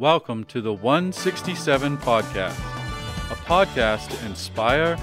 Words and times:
Welcome 0.00 0.44
to 0.44 0.62
the 0.62 0.72
167 0.72 1.98
Podcast, 1.98 2.58
a 3.30 3.34
podcast 3.44 4.08
to 4.08 4.24
inspire, 4.24 4.96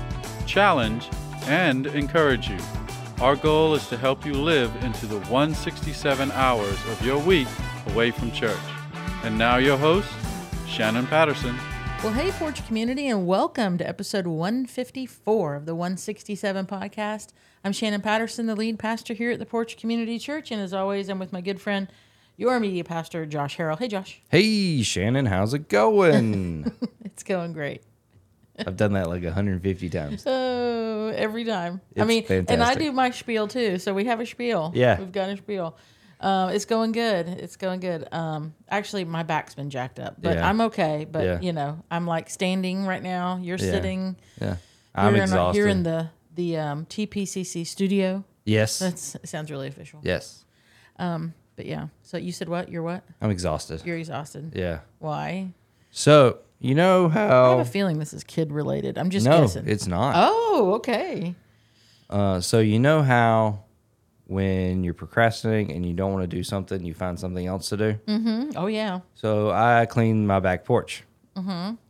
challenge, 0.47 1.08
and 1.43 1.85
encourage 1.85 2.50
you. 2.50 2.58
Our 3.21 3.35
goal 3.35 3.75
is 3.75 3.87
to 3.89 3.97
help 3.97 4.25
you 4.25 4.33
live 4.33 4.75
into 4.83 5.05
the 5.05 5.19
167 5.19 6.31
hours 6.31 6.83
of 6.87 7.05
your 7.05 7.19
week 7.19 7.47
away 7.89 8.09
from 8.09 8.31
church. 8.31 8.57
And 9.23 9.38
now, 9.38 9.57
your 9.57 9.77
host, 9.77 10.09
Shannon 10.65 11.05
Patterson. 11.05 11.55
Well, 12.04 12.14
hey, 12.14 12.32
Porch 12.32 12.66
community, 12.66 13.07
and 13.07 13.27
welcome 13.27 13.77
to 13.77 13.88
episode 13.88 14.25
154 14.25 15.54
of 15.54 15.68
the 15.68 15.75
167 15.75 16.66
podcast. 16.66 17.34
I'm 17.64 17.71
Shannon 17.71 18.02
Patterson, 18.02 18.48
the 18.48 18.55
lead 18.55 18.79
pastor 18.79 19.14
here 19.14 19.29
at 19.29 19.38
the 19.38 19.45
Porch 19.45 19.77
Community 19.77 20.18
Church. 20.18 20.50
And 20.50 20.59
as 20.59 20.73
always, 20.73 21.07
I'm 21.07 21.20
with 21.20 21.32
my 21.32 21.41
good 21.41 21.61
friend, 21.61 21.88
your 22.38 22.60
media 22.60 22.84
pastor, 22.84 23.26
Josh 23.26 23.58
Harrell. 23.58 23.78
Hey, 23.78 23.88
Josh. 23.88 24.22
Hey, 24.30 24.82
Shannon, 24.84 25.26
how's 25.26 25.54
it 25.54 25.68
going? 25.70 26.72
It's 27.18 27.23
going 27.23 27.52
great. 27.52 27.82
I've 28.59 28.78
done 28.78 28.94
that 28.94 29.09
like 29.09 29.23
150 29.23 29.90
times. 29.90 30.22
So 30.22 31.12
every 31.16 31.44
time. 31.45 31.81
I 31.98 32.02
It's 32.02 32.08
mean, 32.08 32.45
and 32.48 32.62
I 32.62 32.76
do 32.76 32.92
my 32.92 33.09
spiel 33.09 33.48
too. 33.48 33.80
So 33.80 33.92
we 33.92 34.05
have 34.05 34.20
a 34.20 34.26
spiel. 34.28 34.72
Yeah. 34.76 35.00
We've 35.00 35.12
got 35.12 35.30
a 35.30 35.38
spiel. 35.38 35.76
Um, 36.20 36.50
it's 36.50 36.66
going 36.66 36.92
good. 36.92 37.28
It's 37.28 37.55
going 37.55 37.80
good. 37.80 38.08
Um, 38.12 38.54
actually, 38.70 39.04
my 39.04 39.23
back's 39.23 39.56
been 39.56 39.72
jacked 39.72 40.00
up, 40.00 40.17
but 40.22 40.36
Yeah. 40.38 40.48
I'm 40.48 40.62
okay. 40.62 41.08
But, 41.12 41.23
Yeah. 41.26 41.40
you 41.42 41.54
know, 41.54 41.84
I'm 41.90 42.06
like 42.06 42.30
standing 42.30 42.86
right 42.86 43.02
now. 43.02 43.38
You're 43.42 43.58
Yeah. 43.58 43.72
sitting. 43.72 44.16
Yeah. 44.40 44.58
I'm 44.94 45.16
you're 45.16 45.23
exhausted. 45.23 45.58
In, 45.58 45.64
you're 45.64 45.70
in 45.70 45.81
the, 45.84 46.09
the 46.36 46.58
um, 46.58 46.86
TPCC 46.86 47.66
studio. 47.66 48.23
yes. 48.45 48.78
that 48.78 49.00
sounds 49.28 49.50
really 49.50 49.70
official. 49.70 50.02
yes. 50.04 50.45
But 51.57 51.66
yeah. 51.66 51.88
So 52.03 52.17
you 52.17 52.31
said 52.31 52.47
what? 52.47 52.70
You're 52.70 52.84
what? 52.84 53.03
I'm 53.20 53.31
exhausted. 53.31 53.81
You're 53.85 53.97
exhausted. 53.97 54.53
yeah. 54.55 54.79
Why? 54.99 55.52
So, 55.91 56.38
you 56.59 56.75
know 56.75 57.09
how 57.09 57.45
I 57.45 57.49
have 57.57 57.59
a 57.67 57.70
feeling 57.70 57.97
this 57.99 58.13
is 58.13 58.23
kid 58.23 58.52
related. 58.52 58.97
I'm 58.97 59.09
just 59.09 59.25
no, 59.25 59.41
guessing. 59.41 59.67
it's 59.67 59.88
not. 59.88 60.14
oh, 60.16 60.75
okay. 60.75 61.36
Uh, 62.09 62.39
so, 62.39 62.59
you 62.59 62.80
know 62.80 63.02
how 63.02 63.64
when 64.27 64.83
you're 64.83 64.94
procrastinating 64.94 65.75
and 65.75 65.86
you 65.86 65.94
don't 65.94 66.11
want 66.14 66.23
to 66.30 66.36
do 66.38 66.44
something, 66.44 66.83
you 66.86 66.94
find 66.94 67.19
something 67.19 67.45
else 67.47 67.69
to 67.69 67.77
do? 67.77 67.94
Mm, 68.08 68.53
Oh 68.55 68.67
yeah. 68.67 68.99
So, 69.16 69.49
I 69.52 69.86
cleaned 69.88 70.27
my 70.27 70.39
back 70.39 70.64
porch. 70.66 71.03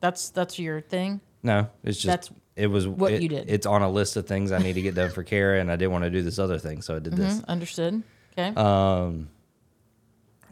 That's 0.01 0.29
that's 0.29 0.59
your 0.59 0.81
thing. 0.81 1.21
No, 1.43 1.69
it's 1.83 1.97
just. 1.97 2.07
That's 2.07 2.29
it 2.55 2.67
was 2.67 2.87
what 2.87 3.13
it- 3.13 3.21
you 3.21 3.29
did. 3.29 3.49
It's 3.49 3.65
on 3.65 3.81
a 3.81 3.89
list 3.89 4.15
of 4.17 4.25
things 4.27 4.51
I 4.51 4.57
need 4.59 4.73
to 4.73 4.81
get 4.81 4.95
done 4.95 5.09
for 5.11 5.23
Kara, 5.23 5.59
and 5.59 5.71
I 5.71 5.75
didn't 5.75 5.91
want 5.91 6.03
to 6.05 6.09
do 6.09 6.21
this 6.21 6.39
other 6.39 6.57
thing, 6.59 6.81
so 6.81 6.95
I 6.95 6.99
did 6.99 7.13
this. 7.13 7.41
Understood. 7.47 8.03
Okay. 8.37 8.53
Um, 8.55 9.29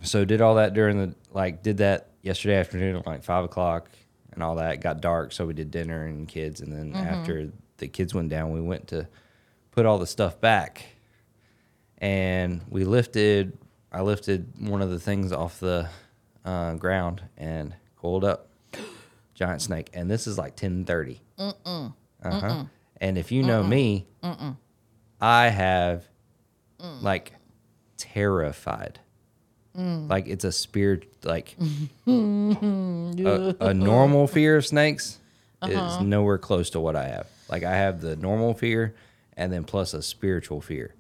so 0.06 0.26
did 0.26 0.42
all 0.42 0.56
that 0.56 0.74
during 0.74 0.98
the 1.00 1.16
like 1.34 1.62
did 1.64 1.78
that 1.78 2.10
yesterday 2.22 2.56
afternoon 2.56 2.96
at 2.96 3.06
like 3.06 3.24
five 3.24 3.44
o'clock 3.44 3.90
and 4.32 4.42
all 4.44 4.56
that. 4.56 4.74
It 4.76 4.82
got 4.82 5.02
dark, 5.02 5.32
so 5.32 5.46
we 5.46 5.54
did 5.54 5.72
dinner 5.72 6.06
and 6.06 6.28
kids, 6.28 6.62
and 6.62 6.72
then 6.72 6.94
after 6.96 7.52
the 7.78 7.88
kids 7.88 8.14
went 8.14 8.30
down, 8.30 8.52
we 8.52 8.62
went 8.62 8.88
to 8.88 9.08
put 9.72 9.86
all 9.86 9.98
the 9.98 10.08
stuff 10.08 10.40
back, 10.40 10.86
and 11.98 12.62
we 12.70 12.84
lifted. 12.86 13.58
I 13.92 14.02
lifted 14.02 14.52
one 14.60 14.82
of 14.82 14.90
the 14.90 15.00
things 15.00 15.32
off 15.32 15.60
the 15.60 15.90
uh, 16.44 16.74
ground 16.76 17.22
and 17.38 17.74
coiled 17.96 18.26
up 18.26 18.50
giant 19.34 19.62
snake, 19.62 19.90
and 19.94 20.10
this 20.12 20.28
is 20.28 20.38
like 20.38 20.56
ten 20.56 20.86
thirty. 20.86 21.22
Uh 22.24 22.40
huh. 22.40 22.64
And 23.02 23.18
if 23.18 23.32
you 23.32 23.44
know 23.44 23.64
me, 23.64 24.08
I 25.22 25.50
have 25.50 26.06
like 27.02 27.34
terrified. 27.98 29.00
Mm. 29.78 30.10
Like 30.10 30.28
it's 30.28 30.46
a 30.46 30.52
spirit, 30.52 31.08
like 31.26 31.56
mm-hmm. 31.60 33.26
a, 33.28 33.56
a 33.60 33.74
normal 33.74 34.28
fear 34.28 34.58
of 34.58 34.66
snakes 34.66 35.20
is 35.64 35.76
uh-huh. 35.76 36.04
nowhere 36.04 36.38
close 36.38 36.70
to 36.72 36.80
what 36.80 36.96
I 36.96 37.08
have. 37.10 37.28
Like 37.50 37.64
I 37.64 37.76
have 37.76 38.02
the 38.02 38.16
normal 38.16 38.54
fear, 38.54 38.96
and 39.36 39.52
then 39.52 39.64
plus 39.64 39.94
a 39.94 40.02
spiritual 40.02 40.62
fear. 40.62 40.94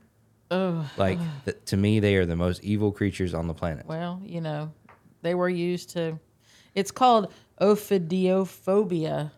oh 0.52 0.90
Like 0.98 1.20
to 1.66 1.78
me, 1.78 2.00
they 2.00 2.16
are 2.18 2.26
the 2.26 2.36
most 2.36 2.64
evil 2.64 2.92
creatures 2.92 3.34
on 3.34 3.48
the 3.48 3.54
planet. 3.54 3.86
well, 3.88 4.22
you 4.24 4.42
know, 4.42 4.72
they 5.22 5.36
were 5.36 5.50
used 5.50 5.92
to. 5.92 6.20
It's 6.74 6.92
called 6.92 7.32
ophidiophobia. 7.62 9.32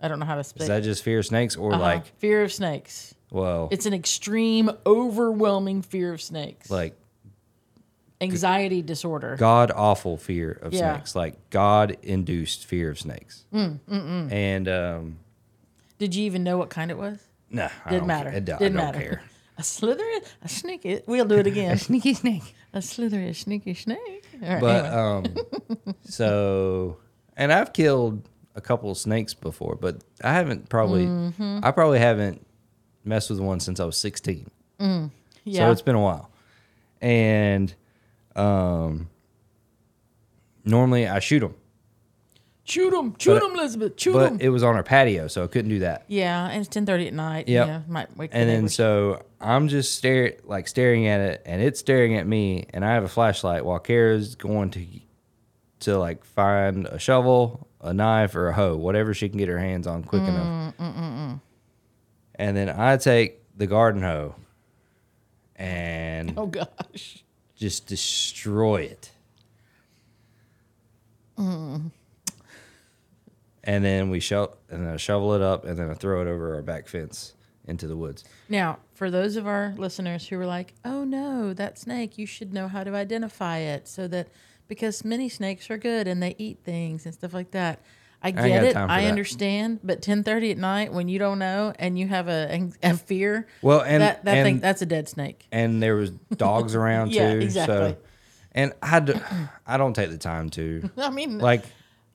I 0.00 0.08
don't 0.08 0.18
know 0.18 0.26
how 0.26 0.36
to 0.36 0.44
speak. 0.44 0.62
Is 0.62 0.68
that 0.68 0.82
just 0.82 1.02
fear 1.02 1.18
of 1.18 1.26
snakes, 1.26 1.56
or 1.56 1.72
Uh-huh. 1.72 1.82
like, 1.82 2.06
fear 2.18 2.42
of 2.42 2.52
snakes. 2.52 3.14
well, 3.30 3.68
It's 3.70 3.86
an 3.86 3.92
extreme, 3.92 4.70
overwhelming 4.86 5.82
fear 5.82 6.14
of 6.14 6.22
snakes. 6.22 6.70
like 6.70 6.96
anxiety 8.20 8.82
disorder. 8.82 9.36
god 9.38 9.70
awful 9.74 10.16
fear 10.16 10.52
of 10.62 10.72
Yeah. 10.72 10.94
snakes, 10.96 11.14
like 11.14 11.50
God 11.50 11.96
induced 12.02 12.66
fear 12.66 12.90
of 12.90 12.98
snakes. 12.98 13.44
Mm, 13.52 14.30
and 14.32 14.68
um, 14.68 15.18
Did 15.98 16.14
you 16.14 16.24
even 16.24 16.44
know 16.44 16.58
what 16.58 16.70
kind 16.70 16.90
it 16.90 16.98
was? 16.98 17.18
nah, 17.50 17.68
I 17.84 17.90
Didn't 17.90 18.00
don't 18.02 18.08
matter. 18.08 18.30
Care. 18.30 18.38
It, 18.38 18.44
do- 18.44 18.52
Didn't 18.58 18.78
I 18.78 18.82
don't 18.82 18.92
matter. 18.94 19.00
care. 19.00 19.22
A 19.58 19.62
slither, 19.62 20.04
a 20.42 20.48
sneaky. 20.48 21.02
We'll 21.06 21.26
do 21.26 21.34
it 21.36 21.46
again. 21.52 21.72
A 21.72 21.76
sneaky 21.76 22.14
snake. 22.14 22.54
a 22.72 22.80
slither, 22.80 23.20
a 23.20 23.34
sneaky 23.34 23.74
snake. 23.74 24.24
All 24.42 24.48
right, 24.48 24.60
But 24.60 24.86
um, 24.86 25.24
so, 26.02 26.96
and 27.36 27.52
I've 27.52 27.74
killed 27.74 28.26
a 28.54 28.62
couple 28.62 28.90
of 28.90 28.96
snakes 28.96 29.34
before, 29.34 29.76
but 29.76 30.02
I 30.24 30.32
haven't 30.32 30.70
probably, 30.70 31.04
Mm-hmm. 31.04 31.60
I 31.62 31.72
probably 31.72 31.98
haven't 31.98 32.46
messed 33.04 33.28
with 33.28 33.38
one 33.40 33.60
since 33.60 33.80
I 33.80 33.84
was 33.84 33.98
sixteen. 33.98 34.50
yeah. 34.78 35.08
So 35.66 35.70
it's 35.70 35.82
been 35.82 35.94
a 35.94 36.00
while, 36.00 36.30
and 37.02 37.74
um, 38.36 39.08
normally 40.64 41.06
I 41.08 41.18
shoot 41.20 41.40
them, 41.40 41.54
shoot 42.64 42.90
them, 42.90 43.14
shoot 43.18 43.40
them, 43.40 43.52
Elizabeth, 43.54 44.00
shoot 44.00 44.12
but 44.12 44.28
them. 44.30 44.38
it 44.40 44.48
was 44.50 44.62
on 44.62 44.76
our 44.76 44.82
patio, 44.82 45.26
so 45.28 45.44
I 45.44 45.46
couldn't 45.46 45.70
do 45.70 45.80
that. 45.80 46.04
yeah, 46.08 46.48
and 46.48 46.60
it's 46.60 46.68
ten 46.68 46.86
thirty 46.86 47.06
at 47.08 47.14
night. 47.14 47.48
Yep. 47.48 47.66
Yeah, 47.66 47.80
might 47.88 48.16
wake 48.16 48.30
the 48.30 48.36
And 48.36 48.48
then 48.48 48.56
neighbors. 48.62 48.74
so 48.74 49.22
I'm 49.40 49.68
just 49.68 49.96
stare 49.96 50.36
like 50.44 50.68
staring 50.68 51.06
at 51.06 51.20
it, 51.20 51.42
and 51.46 51.60
it's 51.62 51.80
staring 51.80 52.16
at 52.16 52.26
me, 52.26 52.66
and 52.72 52.84
I 52.84 52.92
have 52.94 53.04
a 53.04 53.08
flashlight 53.08 53.64
while 53.64 53.78
Kara's 53.78 54.34
going 54.34 54.70
to 54.70 54.86
to 55.80 55.98
like 55.98 56.24
find 56.24 56.86
a 56.86 56.98
shovel, 56.98 57.66
a 57.80 57.92
knife, 57.94 58.34
or 58.36 58.48
a 58.48 58.52
hoe, 58.52 58.76
whatever 58.76 59.14
she 59.14 59.28
can 59.28 59.38
get 59.38 59.48
her 59.48 59.58
hands 59.58 59.86
on 59.86 60.04
quick 60.04 60.22
mm, 60.22 60.28
enough. 60.28 60.74
Mm, 60.76 60.94
mm, 60.94 61.40
and 62.34 62.56
then 62.56 62.68
I 62.68 62.96
take 62.98 63.40
the 63.56 63.66
garden 63.66 64.02
hoe 64.02 64.34
and 65.56 66.34
oh 66.36 66.46
gosh. 66.46 67.24
Just 67.60 67.86
destroy 67.86 68.76
it. 68.82 69.10
Mm. 71.38 71.90
And 73.62 73.84
then 73.84 74.08
we 74.08 74.18
sho- 74.18 74.56
and 74.70 74.86
then 74.86 74.94
I 74.94 74.96
shovel 74.96 75.34
it 75.34 75.42
up, 75.42 75.64
and 75.66 75.78
then 75.78 75.90
I 75.90 75.94
throw 75.94 76.22
it 76.22 76.26
over 76.26 76.54
our 76.54 76.62
back 76.62 76.88
fence 76.88 77.34
into 77.66 77.86
the 77.86 77.96
woods. 77.96 78.24
Now, 78.48 78.78
for 78.94 79.10
those 79.10 79.36
of 79.36 79.46
our 79.46 79.74
listeners 79.76 80.28
who 80.28 80.38
were 80.38 80.46
like, 80.46 80.72
"Oh 80.84 81.04
no, 81.04 81.52
that 81.52 81.78
snake! 81.78 82.16
You 82.16 82.26
should 82.26 82.54
know 82.54 82.66
how 82.66 82.82
to 82.82 82.94
identify 82.94 83.58
it, 83.58 83.86
so 83.86 84.08
that 84.08 84.28
because 84.66 85.04
many 85.04 85.28
snakes 85.28 85.70
are 85.70 85.76
good 85.78 86.08
and 86.08 86.22
they 86.22 86.34
eat 86.38 86.60
things 86.64 87.04
and 87.04 87.14
stuff 87.14 87.34
like 87.34 87.50
that." 87.50 87.80
I 88.22 88.30
get 88.32 88.48
got 88.48 88.64
it. 88.64 88.76
I 88.76 89.02
that. 89.02 89.08
understand. 89.10 89.80
But 89.82 90.02
ten 90.02 90.22
thirty 90.24 90.50
at 90.50 90.58
night, 90.58 90.92
when 90.92 91.08
you 91.08 91.18
don't 91.18 91.38
know 91.38 91.72
and 91.78 91.98
you 91.98 92.06
have 92.08 92.28
a, 92.28 92.68
a 92.82 92.96
fear, 92.96 93.46
Well, 93.62 93.80
and 93.80 94.02
that 94.02 94.24
that 94.24 94.36
and, 94.36 94.46
thing 94.46 94.60
that's 94.60 94.82
a 94.82 94.86
dead 94.86 95.08
snake. 95.08 95.46
and 95.52 95.82
there 95.82 95.94
was 95.96 96.10
dogs 96.10 96.74
around 96.74 97.10
Yeah, 97.14 97.32
too. 97.34 97.40
exactly. 97.40 97.76
So, 97.76 97.96
and 98.52 98.72
I, 98.82 99.00
do, 99.00 99.14
I 99.66 99.76
don't 99.76 99.94
take 99.94 100.10
the 100.10 100.18
time 100.18 100.50
to 100.50 100.90
I 100.96 101.10
mean, 101.10 101.38
like. 101.38 101.64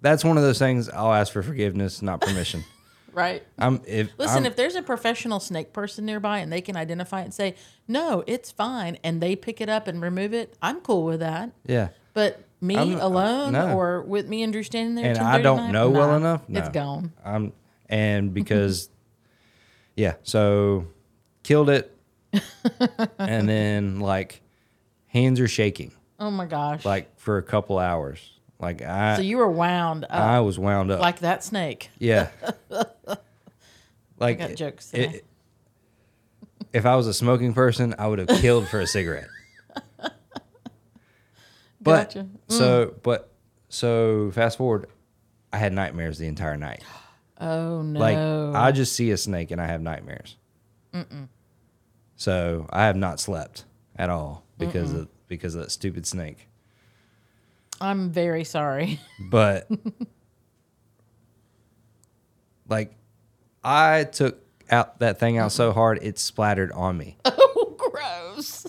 That's 0.02 0.24
one 0.24 0.38
of 0.38 0.44
those 0.44 0.60
things. 0.60 0.88
I'll 0.88 1.14
ask 1.14 1.34
for 1.34 1.42
forgiveness, 1.42 2.04
not 2.04 2.22
permission. 2.22 2.64
right? 3.14 3.42
I'm 3.58 3.82
if 3.88 4.10
Listen, 4.20 4.40
I'm, 4.40 4.46
if 4.46 4.56
there's 4.56 4.76
a 4.76 4.84
professional 4.84 5.40
snake 5.40 5.74
person 5.74 6.06
nearby 6.06 6.40
and 6.40 6.54
they 6.54 6.62
can 6.62 6.76
identify 6.76 7.22
it 7.22 7.24
and 7.24 7.34
say, 7.34 7.56
"No, 7.88 8.24
it's 8.28 8.52
fine," 8.52 9.00
and 9.04 9.20
they 9.20 9.36
pick 9.36 9.62
it 9.62 9.70
up 9.70 9.88
and 9.88 10.00
remove 10.04 10.32
it, 10.32 10.56
I'm 10.62 10.82
cool 10.82 11.06
with 11.06 11.22
that. 11.22 11.54
yeah, 11.66 11.88
But 12.14 12.44
me 12.62 12.76
I'm- 12.78 12.96
uh, 12.96 13.06
alone 13.06 13.54
no. 13.54 13.78
or 13.78 14.02
with 14.02 14.28
me 14.28 14.44
and 14.44 14.52
Drew 14.54 14.64
standing 14.64 14.96
there, 14.96 15.12
and 15.12 15.20
I 15.20 15.42
don't 15.42 15.72
know 15.72 15.90
well 15.90 16.10
nah, 16.10 16.18
enough. 16.18 16.42
It's 16.50 16.70
gone. 16.70 17.12
I'm 17.24 17.54
and 17.90 18.34
because 18.34 18.90
yeah, 19.96 20.16
so 20.24 20.88
killed 21.44 21.70
it, 21.70 21.96
and 23.20 23.48
then 23.48 24.00
like 24.00 24.42
hands 25.08 25.40
are 25.40 25.48
shaking 25.48 25.92
Oh 26.20 26.32
my 26.32 26.46
gosh! 26.46 26.84
like 26.86 27.18
for 27.20 27.38
a 27.38 27.44
couple 27.44 27.78
hours. 27.80 28.32
Like 28.60 28.82
I 28.82 29.18
so 29.18 29.22
you 29.22 29.38
were 29.38 29.52
wound 29.52 30.06
up 30.06 30.12
I 30.12 30.40
was 30.40 30.58
wound 30.58 30.90
up. 30.90 31.02
like 31.02 31.20
that 31.20 31.44
snake. 31.44 31.90
yeah. 32.00 32.30
Like 34.18 34.40
got 34.40 34.56
jokes 34.56 34.94
it- 34.94 35.26
if 36.72 36.86
I 36.86 36.96
was 36.96 37.06
a 37.08 37.14
smoking 37.14 37.54
person, 37.54 37.96
I 38.00 38.08
would 38.08 38.20
have 38.20 38.28
killed 38.42 38.68
for 38.70 38.80
a 38.80 38.88
cigarette. 38.88 39.28
But 41.86 42.14
Gotcha. 42.14 42.28
so 42.50 42.88
mm. 42.88 43.04
but 43.04 43.32
so 43.70 44.32
fast 44.32 44.58
forward, 44.58 44.88
I 45.54 45.58
had 45.58 45.72
nightmares 45.72 46.18
the 46.18 46.28
entire 46.28 46.58
night. 46.58 46.84
Oh 47.38 47.82
no! 47.82 48.00
Like 48.00 48.18
I 48.18 48.72
just 48.72 48.94
see 48.94 49.12
a 49.12 49.18
snake 49.18 49.52
and 49.52 49.60
I 49.60 49.68
have 49.68 49.82
nightmares. 49.82 50.38
So 52.16 52.66
I 52.70 52.86
have 52.86 52.96
not 52.96 53.20
slept 53.20 53.66
at 53.98 54.10
all 54.10 54.46
because 54.58 54.94
of 54.94 55.10
because 55.28 55.56
of 55.56 55.64
that 55.64 55.72
stupid 55.72 56.08
snake. 56.08 56.48
I'm 57.82 58.10
very 58.10 58.44
sorry. 58.44 59.00
but 59.30 59.70
like 62.70 62.96
I 63.64 64.06
took 64.06 64.42
out 64.70 65.00
that 65.00 65.20
thing 65.20 65.38
out 65.38 65.52
so 65.52 65.72
hard 65.72 66.00
it 66.02 66.18
splattered 66.18 66.72
on 66.72 66.98
me. 66.98 67.18
oh, 67.26 67.76
gross. 67.78 68.66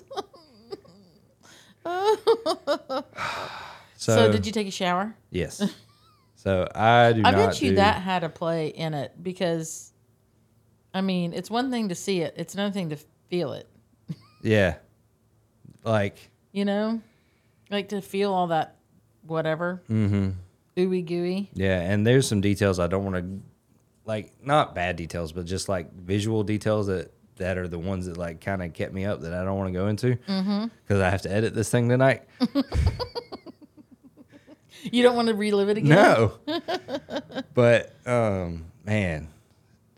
So, 4.06 4.14
So, 4.14 4.32
did 4.32 4.46
you 4.46 4.52
take 4.52 4.68
a 4.68 4.70
shower? 4.70 5.14
Yes. 5.30 5.60
So 6.38 6.68
I 6.72 7.12
do 7.12 7.22
I 7.24 7.32
bet 7.32 7.60
you 7.60 7.70
do, 7.70 7.76
that 7.76 8.02
had 8.02 8.22
a 8.22 8.28
play 8.28 8.68
in 8.68 8.94
it 8.94 9.10
because, 9.20 9.92
I 10.94 11.00
mean, 11.00 11.32
it's 11.32 11.50
one 11.50 11.72
thing 11.72 11.88
to 11.88 11.96
see 11.96 12.20
it; 12.20 12.34
it's 12.36 12.54
another 12.54 12.72
thing 12.72 12.90
to 12.90 12.98
feel 13.30 13.52
it. 13.54 13.68
Yeah. 14.42 14.76
Like 15.82 16.30
You 16.52 16.64
know, 16.64 17.00
like 17.68 17.88
to 17.88 18.00
feel 18.00 18.32
all 18.32 18.48
that 18.48 18.76
whatever 19.26 19.82
mm-hmm. 19.90 20.30
ooey 20.76 21.04
gooey. 21.04 21.50
yeah, 21.54 21.80
and 21.80 22.06
there's 22.06 22.28
some 22.28 22.40
details 22.42 22.78
I 22.78 22.86
don't 22.86 23.04
want 23.04 23.16
to 23.16 23.40
like 24.04 24.30
not 24.40 24.72
bad 24.74 24.94
details, 24.94 25.32
but 25.32 25.46
just 25.46 25.68
like 25.68 25.92
visual 25.94 26.44
details 26.44 26.86
that 26.86 27.12
that 27.38 27.58
are 27.58 27.66
the 27.66 27.78
ones 27.78 28.06
that 28.06 28.18
like 28.18 28.40
kind 28.40 28.62
of 28.62 28.72
kept 28.72 28.92
me 28.94 29.04
up 29.04 29.22
that 29.22 29.32
I 29.34 29.42
don't 29.42 29.58
want 29.58 29.72
to 29.72 29.78
go 29.78 29.88
into 29.88 30.10
because 30.14 30.44
Mm-hmm. 30.44 31.02
I 31.02 31.10
have 31.10 31.22
to 31.22 31.32
edit 31.32 31.54
this 31.54 31.70
thing 31.70 31.88
tonight. 31.88 32.22
You 34.92 35.02
don't 35.02 35.16
want 35.16 35.28
to 35.28 35.34
relive 35.34 35.68
it 35.68 35.78
again. 35.78 35.90
No. 35.90 36.32
but 37.54 37.94
um 38.06 38.66
man, 38.84 39.28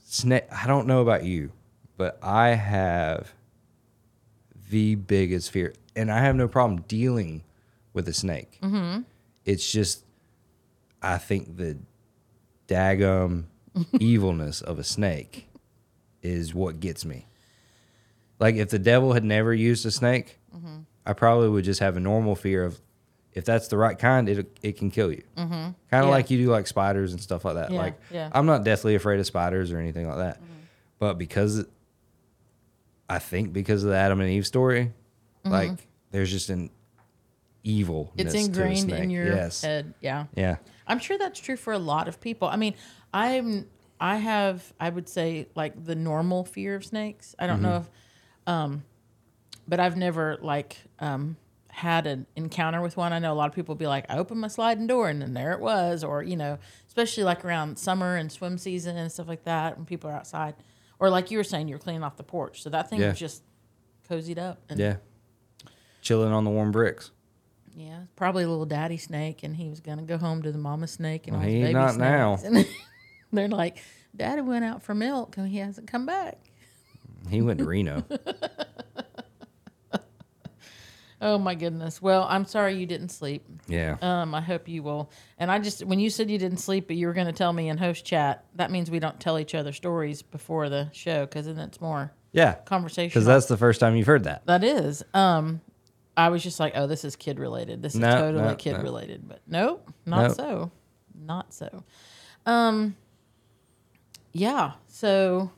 snake 0.05 0.45
I 0.53 0.67
don't 0.67 0.87
know 0.87 1.01
about 1.01 1.25
you, 1.25 1.53
but 1.97 2.19
I 2.23 2.51
have 2.51 3.33
the 4.71 4.95
biggest 4.97 5.51
fear 5.51 5.75
and 5.97 6.11
I 6.11 6.21
have 6.21 6.37
no 6.37 6.49
problem 6.49 6.83
dealing 6.83 7.45
with 7.93 8.09
a 8.09 8.13
snake. 8.13 8.59
Mm-hmm. 8.63 9.03
It's 9.45 9.71
just 9.71 10.05
I 11.03 11.19
think 11.19 11.57
the 11.57 11.79
daggum 12.67 13.45
evilness 14.01 14.61
of 14.61 14.79
a 14.79 14.85
snake 14.85 15.49
is 16.23 16.55
what 16.55 16.81
gets 16.81 17.05
me. 17.05 17.27
Like 18.39 18.57
if 18.57 18.71
the 18.71 18.79
devil 18.79 19.13
had 19.13 19.25
never 19.25 19.53
used 19.53 19.85
a 19.87 19.91
snake, 19.91 20.39
I 21.09 21.15
probably 21.15 21.49
would 21.49 21.65
just 21.65 21.81
have 21.81 21.97
a 21.97 22.01
normal 22.01 22.37
fear 22.37 22.65
of 22.65 22.79
if 23.39 23.45
that's 23.45 23.69
the 23.69 23.77
right 23.79 23.99
kind, 23.99 24.29
it 24.29 24.59
it 24.63 24.77
can 24.77 24.91
kill 24.91 25.11
you. 25.11 25.23
Mm-hmm. 25.37 25.53
Kind 25.53 25.75
of 25.91 26.05
Yeah. 26.05 26.11
like 26.11 26.31
you 26.31 26.39
do 26.39 26.51
like 26.51 26.67
spiders 26.67 27.13
and 27.13 27.21
stuff 27.21 27.45
like 27.45 27.55
that. 27.55 27.71
Yeah, 27.71 27.79
Like 27.79 28.01
yeah. 28.11 28.27
Mm-hmm. 28.27 28.37
I'm 28.37 28.47
not 28.47 28.65
deathly 28.65 28.95
afraid 28.95 29.21
of 29.21 29.27
spiders 29.27 29.73
or 29.73 29.79
anything 29.79 30.07
like 30.09 30.19
that, 30.19 30.41
but 30.99 31.19
because 31.19 31.65
I 33.09 33.19
think 33.19 33.53
because 33.53 33.85
of 33.85 33.91
the 33.91 33.97
Adam 33.97 34.21
and 34.21 34.29
Eve 34.31 34.47
story, 34.47 34.93
like 35.45 35.73
there's 36.11 36.31
just 36.31 36.51
an 36.51 36.71
evil. 37.65 38.07
Mm-hmm. 38.17 38.21
It's 38.27 38.35
ingrained 38.35 38.93
in 38.93 39.11
your 39.11 39.27
yes. 39.27 39.63
head. 39.63 39.95
Yeah. 40.01 40.27
Yeah. 40.35 40.57
I'm 40.87 40.99
sure 40.99 41.17
that's 41.19 41.39
true 41.41 41.57
for 41.57 41.73
a 41.73 41.79
lot 41.79 42.09
of 42.09 42.21
people. 42.21 42.49
I 42.49 42.57
mean, 42.57 42.75
I'm 43.15 43.67
I 44.01 44.17
have 44.17 44.73
I 44.79 44.91
would 44.91 45.09
say 45.09 45.49
like 45.55 45.85
the 45.85 45.95
normal 45.95 46.45
fear 46.45 46.75
of 46.75 46.85
snakes. 46.85 47.35
I 47.39 47.47
don't 47.47 47.63
know 47.63 47.77
if 47.79 47.91
um 48.47 48.83
but 49.67 49.81
I've 49.81 49.97
never 49.97 50.39
like 50.41 50.77
um 50.99 51.37
had 51.79 52.07
an 52.09 52.27
encounter 52.35 52.81
with 52.81 52.97
one. 52.97 53.13
I 53.13 53.19
know 53.21 53.33
a 53.33 53.35
lot 53.37 53.49
of 53.49 53.55
people 53.55 53.75
be 53.77 53.87
like, 53.87 54.05
I 54.09 54.19
opened 54.19 54.41
my 54.41 54.49
sliding 54.49 54.87
door 54.89 55.09
and 55.09 55.23
then 55.23 55.33
there 55.35 55.53
it 55.53 55.61
was 55.61 56.03
or, 56.03 56.23
you 56.25 56.37
know, 56.37 56.59
especially 56.89 57.23
like 57.23 57.45
around 57.45 57.79
summer 57.79 58.17
and 58.17 58.33
swim 58.33 58.59
season 58.59 58.97
and 58.97 59.13
stuff 59.13 59.29
like 59.29 59.45
that 59.45 59.77
when 59.77 59.87
people 59.87 60.11
are 60.11 60.15
outside. 60.15 60.55
Or 60.99 61.09
like 61.09 61.31
you 61.31 61.39
were 61.39 61.45
saying 61.45 61.69
you're 61.69 61.79
cleaning 61.79 62.03
off 62.03 62.17
the 62.17 62.25
porch. 62.25 62.63
So 62.63 62.71
that 62.71 62.91
thing 62.91 63.01
Yeah. 63.01 63.11
was 63.11 63.19
just 63.19 63.43
cozied 64.11 64.39
up 64.39 64.59
and 64.69 64.81
Yeah. 64.81 64.97
Chilling 66.03 66.33
on 66.33 66.43
the 66.45 66.51
warm 66.51 66.73
bricks. 66.73 67.13
Yeah, 67.77 68.01
probably 68.17 68.43
a 68.43 68.49
little 68.49 68.67
daddy 68.67 68.97
snake, 68.97 69.45
and 69.45 69.55
he 69.55 69.69
was 69.69 69.79
gonna 69.79 70.03
go 70.03 70.19
home 70.19 70.43
to 70.43 70.51
the 70.51 70.59
mama 70.59 70.89
snake 70.89 71.29
and 71.29 71.37
all 71.37 71.43
his 71.43 71.53
baby 71.63 71.73
not 71.75 71.95
snakes. 71.95 71.99
now. 72.01 72.39
And 72.45 72.67
they're 73.33 73.47
like, 73.49 73.79
"Daddy 74.17 74.41
went 74.41 74.65
out 74.65 74.83
for 74.83 74.95
milk, 74.97 75.37
and 75.37 75.47
he 75.49 75.59
hasn't 75.59 75.87
come 75.87 76.05
back." 76.07 76.39
He 77.31 77.41
went 77.41 77.59
to 77.61 77.65
Reno. 77.65 78.05
Oh 81.21 81.37
my 81.37 81.55
goodness. 81.57 82.01
Well, 82.01 82.27
I'm 82.29 82.45
sorry 82.45 82.77
you 82.77 82.87
didn't 82.87 83.09
sleep. 83.09 83.45
Yeah. 83.67 83.97
Um, 84.01 84.35
I 84.37 84.41
hope 84.41 84.69
you 84.69 84.85
will. 84.85 85.11
And 85.37 85.51
I 85.51 85.59
just, 85.59 85.85
when 85.85 85.99
you 85.99 86.11
said 86.11 86.31
you 86.31 86.39
didn't 86.39 86.59
sleep, 86.59 86.87
but 86.87 86.95
you 86.97 87.09
were 87.09 87.13
going 87.13 87.27
to 87.27 87.33
tell 87.33 87.53
me 87.53 87.69
in 87.69 87.77
host 87.77 88.05
chat, 88.05 88.45
that 88.55 88.71
means 88.71 88.89
we 88.91 89.01
don't 89.01 89.19
tell 89.19 89.37
each 89.39 89.55
other 89.55 89.73
stories 89.73 90.23
before 90.23 90.69
the 90.69 90.89
show 90.93 91.27
because 91.27 91.47
then 91.47 91.59
it's 91.59 91.81
more 91.81 92.13
Yeah. 92.33 92.55
conversation. 92.67 93.09
Because 93.09 93.27
that's 93.27 93.47
the 93.47 93.57
first 93.57 93.81
time 93.81 93.97
you've 93.97 94.07
heard 94.07 94.25
that. 94.25 94.47
that 94.47 94.63
is. 94.63 95.03
Um, 95.13 95.61
I 96.17 96.29
was 96.29 96.43
just 96.43 96.61
like, 96.61 96.75
oh, 96.77 96.87
this 96.87 97.05
is 97.05 97.17
kid 97.17 97.41
related. 97.41 97.83
This 97.83 97.95
is 97.95 98.01
No, 98.01 98.11
totally 98.17 98.45
no, 98.45 98.55
kid 98.55 98.75
no. 98.75 98.83
related. 98.83 99.29
But 99.29 99.41
nope, 99.47 99.93
not 100.07 100.29
Nope. 100.29 100.37
so. 100.37 100.71
Not 101.21 101.53
so. 101.53 101.83
Um, 102.47 102.95
yeah. 104.33 104.73
So, 104.87 105.51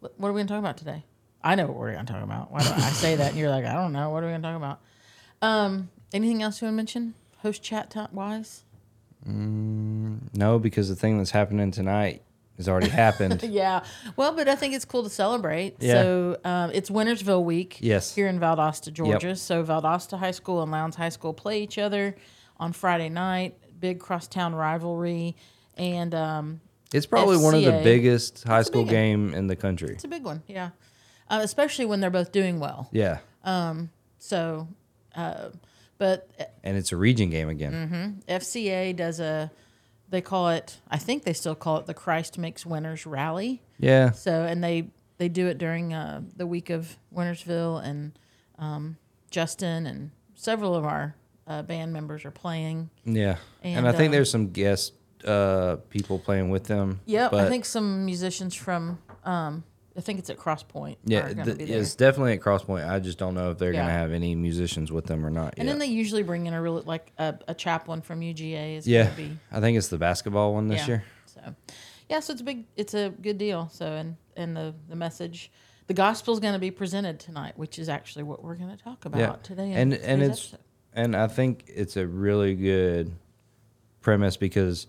what 0.00 0.12
are 0.28 0.32
we 0.32 0.38
going 0.38 0.46
to 0.48 0.52
talk 0.52 0.58
about 0.60 0.76
today? 0.76 1.04
I 1.42 1.54
know 1.54 1.66
what 1.66 1.76
we're 1.76 1.92
going 1.92 2.04
to 2.06 2.12
talk 2.12 2.22
about. 2.22 2.50
Why 2.50 2.60
do 2.62 2.70
I 2.74 2.90
say 2.90 3.16
that? 3.16 3.30
And 3.30 3.38
you're 3.38 3.50
like, 3.50 3.64
I 3.64 3.74
don't 3.74 3.92
know. 3.92 4.10
What 4.10 4.22
are 4.22 4.26
we 4.26 4.32
going 4.32 4.42
to 4.42 4.48
talk 4.48 4.56
about? 4.56 4.80
Um, 5.40 5.88
anything 6.12 6.42
else 6.42 6.60
you 6.60 6.66
want 6.66 6.72
to 6.74 6.76
mention? 6.76 7.14
Host 7.42 7.62
chat 7.62 7.90
time 7.90 8.08
wise? 8.12 8.64
No, 9.24 10.58
because 10.58 10.88
the 10.88 10.96
thing 10.96 11.18
that's 11.18 11.30
happening 11.30 11.70
tonight 11.70 12.22
has 12.56 12.68
already 12.68 12.88
happened. 13.04 13.42
Yeah. 13.42 13.84
Well, 14.16 14.32
but 14.34 14.48
I 14.48 14.54
think 14.56 14.74
it's 14.74 14.84
cool 14.84 15.04
to 15.04 15.10
celebrate. 15.10 15.76
Yeah. 15.80 16.02
So 16.02 16.36
um, 16.44 16.70
it's 16.72 16.90
Winnersville 16.90 17.44
week. 17.44 17.78
Yes. 17.80 18.14
Here 18.14 18.26
in 18.26 18.40
Valdosta, 18.40 18.92
Georgia. 18.92 19.28
Yep. 19.28 19.36
So 19.36 19.62
Valdosta 19.64 20.18
High 20.18 20.30
School 20.32 20.62
and 20.62 20.72
Lowndes 20.72 20.96
High 20.96 21.08
School 21.10 21.32
play 21.32 21.62
each 21.62 21.78
other 21.78 22.16
on 22.58 22.72
Friday 22.72 23.08
night. 23.08 23.56
Big 23.78 24.00
crosstown 24.00 24.56
rivalry, 24.56 25.36
and 25.76 26.12
um, 26.12 26.60
It's 26.92 27.06
probably 27.06 27.36
one 27.36 27.54
of 27.54 27.62
the 27.62 27.80
biggest 27.84 28.42
high 28.42 28.62
school 28.62 28.84
game 28.84 29.32
in 29.34 29.46
the 29.46 29.54
country. 29.54 29.90
it's 29.94 30.02
a 30.02 30.08
big 30.08 30.24
one. 30.24 30.42
Yeah. 30.48 30.70
Uh, 31.30 31.40
especially 31.42 31.84
when 31.84 32.00
they're 32.00 32.10
both 32.10 32.32
doing 32.32 32.60
well. 32.60 32.88
Yeah. 32.92 33.18
Um. 33.44 33.90
So, 34.18 34.68
uh, 35.14 35.50
but 35.98 36.28
And 36.64 36.76
it's 36.76 36.92
a 36.92 36.96
region 36.96 37.30
game 37.30 37.48
again. 37.48 37.72
Mm-hmm. 38.28 38.32
FCA 38.34 38.94
does 38.94 39.20
a, 39.20 39.50
they 40.08 40.20
call 40.20 40.50
it, 40.50 40.78
I 40.90 40.96
think 40.98 41.24
they 41.24 41.32
still 41.32 41.54
call 41.54 41.78
it 41.78 41.86
the 41.86 41.94
Christ 41.94 42.38
Makes 42.38 42.64
Winners 42.64 43.04
Rally. 43.04 43.62
Yeah. 43.78 44.12
So 44.12 44.44
and 44.44 44.62
they 44.62 44.90
they 45.18 45.28
do 45.28 45.48
it 45.48 45.58
during 45.58 45.92
uh, 45.92 46.22
the 46.36 46.46
week 46.46 46.70
of 46.70 46.96
Winnersville, 47.14 47.84
and 47.84 48.16
um, 48.58 48.96
Justin 49.30 49.86
and 49.86 50.12
several 50.36 50.76
of 50.76 50.84
our 50.84 51.16
uh, 51.46 51.62
band 51.62 51.92
members 51.92 52.24
are 52.24 52.30
playing. 52.30 52.90
Yeah. 53.04 53.36
And, 53.62 53.78
And, 53.78 53.88
I 53.88 53.92
think 53.92 54.10
uh, 54.10 54.12
there's 54.12 54.30
some 54.30 54.50
guest 54.50 54.92
uh, 55.24 55.76
people 55.90 56.20
playing 56.20 56.50
with 56.50 56.64
them. 56.64 57.00
But 57.30 57.46
I 57.46 57.48
think 57.48 57.64
some 57.64 58.04
musicians 58.04 58.54
from 58.54 58.98
um, 59.24 59.64
I 59.98 60.00
think 60.00 60.20
it's 60.20 60.30
at 60.30 60.38
Crosspoint. 60.38 60.96
Yeah, 61.04 61.26
are 61.26 61.34
th- 61.34 61.58
be 61.58 61.64
there. 61.64 61.80
it's 61.80 61.96
definitely 61.96 62.34
at 62.34 62.40
Crosspoint. 62.40 62.88
I 62.88 63.00
just 63.00 63.18
don't 63.18 63.34
know 63.34 63.50
if 63.50 63.58
they're 63.58 63.72
Yeah. 63.72 63.80
gonna 63.80 63.92
have 63.92 64.12
any 64.12 64.34
musicians 64.36 64.92
with 64.92 65.06
them 65.06 65.26
or 65.26 65.30
not. 65.30 65.54
and 65.58 65.66
yet. 65.66 65.72
then 65.72 65.78
they 65.80 65.86
usually 65.86 66.22
bring 66.22 66.46
in 66.46 66.54
a 66.54 66.62
really 66.62 66.82
like 66.82 67.12
a, 67.18 67.34
a 67.48 67.54
chaplain 67.54 68.00
from 68.00 68.20
UGA 68.20 68.76
is 68.76 68.86
yeah, 68.86 69.04
gonna 69.04 69.16
be 69.16 69.38
I 69.50 69.60
think 69.60 69.76
it's 69.76 69.88
the 69.88 69.98
basketball 69.98 70.54
one 70.54 70.68
this 70.68 70.82
yeah. 70.82 70.86
year. 70.86 71.04
So, 71.26 71.54
yeah, 72.08 72.20
so 72.20 72.32
it's 72.32 72.40
a 72.40 72.44
big, 72.44 72.64
it's 72.76 72.94
a 72.94 73.10
good 73.10 73.36
deal. 73.38 73.68
So, 73.72 73.86
and 73.92 74.16
and 74.36 74.56
the 74.56 74.72
the 74.88 74.96
message, 74.96 75.50
the 75.88 75.94
gospel 75.94 76.32
is 76.32 76.40
going 76.40 76.54
to 76.54 76.58
be 76.60 76.70
presented 76.70 77.18
tonight, 77.18 77.58
which 77.58 77.78
is 77.78 77.88
actually 77.88 78.22
what 78.22 78.42
we're 78.42 78.54
going 78.54 78.74
to 78.76 78.82
talk 78.82 79.04
about 79.04 79.18
Yeah, 79.20 79.36
today. 79.42 79.72
and 79.72 79.92
and 79.94 80.22
it's 80.22 80.40
episode. 80.54 80.60
and 80.94 81.16
I 81.16 81.26
think 81.26 81.64
it's 81.66 81.96
a 81.96 82.06
really 82.06 82.54
good 82.54 83.12
premise 84.00 84.36
because, 84.36 84.86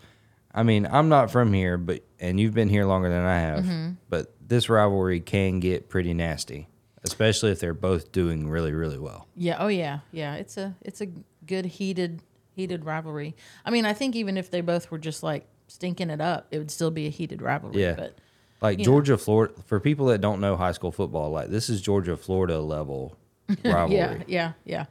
I 0.54 0.64
mean, 0.64 0.88
I'm 0.92 1.10
not 1.10 1.30
from 1.32 1.54
here, 1.54 1.78
but 1.78 2.04
and 2.20 2.40
you've 2.40 2.54
been 2.54 2.70
here 2.70 2.86
longer 2.86 3.10
than 3.10 3.24
I 3.24 3.40
have, 3.40 3.64
Mm-hmm. 3.66 3.92
but 4.10 4.34
this 4.46 4.68
rivalry 4.70 5.20
can 5.20 5.60
get 5.60 5.90
pretty 5.90 6.14
nasty, 6.14 6.68
especially 7.04 7.52
if 7.52 7.60
they're 7.60 7.74
both 7.74 8.12
doing 8.12 8.50
really 8.50 8.74
really 8.74 8.98
well. 9.00 9.28
yeah, 9.36 9.58
oh 9.60 9.68
yeah, 9.68 10.00
yeah. 10.12 10.36
It's 10.36 10.58
a 10.58 10.76
it's 10.82 11.02
a 11.02 11.08
good 11.46 11.66
heated 11.66 12.22
heated 12.56 12.84
rivalry. 12.86 13.36
I 13.66 13.70
mean, 13.72 13.86
I 13.86 13.94
think 13.94 14.16
even 14.16 14.38
if 14.38 14.50
they 14.52 14.62
both 14.62 14.90
were 14.92 14.98
just 14.98 15.24
like 15.24 15.46
stinking 15.68 16.10
it 16.10 16.20
up, 16.20 16.48
it 16.52 16.58
would 16.58 16.72
still 16.72 16.92
be 16.92 17.06
a 17.06 17.10
heated 17.10 17.42
rivalry. 17.42 17.82
Yeah. 17.82 17.94
But 17.94 18.18
Like 18.62 18.80
You 18.80 18.86
know. 18.86 18.92
Georgia, 18.92 19.18
Florida. 19.18 19.54
For 19.68 19.80
people 19.80 20.08
that 20.08 20.20
don't 20.20 20.42
know 20.42 20.56
high 20.58 20.72
school 20.74 20.92
football, 20.92 21.30
like 21.30 21.50
this 21.50 21.70
is 21.70 21.80
Georgia, 21.82 22.18
Florida 22.18 22.60
level 22.60 23.16
rivalry. 23.64 23.96
yeah, 23.96 24.18
yeah, 24.28 24.52
yeah, 24.66 24.86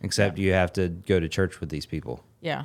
Except 0.00 0.38
you 0.38 0.52
have 0.52 0.72
to 0.74 0.88
go 0.88 1.18
to 1.18 1.28
church 1.28 1.60
with 1.60 1.70
these 1.70 1.86
people 1.86 2.24
yeah. 2.40 2.64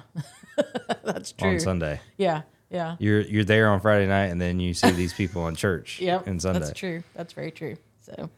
That's 1.03 1.31
true. 1.31 1.51
on 1.51 1.59
Sunday. 1.59 1.99
Yeah, 2.17 2.43
yeah. 2.69 2.95
You're 2.99 3.21
you're 3.21 3.43
there 3.43 3.69
on 3.69 3.79
Friday 3.79 4.07
night, 4.07 4.27
and 4.27 4.39
then 4.39 4.59
you 4.59 4.73
see 4.73 4.91
these 4.91 5.13
people 5.13 5.43
on 5.43 5.55
church. 5.55 5.99
Yep, 6.01 6.27
and 6.27 6.41
Sunday. 6.41 6.59
That's 6.59 6.79
true. 6.79 7.03
That's 7.15 7.33
very 7.33 7.51
true. 7.51 7.77
So, 8.01 8.29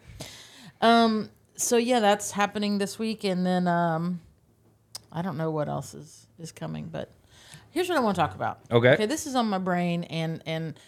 um, 0.81 1.29
so 1.55 1.77
yeah, 1.77 1.99
that's 1.99 2.31
happening 2.31 2.77
this 2.77 2.97
week, 2.99 3.23
and 3.23 3.45
then 3.45 3.67
um, 3.67 4.21
I 5.11 5.21
don't 5.21 5.37
know 5.37 5.51
what 5.51 5.67
else 5.67 5.93
is 5.93 6.27
is 6.39 6.51
coming, 6.51 6.89
but 6.91 7.11
here's 7.71 7.89
what 7.89 7.97
I 7.97 8.01
want 8.01 8.15
to 8.15 8.21
talk 8.21 8.35
about. 8.35 8.59
Okay. 8.71 8.93
Okay, 8.93 9.05
this 9.05 9.27
is 9.27 9.35
on 9.35 9.47
my 9.47 9.57
brain, 9.57 10.03
and 10.05 10.41
and 10.45 10.79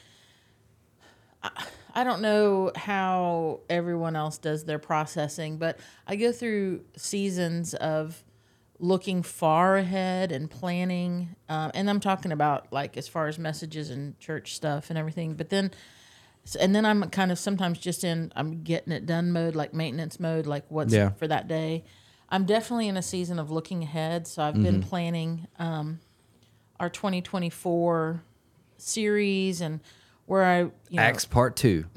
I, 1.43 1.49
I 1.97 2.03
don't 2.03 2.21
know 2.21 2.71
how 2.75 3.61
everyone 3.71 4.15
else 4.15 4.37
does 4.37 4.65
their 4.65 4.77
processing, 4.77 5.57
but 5.57 5.79
I 6.05 6.15
go 6.15 6.31
through 6.31 6.81
seasons 6.95 7.73
of 7.73 8.23
looking 8.77 9.23
far 9.23 9.77
ahead 9.77 10.31
and 10.31 10.47
planning. 10.47 11.35
Um, 11.49 11.71
and 11.73 11.89
I'm 11.89 11.99
talking 11.99 12.31
about 12.31 12.71
like 12.71 12.97
as 12.97 13.07
far 13.07 13.27
as 13.27 13.39
messages 13.39 13.89
and 13.89 14.19
church 14.19 14.53
stuff 14.53 14.91
and 14.91 14.99
everything. 14.99 15.33
But 15.33 15.49
then, 15.49 15.71
and 16.59 16.75
then 16.75 16.85
I'm 16.85 17.09
kind 17.09 17.31
of 17.31 17.39
sometimes 17.39 17.79
just 17.79 18.03
in 18.03 18.31
I'm 18.35 18.61
getting 18.61 18.93
it 18.93 19.07
done 19.07 19.31
mode, 19.31 19.55
like 19.55 19.73
maintenance 19.73 20.19
mode, 20.19 20.45
like 20.45 20.65
what's 20.69 20.93
Yeah. 20.93 21.09
for 21.13 21.27
that 21.27 21.47
day. 21.47 21.83
I'm 22.29 22.45
definitely 22.45 22.89
in 22.89 22.97
a 22.97 23.01
season 23.01 23.39
of 23.39 23.49
looking 23.49 23.81
ahead. 23.81 24.27
So 24.27 24.43
I've 24.43 24.61
been 24.61 24.83
planning 24.83 25.47
um, 25.57 25.99
our 26.79 26.91
2024 26.91 28.21
series 28.77 29.61
and 29.61 29.79
where 30.27 30.43
I 30.45 30.59
you 30.59 30.71
know, 30.91 31.01
Acts 31.01 31.25
part 31.25 31.55
two. 31.55 31.85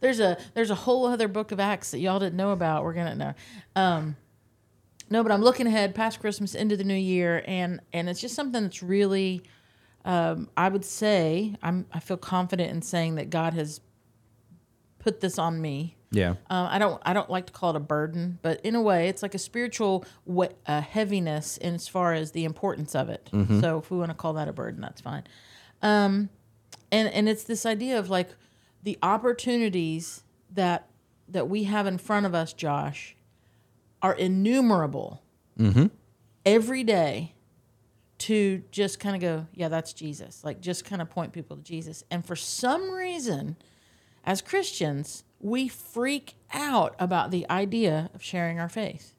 there's 0.00 0.20
a 0.20 0.36
there's 0.54 0.70
a 0.70 0.74
whole 0.74 1.06
other 1.06 1.28
book 1.28 1.52
of 1.52 1.60
acts 1.60 1.90
that 1.90 1.98
y'all 1.98 2.18
didn't 2.18 2.36
know 2.36 2.50
about 2.52 2.84
we're 2.84 2.92
gonna 2.92 3.14
know 3.14 3.34
um 3.74 4.16
no 5.08 5.22
but 5.22 5.32
i'm 5.32 5.40
looking 5.42 5.66
ahead 5.66 5.94
past 5.94 6.20
christmas 6.20 6.54
into 6.54 6.76
the 6.76 6.84
new 6.84 6.94
year 6.94 7.42
and 7.46 7.80
and 7.92 8.08
it's 8.08 8.20
just 8.20 8.34
something 8.34 8.62
that's 8.64 8.82
really 8.82 9.42
um 10.04 10.48
i 10.56 10.68
would 10.68 10.84
say 10.84 11.54
i'm 11.62 11.86
i 11.92 12.00
feel 12.00 12.16
confident 12.16 12.70
in 12.70 12.82
saying 12.82 13.14
that 13.14 13.30
god 13.30 13.54
has 13.54 13.80
put 14.98 15.20
this 15.20 15.38
on 15.38 15.60
me 15.62 15.96
Yeah. 16.10 16.30
um, 16.50 16.66
I 16.68 16.78
don't 16.80 17.00
I 17.06 17.12
don't 17.12 17.30
like 17.30 17.46
to 17.46 17.52
call 17.52 17.70
it 17.70 17.76
a 17.76 17.80
burden, 17.80 18.38
but 18.42 18.60
in 18.62 18.74
a 18.74 18.82
way, 18.82 19.08
it's 19.08 19.22
like 19.22 19.34
a 19.36 19.38
spiritual 19.38 20.04
we- 20.24 20.48
uh, 20.66 20.80
heaviness 20.80 21.56
in 21.58 21.74
as 21.74 21.86
far 21.86 22.12
as 22.12 22.32
the 22.32 22.44
importance 22.44 22.94
of 22.96 23.08
it. 23.08 23.28
So 23.60 23.78
if 23.78 23.90
we 23.90 23.98
want 23.98 24.10
to 24.10 24.14
call 24.16 24.32
that 24.34 24.48
a 24.48 24.52
burden, 24.52 24.80
that's 24.80 25.00
fine. 25.00 25.22
Um, 25.86 26.30
and 26.90 27.08
and 27.08 27.28
it's 27.28 27.44
this 27.44 27.64
idea 27.64 27.98
of 27.98 28.10
like 28.10 28.30
the 28.82 28.98
opportunities 29.02 30.24
that 30.52 30.88
that 31.28 31.48
we 31.48 31.64
have 31.64 31.86
in 31.86 31.98
front 31.98 32.26
of 32.26 32.34
us, 32.34 32.52
Josh, 32.52 33.16
are 34.02 34.14
innumerable 34.14 35.22
every 36.44 36.84
day 36.84 37.34
to 38.18 38.62
just 38.70 38.98
kind 39.00 39.14
of 39.16 39.20
go, 39.22 39.46
yeah, 39.54 39.68
that's 39.68 39.92
Jesus. 39.92 40.42
Like 40.44 40.60
just 40.60 40.84
kind 40.84 41.02
of 41.02 41.10
point 41.10 41.32
people 41.32 41.56
to 41.56 41.62
Jesus. 41.62 42.04
And 42.10 42.24
for 42.24 42.36
some 42.36 42.90
reason, 42.90 43.56
as 44.24 44.40
Christians, 44.42 45.24
we 45.40 45.68
freak 45.68 46.34
out 46.52 46.94
about 46.98 47.30
the 47.30 47.48
idea 47.50 48.10
of 48.14 48.22
sharing 48.22 48.58
our 48.60 48.68
faith. 48.68 49.15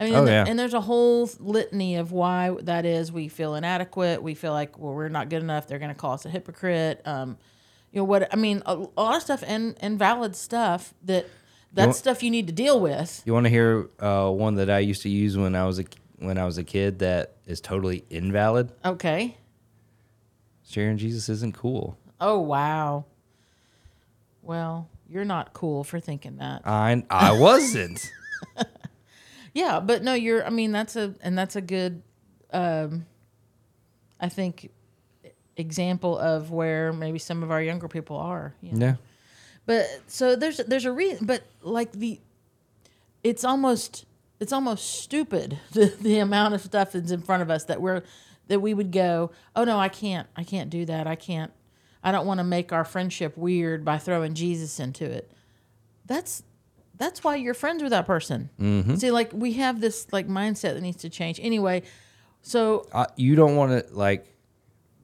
I 0.00 0.04
mean, 0.04 0.14
Oh, 0.14 0.18
and, 0.20 0.28
yeah. 0.28 0.44
and 0.46 0.58
there's 0.58 0.74
a 0.74 0.80
whole 0.80 1.28
litany 1.40 1.96
of 1.96 2.12
why 2.12 2.54
that 2.62 2.84
is. 2.86 3.10
We 3.10 3.26
feel 3.28 3.54
inadequate. 3.56 4.22
We 4.22 4.34
feel 4.34 4.52
like, 4.52 4.78
well, 4.78 4.94
we're 4.94 5.08
not 5.08 5.28
good 5.28 5.42
enough. 5.42 5.66
They're 5.66 5.80
going 5.80 5.90
to 5.90 5.94
call 5.94 6.12
us 6.12 6.24
a 6.24 6.30
hypocrite. 6.30 7.02
Um, 7.04 7.36
you 7.92 7.98
know 8.00 8.04
what? 8.04 8.32
I 8.32 8.36
mean, 8.36 8.62
a, 8.66 8.74
a 8.96 9.02
lot 9.02 9.16
of 9.16 9.22
stuff 9.22 9.42
and 9.46 9.74
and 9.80 9.98
valid 9.98 10.36
stuff 10.36 10.94
that 11.04 11.26
that's 11.72 11.86
want- 11.86 11.96
stuff 11.96 12.22
you 12.22 12.30
need 12.30 12.46
to 12.46 12.52
deal 12.52 12.78
with. 12.78 13.22
You 13.24 13.32
want 13.32 13.44
to 13.46 13.50
hear 13.50 13.88
uh, 13.98 14.30
one 14.30 14.54
that 14.56 14.70
I 14.70 14.78
used 14.78 15.02
to 15.02 15.08
use 15.08 15.36
when 15.36 15.54
I 15.56 15.66
was 15.66 15.78
a 15.80 15.84
when 16.18 16.38
I 16.38 16.44
was 16.44 16.58
a 16.58 16.64
kid 16.64 17.00
that 17.00 17.34
is 17.46 17.60
totally 17.60 18.04
invalid? 18.10 18.70
Okay. 18.84 19.36
Sharing 20.68 20.96
Jesus 20.98 21.28
isn't 21.28 21.54
cool. 21.54 21.96
Oh 22.20 22.38
wow. 22.38 23.04
Well, 24.42 24.88
you're 25.08 25.24
not 25.24 25.52
cool 25.54 25.82
for 25.82 25.98
thinking 25.98 26.36
that. 26.36 26.62
I 26.66 27.02
I 27.10 27.32
wasn't. 27.38 28.12
Yeah, 29.58 29.80
but 29.80 30.04
no, 30.04 30.14
you're. 30.14 30.46
I 30.46 30.50
mean, 30.50 30.70
that's 30.70 30.94
a 30.94 31.16
and 31.20 31.36
that's 31.36 31.56
a 31.56 31.60
good, 31.60 32.00
um, 32.52 33.06
I 34.20 34.28
think, 34.28 34.70
example 35.56 36.16
of 36.16 36.52
where 36.52 36.92
maybe 36.92 37.18
some 37.18 37.42
of 37.42 37.50
our 37.50 37.60
younger 37.60 37.88
people 37.88 38.16
are. 38.18 38.54
You 38.62 38.72
know? 38.74 38.86
yeah. 38.86 38.94
But 39.66 39.86
so 40.06 40.36
there's 40.36 40.58
there's 40.58 40.84
a 40.84 40.92
reason, 40.92 41.26
but 41.26 41.42
like 41.62 41.90
the, 41.90 42.20
it's 43.24 43.42
almost 43.42 44.04
it's 44.38 44.52
almost 44.52 45.02
stupid 45.02 45.58
the, 45.72 45.86
the 46.00 46.20
amount 46.20 46.54
of 46.54 46.60
stuff 46.60 46.92
that's 46.92 47.10
in 47.10 47.22
front 47.22 47.42
of 47.42 47.50
us 47.50 47.64
that 47.64 47.80
we're 47.80 48.04
that 48.46 48.60
we 48.60 48.74
would 48.74 48.92
go, 48.92 49.32
oh 49.56 49.64
no, 49.64 49.76
I 49.80 49.88
can't, 49.88 50.28
I 50.36 50.44
can't 50.44 50.70
do 50.70 50.84
that, 50.84 51.08
I 51.08 51.16
can't, 51.16 51.50
I 52.04 52.12
don't 52.12 52.28
want 52.28 52.38
to 52.38 52.44
make 52.44 52.72
our 52.72 52.84
friendship 52.84 53.36
weird 53.36 53.84
by 53.84 53.98
throwing 53.98 54.34
Jesus 54.34 54.78
into 54.78 55.04
it. 55.04 55.32
That's 56.06 56.44
that's 56.98 57.24
why 57.24 57.36
you're 57.36 57.54
friends 57.54 57.82
with 57.82 57.90
that 57.90 58.06
person. 58.06 58.50
See, 58.98 59.10
like 59.10 59.32
we 59.32 59.54
have 59.54 59.80
this 59.80 60.06
like 60.12 60.28
mindset 60.28 60.74
that 60.74 60.82
needs 60.82 60.98
to 60.98 61.10
change. 61.10 61.40
Anyway, 61.42 61.82
so 62.42 62.86
I, 62.92 63.06
you 63.16 63.36
don't 63.36 63.56
want 63.56 63.86
to 63.86 63.94
like 63.94 64.34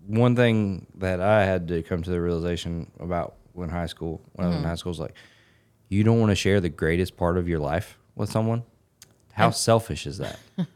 one 0.07 0.37
thing 0.37 0.87
that 0.97 1.21
I 1.21 1.45
had 1.45 1.69
to 1.69 1.83
come 1.83 2.03
to 2.03 2.11
the 2.11 2.21
realization 2.21 2.91
about 3.01 3.37
when 3.53 3.69
high 3.69 3.87
school 3.87 4.21
when 4.33 4.47
I 4.47 4.51
was 4.51 4.59
in 4.59 4.65
high 4.65 4.75
school 4.75 4.93
is 4.93 4.99
like 4.99 5.15
you 5.89 6.05
don't 6.05 6.21
want 6.21 6.31
to 6.31 6.37
share 6.37 6.61
the 6.61 6.69
greatest 6.69 7.17
part 7.17 7.39
of 7.39 7.49
your 7.49 7.61
life 7.61 7.99
with 8.15 8.31
someone. 8.31 8.65
How 9.33 9.51
selfish 9.51 10.07
is 10.07 10.19
that? 10.19 10.39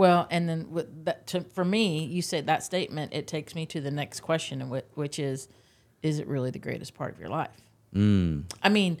Well, 0.00 0.26
and 0.30 0.48
then 0.48 0.70
with 0.70 1.04
that, 1.04 1.26
to, 1.26 1.42
for 1.42 1.62
me, 1.62 2.04
you 2.04 2.22
said 2.22 2.46
that 2.46 2.62
statement. 2.62 3.12
It 3.12 3.26
takes 3.26 3.54
me 3.54 3.66
to 3.66 3.82
the 3.82 3.90
next 3.90 4.20
question, 4.20 4.62
which 4.94 5.18
is, 5.18 5.46
is 6.02 6.18
it 6.18 6.26
really 6.26 6.50
the 6.50 6.58
greatest 6.58 6.94
part 6.94 7.12
of 7.12 7.20
your 7.20 7.28
life? 7.28 7.50
Mm. 7.94 8.44
I 8.62 8.70
mean, 8.70 8.98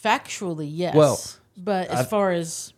factually, 0.00 0.68
yes. 0.70 0.94
Well, 0.94 1.20
but 1.56 1.88
as 1.88 2.08
far 2.08 2.32
as, 2.32 2.72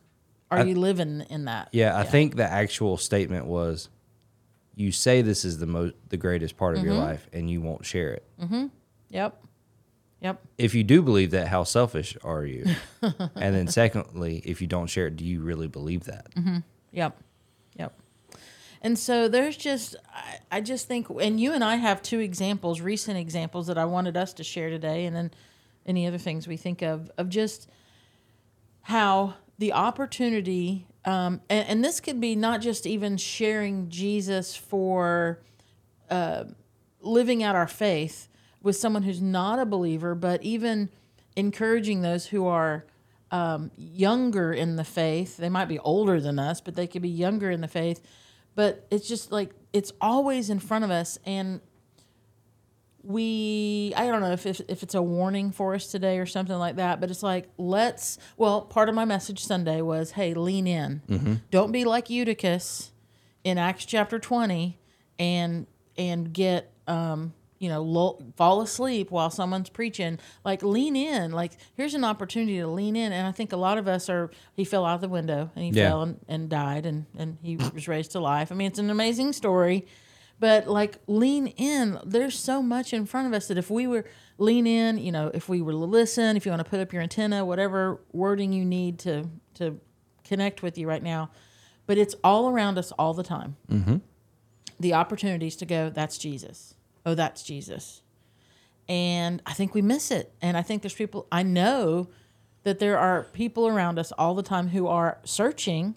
are 0.51 0.67
you 0.67 0.75
living 0.75 1.25
in 1.31 1.47
that? 1.47 1.69
Yeah, 1.73 1.97
I 1.97 2.05
think 2.05 2.37
the 2.37 2.45
actual 2.45 2.97
statement 2.97 3.47
was 3.47 3.89
you 4.77 4.93
say 4.93 5.23
this 5.23 5.45
is 5.45 5.59
the 5.59 5.67
most 5.67 5.95
the 6.09 6.17
greatest 6.17 6.57
part 6.57 6.77
of 6.77 6.85
your 6.85 6.95
mm-hmm. 6.95 7.05
life 7.05 7.29
and 7.33 7.51
you 7.51 7.61
won't 7.61 7.85
share 7.85 8.15
it. 8.15 8.25
Mm-hmm. 8.41 8.67
Yep. 9.11 9.41
Yep. 10.21 10.43
If 10.57 10.75
you 10.75 10.85
do 10.85 11.03
believe 11.03 11.33
that, 11.33 11.49
how 11.49 11.65
selfish 11.65 12.17
are 12.25 12.45
you? 12.45 12.65
and 13.03 13.55
then 13.55 13.69
secondly, 13.69 14.43
if 14.45 14.63
you 14.63 14.67
don't 14.67 14.87
share 14.87 15.09
it, 15.09 15.17
do 15.17 15.25
you 15.25 15.43
really 15.43 15.69
believe 15.69 16.05
that? 16.05 16.35
Mm-hmm. 16.35 16.59
Yep. 16.93 17.19
Yep. 17.79 18.01
And 18.81 18.99
so 18.99 19.29
there's 19.29 19.57
just, 19.57 19.97
I, 20.15 20.39
I 20.51 20.61
just 20.63 20.89
think, 20.89 21.09
and 21.21 21.39
you 21.39 21.53
and 21.53 21.63
I 21.63 21.77
have 21.77 22.01
two 22.01 22.21
examples, 22.21 22.81
recent 22.81 23.19
examples 23.19 23.67
that 23.67 23.77
I 23.77 23.85
wanted 23.85 24.17
us 24.17 24.33
to 24.35 24.45
share 24.45 24.71
today, 24.71 25.05
and 25.05 25.15
then 25.15 25.31
any 25.87 26.07
other 26.07 26.19
things 26.19 26.49
we 26.49 26.57
think 26.57 26.83
of, 26.83 27.11
of 27.19 27.29
just 27.29 27.69
how 28.83 29.35
the 29.59 29.73
opportunity, 29.73 30.87
um, 31.05 31.41
and, 31.49 31.69
and 31.69 31.85
this 31.85 32.01
could 32.01 32.21
be 32.21 32.35
not 32.35 32.61
just 32.61 32.87
even 32.87 33.17
sharing 33.17 33.89
Jesus 33.89 34.57
for 34.57 35.41
uh, 36.11 36.45
living 37.01 37.43
out 37.43 37.55
our 37.55 37.69
faith 37.69 38.29
with 38.63 38.77
someone 38.77 39.03
who's 39.03 39.21
not 39.21 39.59
a 39.59 39.67
believer, 39.67 40.15
but 40.15 40.43
even 40.43 40.89
encouraging 41.37 42.03
those 42.03 42.27
who 42.27 42.47
are 42.47 42.85
um, 43.31 43.71
younger 43.77 44.53
in 44.53 44.77
the 44.77 44.85
faith. 44.85 45.37
They 45.37 45.49
might 45.49 45.67
be 45.67 45.79
older 45.81 46.21
than 46.21 46.39
us, 46.39 46.61
but 46.61 46.75
they 46.75 46.87
could 46.87 47.03
be 47.03 47.09
younger 47.09 47.51
in 47.51 47.61
the 47.61 47.69
faith. 47.69 48.01
But 48.55 48.87
it's 48.91 49.09
just 49.09 49.33
like 49.33 49.51
it's 49.73 49.93
always 50.01 50.51
in 50.51 50.61
front 50.61 50.85
of 50.85 50.91
us, 50.91 51.19
and 51.27 51.61
we 53.05 53.93
I 53.97 54.07
don't 54.07 54.21
know 54.21 54.33
if, 54.33 54.47
if 54.47 54.61
if 54.69 54.83
it's 54.83 54.95
a 54.95 55.03
warning 55.03 55.51
for 55.53 55.75
us 55.75 55.87
today 55.89 56.19
or 56.19 56.27
something 56.27 56.57
like 56.57 56.77
that, 56.77 57.01
but 57.01 57.11
it's 57.11 57.23
like 57.23 57.49
let's 57.59 58.19
well, 58.37 58.63
part 58.63 58.89
of 58.89 58.95
my 58.95 59.05
message 59.05 59.45
Sunday 59.45 59.81
was, 59.83 60.13
hey, 60.13 60.35
lean 60.35 60.67
in. 60.67 61.41
Don't 61.51 61.73
be 61.73 61.85
like 61.85 62.09
Eutychus 62.11 62.91
in 63.45 63.59
Acts 63.59 63.85
chapter 63.85 64.19
20 64.19 64.79
and 65.19 65.67
and 65.97 66.33
get 66.33 66.73
um 66.89 67.33
you 67.59 67.69
know 67.69 67.83
lo- 67.83 68.21
fall 68.37 68.61
asleep 68.63 69.11
while 69.11 69.31
someone's 69.31 69.69
preaching. 69.71 70.19
Like 70.45 70.63
lean 70.63 70.97
in. 70.97 71.31
Like 71.33 71.53
here's 71.77 71.95
an 71.95 72.05
opportunity 72.05 72.59
to 72.59 72.67
lean 72.67 72.97
in. 72.97 73.13
And 73.13 73.27
i 73.27 73.33
think 73.33 73.53
a 73.53 73.57
lot 73.57 73.79
of 73.79 73.87
us 73.87 74.09
are 74.09 74.31
he 74.55 74.65
fell 74.65 74.85
out 74.85 75.01
the 75.01 75.09
window 75.09 75.51
and 75.55 75.65
he 75.65 75.71
Yeah. 75.71 75.91
fell 75.91 76.03
and, 76.03 76.21
and 76.29 76.49
died 76.49 76.85
and 76.87 77.07
and 77.17 77.39
he 77.43 77.57
was 77.57 77.87
raised 77.87 78.13
to 78.13 78.21
life. 78.21 78.51
I 78.51 78.55
mean 78.55 78.67
it's 78.67 78.79
an 78.79 78.91
amazing 78.91 79.33
story 79.35 79.87
but 80.39 80.67
like 80.67 80.99
lean 81.07 81.47
in 81.47 81.99
there's 82.05 82.39
so 82.39 82.63
much 82.63 82.93
in 82.93 83.07
front 83.07 83.27
of 83.27 83.33
us 83.33 83.49
that 83.49 83.59
if 83.59 83.71
we 83.71 83.87
were 83.87 84.05
lean 84.39 84.67
in 84.67 84.99
you 84.99 85.13
know 85.13 85.31
if 85.33 85.49
we 85.49 85.63
were 85.63 85.73
to 85.73 85.79
listen 85.79 86.37
if 86.37 86.45
you 86.45 86.51
want 86.51 86.63
to 86.63 86.69
put 86.69 86.81
up 86.81 86.93
your 86.93 87.03
antenna 87.03 87.45
whatever 87.45 88.01
wording 88.13 88.53
you 88.53 88.65
need 88.65 88.99
to 88.99 89.29
to 89.55 89.81
connect 90.25 90.63
with 90.63 90.77
you 90.77 90.89
right 90.89 91.03
now 91.03 91.31
but 91.87 91.99
it's 91.99 92.15
all 92.25 92.49
around 92.49 92.79
us 92.79 92.93
all 92.93 93.15
the 93.15 93.23
time. 93.23 93.57
Mm-hmm. 93.71 93.97
The 94.81 94.95
opportunities 94.95 95.57
to 95.57 95.67
go 95.67 95.91
that's 95.91 96.19
jesus. 96.19 96.75
Oh 97.07 97.15
that's 97.15 97.43
jesus. 97.43 98.03
And 98.89 99.43
i 99.47 99.53
think 99.53 99.75
we 99.75 99.83
miss 99.83 100.11
it. 100.11 100.33
And 100.43 100.57
i 100.57 100.63
think 100.63 100.83
there's 100.83 100.95
people 100.95 101.27
i 101.31 101.43
know 101.43 102.09
that 102.65 102.79
there 102.79 102.99
are 102.99 103.25
people 103.33 103.69
around 103.69 103.99
us 103.99 104.13
all 104.13 104.35
the 104.35 104.43
time 104.43 104.69
who 104.69 104.87
are 104.87 105.19
searching 105.25 105.95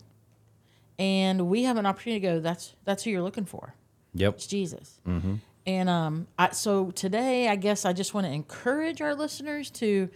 and 0.99 1.47
we 1.47 1.63
have 1.63 1.77
an 1.77 1.85
opportunity 1.85 2.19
to 2.19 2.27
go 2.27 2.39
that's 2.39 2.75
that's 2.83 3.03
who 3.03 3.09
you're 3.09 3.21
looking 3.21 3.45
for 3.45 3.73
Yep. 4.19 4.35
it's 4.35 4.47
Jesus. 4.47 4.99
And 5.65 5.89
um, 5.89 6.27
I, 6.39 6.51
so 6.51 6.91
today, 6.91 7.49
I 7.49 7.57
guess 7.57 7.83
I 7.83 7.91
just 7.91 8.13
want 8.13 8.25
to 8.25 8.31
encourage 8.31 9.01
our 9.01 9.13
listeners 9.13 9.69
to 9.71 10.09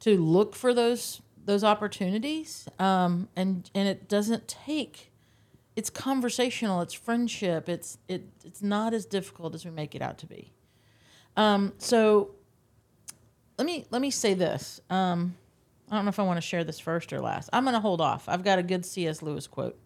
to 0.00 0.16
look 0.16 0.54
for 0.54 0.72
those 0.72 1.20
those 1.44 1.64
opportunities. 1.64 2.68
Um, 2.78 3.28
and 3.34 3.68
and 3.74 3.88
it 3.88 4.08
doesn't 4.08 4.46
take. 4.48 5.10
It's 5.74 5.90
conversational. 5.90 6.82
It's 6.82 6.94
friendship. 6.94 7.68
It's 7.68 7.98
it. 8.08 8.24
It's 8.44 8.62
not 8.62 8.94
as 8.94 9.04
difficult 9.06 9.54
as 9.54 9.64
we 9.64 9.70
make 9.70 9.94
it 9.94 10.02
out 10.02 10.18
to 10.18 10.26
be. 10.26 10.52
Um, 11.36 11.72
so 11.78 12.30
let 13.58 13.66
me 13.66 13.86
let 13.90 14.00
me 14.00 14.10
say 14.10 14.34
this. 14.34 14.80
Um, 14.88 15.36
I 15.90 15.96
don't 15.96 16.04
know 16.04 16.10
if 16.10 16.18
I 16.18 16.22
want 16.22 16.36
to 16.36 16.46
share 16.46 16.62
this 16.64 16.78
first 16.78 17.12
or 17.12 17.20
last. 17.20 17.50
I'm 17.52 17.64
going 17.64 17.74
to 17.74 17.80
hold 17.80 18.00
off. 18.00 18.28
I've 18.28 18.44
got 18.44 18.58
a 18.58 18.62
good 18.62 18.86
C.S. 18.86 19.20
Lewis 19.20 19.46
quote. 19.46 19.78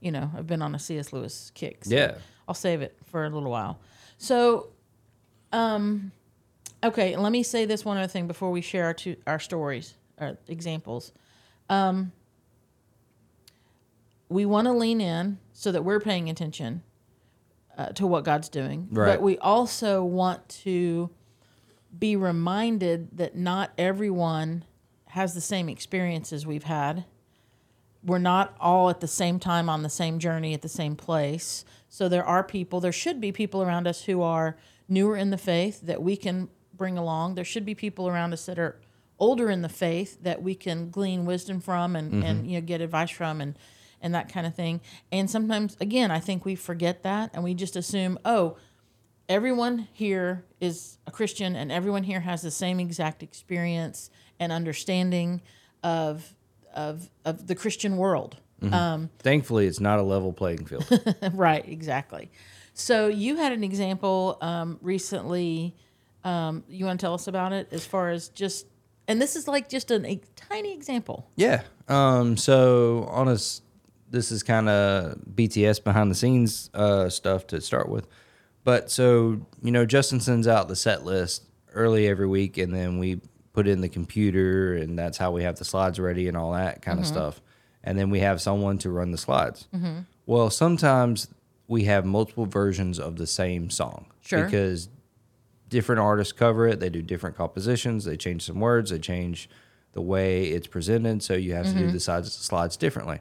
You 0.00 0.10
know, 0.10 0.30
I've 0.36 0.46
been 0.46 0.60
on 0.62 0.74
a 0.74 0.78
C.S. 0.78 1.12
Lewis 1.12 1.50
kick. 1.54 1.84
so 1.84 1.94
Yeah. 1.94 2.14
I'll 2.46 2.54
save 2.54 2.82
it 2.82 2.94
for 3.14 3.24
a 3.24 3.30
little 3.30 3.48
while. 3.48 3.78
So, 4.18 4.70
um, 5.52 6.10
okay, 6.82 7.14
let 7.16 7.30
me 7.30 7.44
say 7.44 7.64
this 7.64 7.84
one 7.84 7.96
other 7.96 8.08
thing 8.08 8.26
before 8.26 8.50
we 8.50 8.60
share 8.60 8.86
our 8.86 8.94
two 8.94 9.14
our 9.24 9.38
stories, 9.38 9.94
our 10.18 10.36
examples. 10.48 11.12
Um, 11.70 12.10
we 14.28 14.44
want 14.46 14.66
to 14.66 14.72
lean 14.72 15.00
in 15.00 15.38
so 15.52 15.70
that 15.70 15.84
we're 15.84 16.00
paying 16.00 16.28
attention 16.28 16.82
uh, 17.78 17.90
to 17.90 18.04
what 18.04 18.24
God's 18.24 18.48
doing, 18.48 18.88
Right. 18.90 19.12
but 19.12 19.22
we 19.22 19.38
also 19.38 20.02
want 20.04 20.48
to 20.64 21.08
be 21.96 22.16
reminded 22.16 23.16
that 23.16 23.36
not 23.36 23.70
everyone 23.78 24.64
has 25.10 25.34
the 25.34 25.40
same 25.40 25.68
experiences 25.68 26.44
we've 26.44 26.64
had. 26.64 27.04
We're 28.04 28.18
not 28.18 28.54
all 28.60 28.90
at 28.90 29.00
the 29.00 29.08
same 29.08 29.38
time 29.38 29.68
on 29.68 29.82
the 29.82 29.88
same 29.88 30.18
journey 30.18 30.54
at 30.54 30.62
the 30.62 30.68
same 30.68 30.94
place. 30.96 31.64
So 31.88 32.08
there 32.08 32.24
are 32.24 32.42
people, 32.44 32.80
there 32.80 32.92
should 32.92 33.20
be 33.20 33.32
people 33.32 33.62
around 33.62 33.86
us 33.86 34.04
who 34.04 34.22
are 34.22 34.56
newer 34.88 35.16
in 35.16 35.30
the 35.30 35.38
faith 35.38 35.80
that 35.82 36.02
we 36.02 36.16
can 36.16 36.48
bring 36.72 36.98
along. 36.98 37.34
There 37.34 37.44
should 37.44 37.64
be 37.64 37.74
people 37.74 38.08
around 38.08 38.32
us 38.32 38.46
that 38.46 38.58
are 38.58 38.80
older 39.18 39.48
in 39.48 39.62
the 39.62 39.68
faith 39.68 40.22
that 40.22 40.42
we 40.42 40.54
can 40.54 40.90
glean 40.90 41.24
wisdom 41.24 41.60
from 41.60 41.96
and, 41.96 42.12
mm-hmm. 42.12 42.22
and 42.22 42.50
you 42.50 42.60
know 42.60 42.66
get 42.66 42.80
advice 42.80 43.10
from 43.10 43.40
and 43.40 43.58
and 44.00 44.14
that 44.14 44.30
kind 44.30 44.46
of 44.46 44.54
thing. 44.54 44.80
And 45.10 45.30
sometimes 45.30 45.76
again, 45.80 46.10
I 46.10 46.20
think 46.20 46.44
we 46.44 46.56
forget 46.56 47.02
that 47.04 47.30
and 47.32 47.42
we 47.42 47.54
just 47.54 47.76
assume, 47.76 48.18
oh, 48.24 48.56
everyone 49.28 49.88
here 49.92 50.44
is 50.60 50.98
a 51.06 51.10
Christian 51.10 51.56
and 51.56 51.72
everyone 51.72 52.02
here 52.02 52.20
has 52.20 52.42
the 52.42 52.50
same 52.50 52.80
exact 52.80 53.22
experience 53.22 54.10
and 54.38 54.52
understanding 54.52 55.40
of 55.82 56.34
of 56.74 57.08
of 57.24 57.46
the 57.46 57.54
Christian 57.54 57.96
world. 57.96 58.36
Um, 58.72 59.10
Thankfully, 59.18 59.66
it's 59.66 59.80
not 59.80 59.98
a 59.98 60.02
level 60.02 60.32
playing 60.32 60.64
field. 60.66 60.86
right, 61.32 61.66
exactly. 61.68 62.30
So 62.72 63.08
you 63.08 63.36
had 63.36 63.52
an 63.52 63.62
example 63.62 64.38
um, 64.40 64.78
recently. 64.80 65.76
Um, 66.24 66.64
you 66.68 66.86
want 66.86 66.98
to 67.00 67.04
tell 67.04 67.14
us 67.14 67.26
about 67.26 67.52
it 67.52 67.68
as 67.70 67.84
far 67.84 68.10
as 68.10 68.28
just, 68.30 68.66
and 69.06 69.20
this 69.20 69.36
is 69.36 69.46
like 69.46 69.68
just 69.68 69.90
an, 69.90 70.06
a 70.06 70.20
tiny 70.34 70.72
example. 70.72 71.28
Yeah. 71.36 71.62
Um. 71.88 72.36
So 72.36 73.04
on 73.10 73.28
us, 73.28 73.60
this 74.10 74.32
is 74.32 74.42
kind 74.42 74.68
of 74.68 75.18
BTS 75.34 75.84
behind 75.84 76.10
the 76.10 76.14
scenes 76.14 76.70
uh, 76.72 77.08
stuff 77.10 77.46
to 77.48 77.60
start 77.60 77.88
with, 77.88 78.06
but 78.64 78.90
so 78.90 79.40
you 79.62 79.70
know, 79.70 79.84
Justin 79.84 80.20
sends 80.20 80.48
out 80.48 80.68
the 80.68 80.76
set 80.76 81.04
list 81.04 81.44
early 81.74 82.08
every 82.08 82.26
week, 82.26 82.56
and 82.56 82.74
then 82.74 82.98
we 82.98 83.20
put 83.54 83.66
it 83.66 83.70
in 83.70 83.80
the 83.80 83.88
computer, 83.88 84.74
and 84.74 84.98
that's 84.98 85.16
how 85.16 85.30
we 85.30 85.44
have 85.44 85.56
the 85.56 85.64
slides 85.64 85.98
ready 85.98 86.28
and 86.28 86.36
all 86.36 86.52
that 86.52 86.82
kind 86.82 86.98
of 86.98 87.06
mm-hmm. 87.06 87.14
stuff, 87.14 87.40
and 87.82 87.98
then 87.98 88.10
we 88.10 88.18
have 88.20 88.42
someone 88.42 88.76
to 88.78 88.90
run 88.90 89.12
the 89.12 89.18
slides. 89.18 89.68
Mm-hmm. 89.74 90.00
Well, 90.26 90.50
sometimes 90.50 91.28
we 91.68 91.84
have 91.84 92.04
multiple 92.04 92.46
versions 92.46 92.98
of 92.98 93.16
the 93.16 93.26
same 93.26 93.70
song 93.70 94.06
Sure. 94.20 94.44
because 94.44 94.88
different 95.68 96.00
artists 96.00 96.32
cover 96.32 96.66
it. 96.66 96.80
They 96.80 96.90
do 96.90 97.00
different 97.00 97.36
compositions. 97.36 98.04
They 98.04 98.16
change 98.16 98.42
some 98.42 98.60
words. 98.60 98.90
They 98.90 98.98
change 98.98 99.48
the 99.92 100.02
way 100.02 100.46
it's 100.46 100.66
presented. 100.66 101.22
So 101.22 101.34
you 101.34 101.54
have 101.54 101.66
to 101.66 101.72
do 101.72 101.84
mm-hmm. 101.84 101.92
the 101.92 102.00
sides 102.00 102.32
slides 102.32 102.76
differently. 102.76 103.20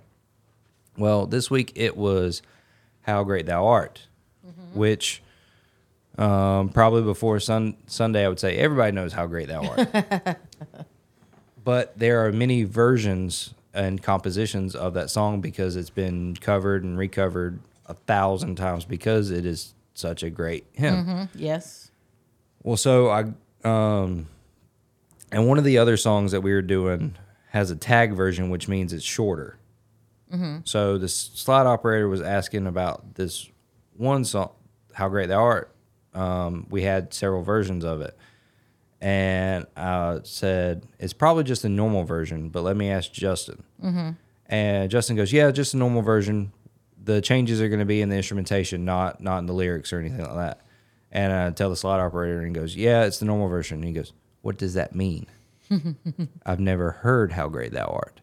Well, 0.98 1.26
this 1.26 1.50
week 1.50 1.72
it 1.76 1.96
was 1.96 2.42
"How 3.02 3.24
Great 3.24 3.46
Thou 3.46 3.66
Art," 3.66 4.08
which 4.74 5.22
um, 6.18 6.70
probably 6.70 7.02
before 7.02 7.40
sun, 7.40 7.76
Sunday 7.88 8.26
I 8.26 8.30
would 8.30 8.40
say 8.40 8.58
everybody 8.58 8.92
knows 8.92 9.14
how 9.14 9.26
great 9.28 9.48
Thou 9.48 9.66
art. 9.66 10.38
but 11.64 11.98
there 11.98 12.26
are 12.26 12.32
many 12.32 12.64
versions 12.64 13.54
and 13.74 14.02
compositions 14.02 14.76
of 14.76 14.94
that 14.94 15.10
song 15.10 15.42
because 15.42 15.76
it's 15.76 15.90
been 15.90 16.36
covered 16.36 16.84
and 16.84 16.98
recovered 16.98 17.60
a 17.88 17.94
thousand 17.96 18.56
times 18.56 18.86
because 18.86 19.32
it 19.32 19.46
is 19.46 19.74
such 19.96 20.22
a 20.24 20.30
great 20.30 20.66
hymn. 20.74 21.30
Yes. 21.36 21.90
Well, 22.62 22.78
so 22.78 23.10
I 23.10 23.22
um 23.68 24.28
and 25.32 25.48
one 25.48 25.58
of 25.58 25.64
the 25.64 25.80
other 25.80 25.98
songs 25.98 26.32
that 26.32 26.42
we 26.42 26.54
were 26.54 26.62
doing 26.62 27.16
has 27.50 27.72
a 27.72 27.76
tag 27.76 28.14
version, 28.14 28.50
which 28.52 28.68
means 28.68 28.94
it's 28.94 29.04
shorter. 29.04 29.58
So 30.64 30.98
the 30.98 31.08
slide 31.10 31.66
operator 31.68 32.08
was 32.08 32.22
asking 32.22 32.66
about 32.66 33.16
this 33.16 33.50
one 33.96 34.26
song, 34.26 34.52
"How 34.94 35.08
Great 35.10 35.30
Thou 35.30 35.40
Art." 35.44 35.73
Um, 36.14 36.68
we 36.70 36.84
had 36.84 37.14
several 37.14 37.44
versions 37.44 37.84
of 37.84 38.02
it, 38.02 38.16
and 39.02 39.66
I 39.76 40.20
said 40.24 40.86
it's 41.00 41.14
probably 41.14 41.44
just 41.44 41.64
a 41.66 41.70
normal 41.70 42.04
version, 42.04 42.50
but 42.50 42.64
let 42.64 42.76
me 42.78 42.90
ask 42.90 43.12
Justin. 43.12 43.64
And 44.48 44.90
Justin 44.92 45.16
goes, 45.16 45.34
"Yeah, 45.34 45.50
just 45.52 45.74
a 45.74 45.78
normal 45.78 46.02
version. 46.02 46.52
The 47.04 47.22
changes 47.22 47.60
are 47.62 47.68
going 47.68 47.80
to 47.80 47.86
be 47.86 48.02
in 48.02 48.10
the 48.10 48.16
instrumentation, 48.16 48.86
not 48.86 49.22
not 49.22 49.40
in 49.40 49.46
the 49.48 49.54
lyrics 49.54 49.92
or 49.92 50.00
anything 50.00 50.22
like 50.22 50.36
that." 50.36 50.62
And 51.12 51.32
I 51.34 51.50
tell 51.52 51.70
the 51.70 51.76
slide 51.76 52.00
operator, 52.00 52.40
and 52.40 52.48
he 52.48 52.54
goes, 52.54 52.76
"Yeah, 52.76 53.06
it's 53.06 53.20
the 53.20 53.26
normal 53.26 53.48
version." 53.48 53.80
And 53.80 53.88
he 53.88 53.94
goes, 53.94 54.14
"What 54.42 54.58
does 54.58 54.74
that 54.76 54.94
mean?" 54.96 55.26
I've 56.46 56.60
never 56.60 56.92
heard 56.92 57.32
"How 57.34 57.48
Great 57.50 57.72
Thou 57.72 57.86
Art." 57.88 58.22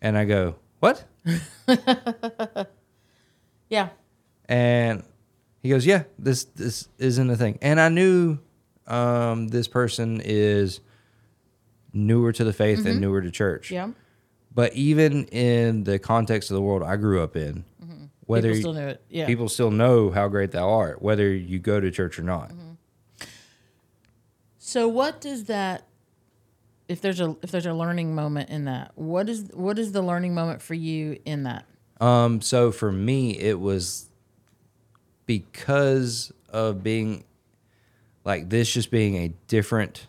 And 0.00 0.18
I 0.18 0.24
go, 0.24 0.56
"What?" 0.80 1.04
Yeah. 3.68 3.88
And 4.48 5.02
he 5.62 5.68
goes, 5.68 5.86
"Yeah, 5.86 6.04
this 6.18 6.44
this 6.44 6.88
isn't 6.98 7.30
a 7.30 7.36
thing." 7.36 7.58
And 7.62 7.80
I 7.80 7.88
knew 7.88 8.38
um, 8.86 9.48
this 9.48 9.68
person 9.68 10.20
is 10.22 10.80
newer 11.92 12.32
to 12.32 12.44
the 12.44 12.52
faith 12.52 12.86
and 12.86 13.00
newer 13.00 13.20
to 13.20 13.30
church. 13.30 13.70
Yeah. 13.70 13.90
But 14.54 14.74
even 14.74 15.24
in 15.26 15.84
the 15.84 15.98
context 15.98 16.50
of 16.50 16.54
the 16.56 16.62
world 16.62 16.82
I 16.82 16.96
grew 16.96 17.22
up 17.22 17.36
in, 17.36 17.64
whether 18.26 18.48
People 18.48 18.60
still 18.60 18.72
knew 18.74 18.88
it. 18.88 19.04
Yeah. 19.08 19.26
people 19.26 19.48
still 19.48 19.70
know 19.70 20.10
how 20.10 20.28
great 20.28 20.52
thou 20.52 20.68
art, 20.68 21.02
whether 21.02 21.32
you 21.32 21.58
go 21.58 21.80
to 21.80 21.90
church 21.90 22.18
or 22.18 22.22
not. 22.22 22.50
So 24.58 24.88
what 24.88 25.20
does 25.20 25.44
that 25.44 25.86
if 26.88 27.00
there's 27.00 27.20
a 27.20 27.36
if 27.42 27.50
there's 27.50 27.66
a 27.66 27.74
learning 27.74 28.14
moment 28.14 28.50
in 28.50 28.66
that, 28.66 28.92
what 28.94 29.28
is 29.28 29.50
what 29.54 29.78
is 29.78 29.92
the 29.92 30.02
learning 30.02 30.34
moment 30.34 30.62
for 30.62 30.74
you 30.74 31.18
in 31.24 31.44
that? 31.44 31.66
Um, 32.00 32.40
so 32.40 32.72
for 32.72 32.92
me, 32.92 33.38
it 33.38 33.60
was 33.60 34.08
because 35.26 36.32
of 36.48 36.82
being 36.82 37.24
like 38.24 38.48
this, 38.50 38.70
just 38.72 38.90
being 38.90 39.16
a 39.16 39.28
different 39.48 40.06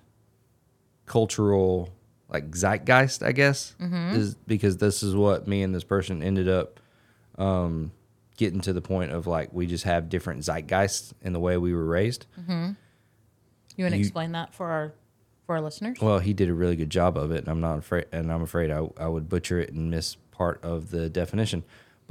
cultural 1.05 1.89
like 2.29 2.51
zeitgeist, 2.51 3.21
I 3.23 3.31
guess, 3.31 3.75
is 3.79 4.35
because 4.47 4.77
this 4.77 5.03
is 5.03 5.15
what 5.15 5.47
me 5.47 5.61
and 5.61 5.73
this 5.73 5.83
person 5.83 6.23
ended 6.23 6.49
up 6.49 6.79
um, 7.37 7.91
getting 8.37 8.61
to 8.61 8.73
the 8.73 8.81
point 8.81 9.11
of 9.11 9.27
like 9.27 9.53
we 9.53 9.67
just 9.67 9.83
have 9.83 10.09
different 10.09 10.41
zeitgeists 10.41 11.13
in 11.21 11.33
the 11.33 11.39
way 11.39 11.57
we 11.57 11.73
were 11.73 11.85
raised. 11.85 12.25
You 12.47 13.85
want 13.85 13.93
to 13.93 13.99
explain 13.99 14.31
that 14.33 14.53
for 14.53 14.69
our 14.69 14.93
for 15.45 15.55
our 15.55 15.61
listeners? 15.61 15.99
Well, 16.01 16.19
he 16.19 16.33
did 16.33 16.49
a 16.49 16.53
really 16.53 16.75
good 16.75 16.89
job 16.89 17.17
of 17.17 17.31
it, 17.31 17.39
and 17.39 17.47
I'm 17.49 17.59
not 17.59 17.79
afraid, 17.79 18.05
and 18.11 18.31
I'm 18.31 18.41
afraid 18.41 18.71
I, 18.71 18.87
I 18.97 19.07
would 19.07 19.27
butcher 19.29 19.59
it 19.59 19.71
and 19.73 19.91
miss 19.91 20.15
part 20.31 20.63
of 20.63 20.89
the 20.91 21.09
definition. 21.09 21.63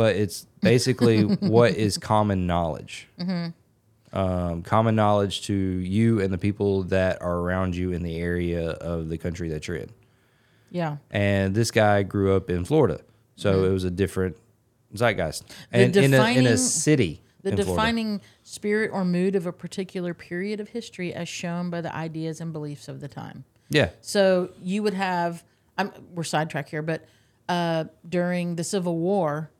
But 0.03 0.17
it's 0.17 0.47
basically 0.61 1.23
what 1.57 1.75
is 1.77 1.97
common 1.99 2.47
knowledge. 2.47 3.09
Um, 4.15 4.63
common 4.63 4.95
knowledge 4.95 5.43
to 5.47 5.55
you 5.55 6.21
and 6.21 6.31
the 6.33 6.39
people 6.39 6.83
that 6.85 7.23
are 7.23 7.39
around 7.39 7.75
you 7.75 7.93
in 7.93 8.03
the 8.03 8.19
area 8.19 8.71
of 8.73 9.09
the 9.09 9.17
country 9.17 9.49
that 9.51 9.67
you're 9.67 9.79
in. 9.79 9.91
yeah. 10.71 10.97
And 11.11 11.55
this 11.55 11.71
guy 11.71 12.03
grew 12.03 12.37
up 12.37 12.51
in 12.51 12.65
Florida, 12.67 13.01
so 13.37 13.65
it 13.65 13.71
was 13.71 13.85
a 13.85 13.91
different 13.91 14.37
zeitgeist, 14.95 15.45
Mm-hmm. 15.47 15.77
And 15.81 15.97
in 15.97 16.13
a 16.15 16.39
in 16.39 16.47
a 16.47 16.59
city. 16.59 17.23
The 17.43 17.51
in 17.51 17.57
Florida. 17.57 17.73
defining 17.73 18.21
spirit 18.45 18.91
or 18.93 19.05
mood 19.05 19.35
of 19.35 19.47
a 19.47 19.53
particular 19.53 20.13
period 20.15 20.61
of 20.61 20.69
history 20.69 21.13
as 21.15 21.29
shown 21.29 21.71
by 21.71 21.81
the 21.81 21.93
ideas 21.95 22.41
and 22.41 22.53
beliefs 22.53 22.87
of 22.89 23.01
the 23.01 23.09
time. 23.09 23.45
yeah, 23.71 23.91
So 24.01 24.51
you 24.63 24.83
would 24.85 24.95
have, 24.95 25.43
I'm, 25.79 25.91
we're 26.15 26.23
sidetracked 26.23 26.69
here, 26.71 26.83
but 26.83 27.05
uh, 27.49 27.85
during 28.09 28.55
the 28.57 28.63
Civil 28.63 28.97
War, 28.99 29.51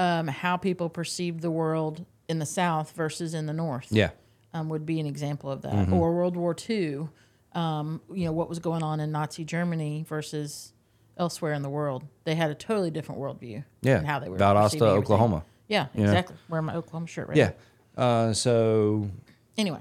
um, 0.00 0.26
how 0.26 0.56
people 0.56 0.88
perceived 0.88 1.40
the 1.40 1.50
world 1.50 2.04
in 2.28 2.38
the 2.38 2.46
South 2.46 2.92
versus 2.92 3.34
in 3.34 3.46
the 3.46 3.52
North 3.52 3.88
yeah, 3.90 4.10
um, 4.54 4.68
would 4.68 4.86
be 4.86 4.98
an 4.98 5.06
example 5.06 5.50
of 5.50 5.62
that. 5.62 5.72
Mm-hmm. 5.72 5.92
Or 5.92 6.14
World 6.14 6.36
War 6.36 6.56
II, 6.68 7.08
um, 7.52 8.00
you 8.12 8.24
know, 8.24 8.32
what 8.32 8.48
was 8.48 8.58
going 8.58 8.82
on 8.82 9.00
in 9.00 9.12
Nazi 9.12 9.44
Germany 9.44 10.04
versus 10.08 10.72
elsewhere 11.16 11.52
in 11.52 11.62
the 11.62 11.68
world. 11.68 12.04
They 12.24 12.34
had 12.34 12.50
a 12.50 12.54
totally 12.54 12.90
different 12.90 13.20
worldview. 13.20 13.64
yeah. 13.82 13.98
And 13.98 14.06
how 14.06 14.18
they 14.18 14.28
were 14.28 14.38
Valdosta. 14.38 14.82
Oklahoma. 14.82 15.44
Yeah, 15.68 15.86
know? 15.94 16.04
exactly. 16.04 16.36
Wearing 16.48 16.66
my 16.66 16.74
Oklahoma 16.74 17.06
shirt 17.06 17.28
right 17.28 17.36
Yeah. 17.36 17.52
Uh, 17.96 18.32
so 18.32 19.10
Anyway, 19.58 19.80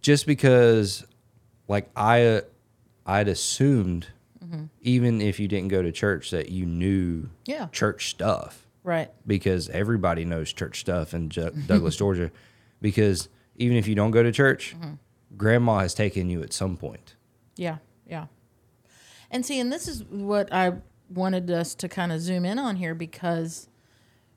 just 0.00 0.26
because 0.26 1.04
like 1.66 1.90
i 1.94 2.40
i'd 3.06 3.28
assumed 3.28 4.06
even 4.80 5.20
if 5.20 5.38
you 5.40 5.48
didn't 5.48 5.68
go 5.68 5.82
to 5.82 5.92
church 5.92 6.30
that 6.30 6.48
you 6.50 6.64
knew 6.66 7.28
Yeah. 7.46 7.68
church 7.72 8.10
stuff 8.10 8.66
right. 8.84 9.10
because 9.26 9.68
everybody 9.70 10.24
knows 10.24 10.52
church 10.52 10.80
stuff 10.80 11.14
in 11.14 11.28
Ju- 11.30 11.50
douglas 11.66 11.96
georgia 11.96 12.30
because 12.80 13.28
even 13.56 13.76
if 13.76 13.86
you 13.88 13.94
don't 13.94 14.10
go 14.12 14.22
to 14.22 14.32
church 14.32 14.74
grandma 15.36 15.80
has 15.80 15.94
taken 15.94 16.28
you 16.30 16.42
at 16.42 16.52
some 16.52 16.76
point 16.76 17.14
Yeah, 17.56 17.78
yeah. 18.06 18.26
And 19.30 19.44
see, 19.44 19.60
and 19.60 19.70
this 19.70 19.86
is 19.88 20.04
what 20.04 20.50
I 20.52 20.72
wanted 21.10 21.50
us 21.50 21.74
to 21.76 21.88
kind 21.88 22.12
of 22.12 22.20
zoom 22.20 22.44
in 22.46 22.58
on 22.58 22.76
here 22.76 22.94
because 22.94 23.68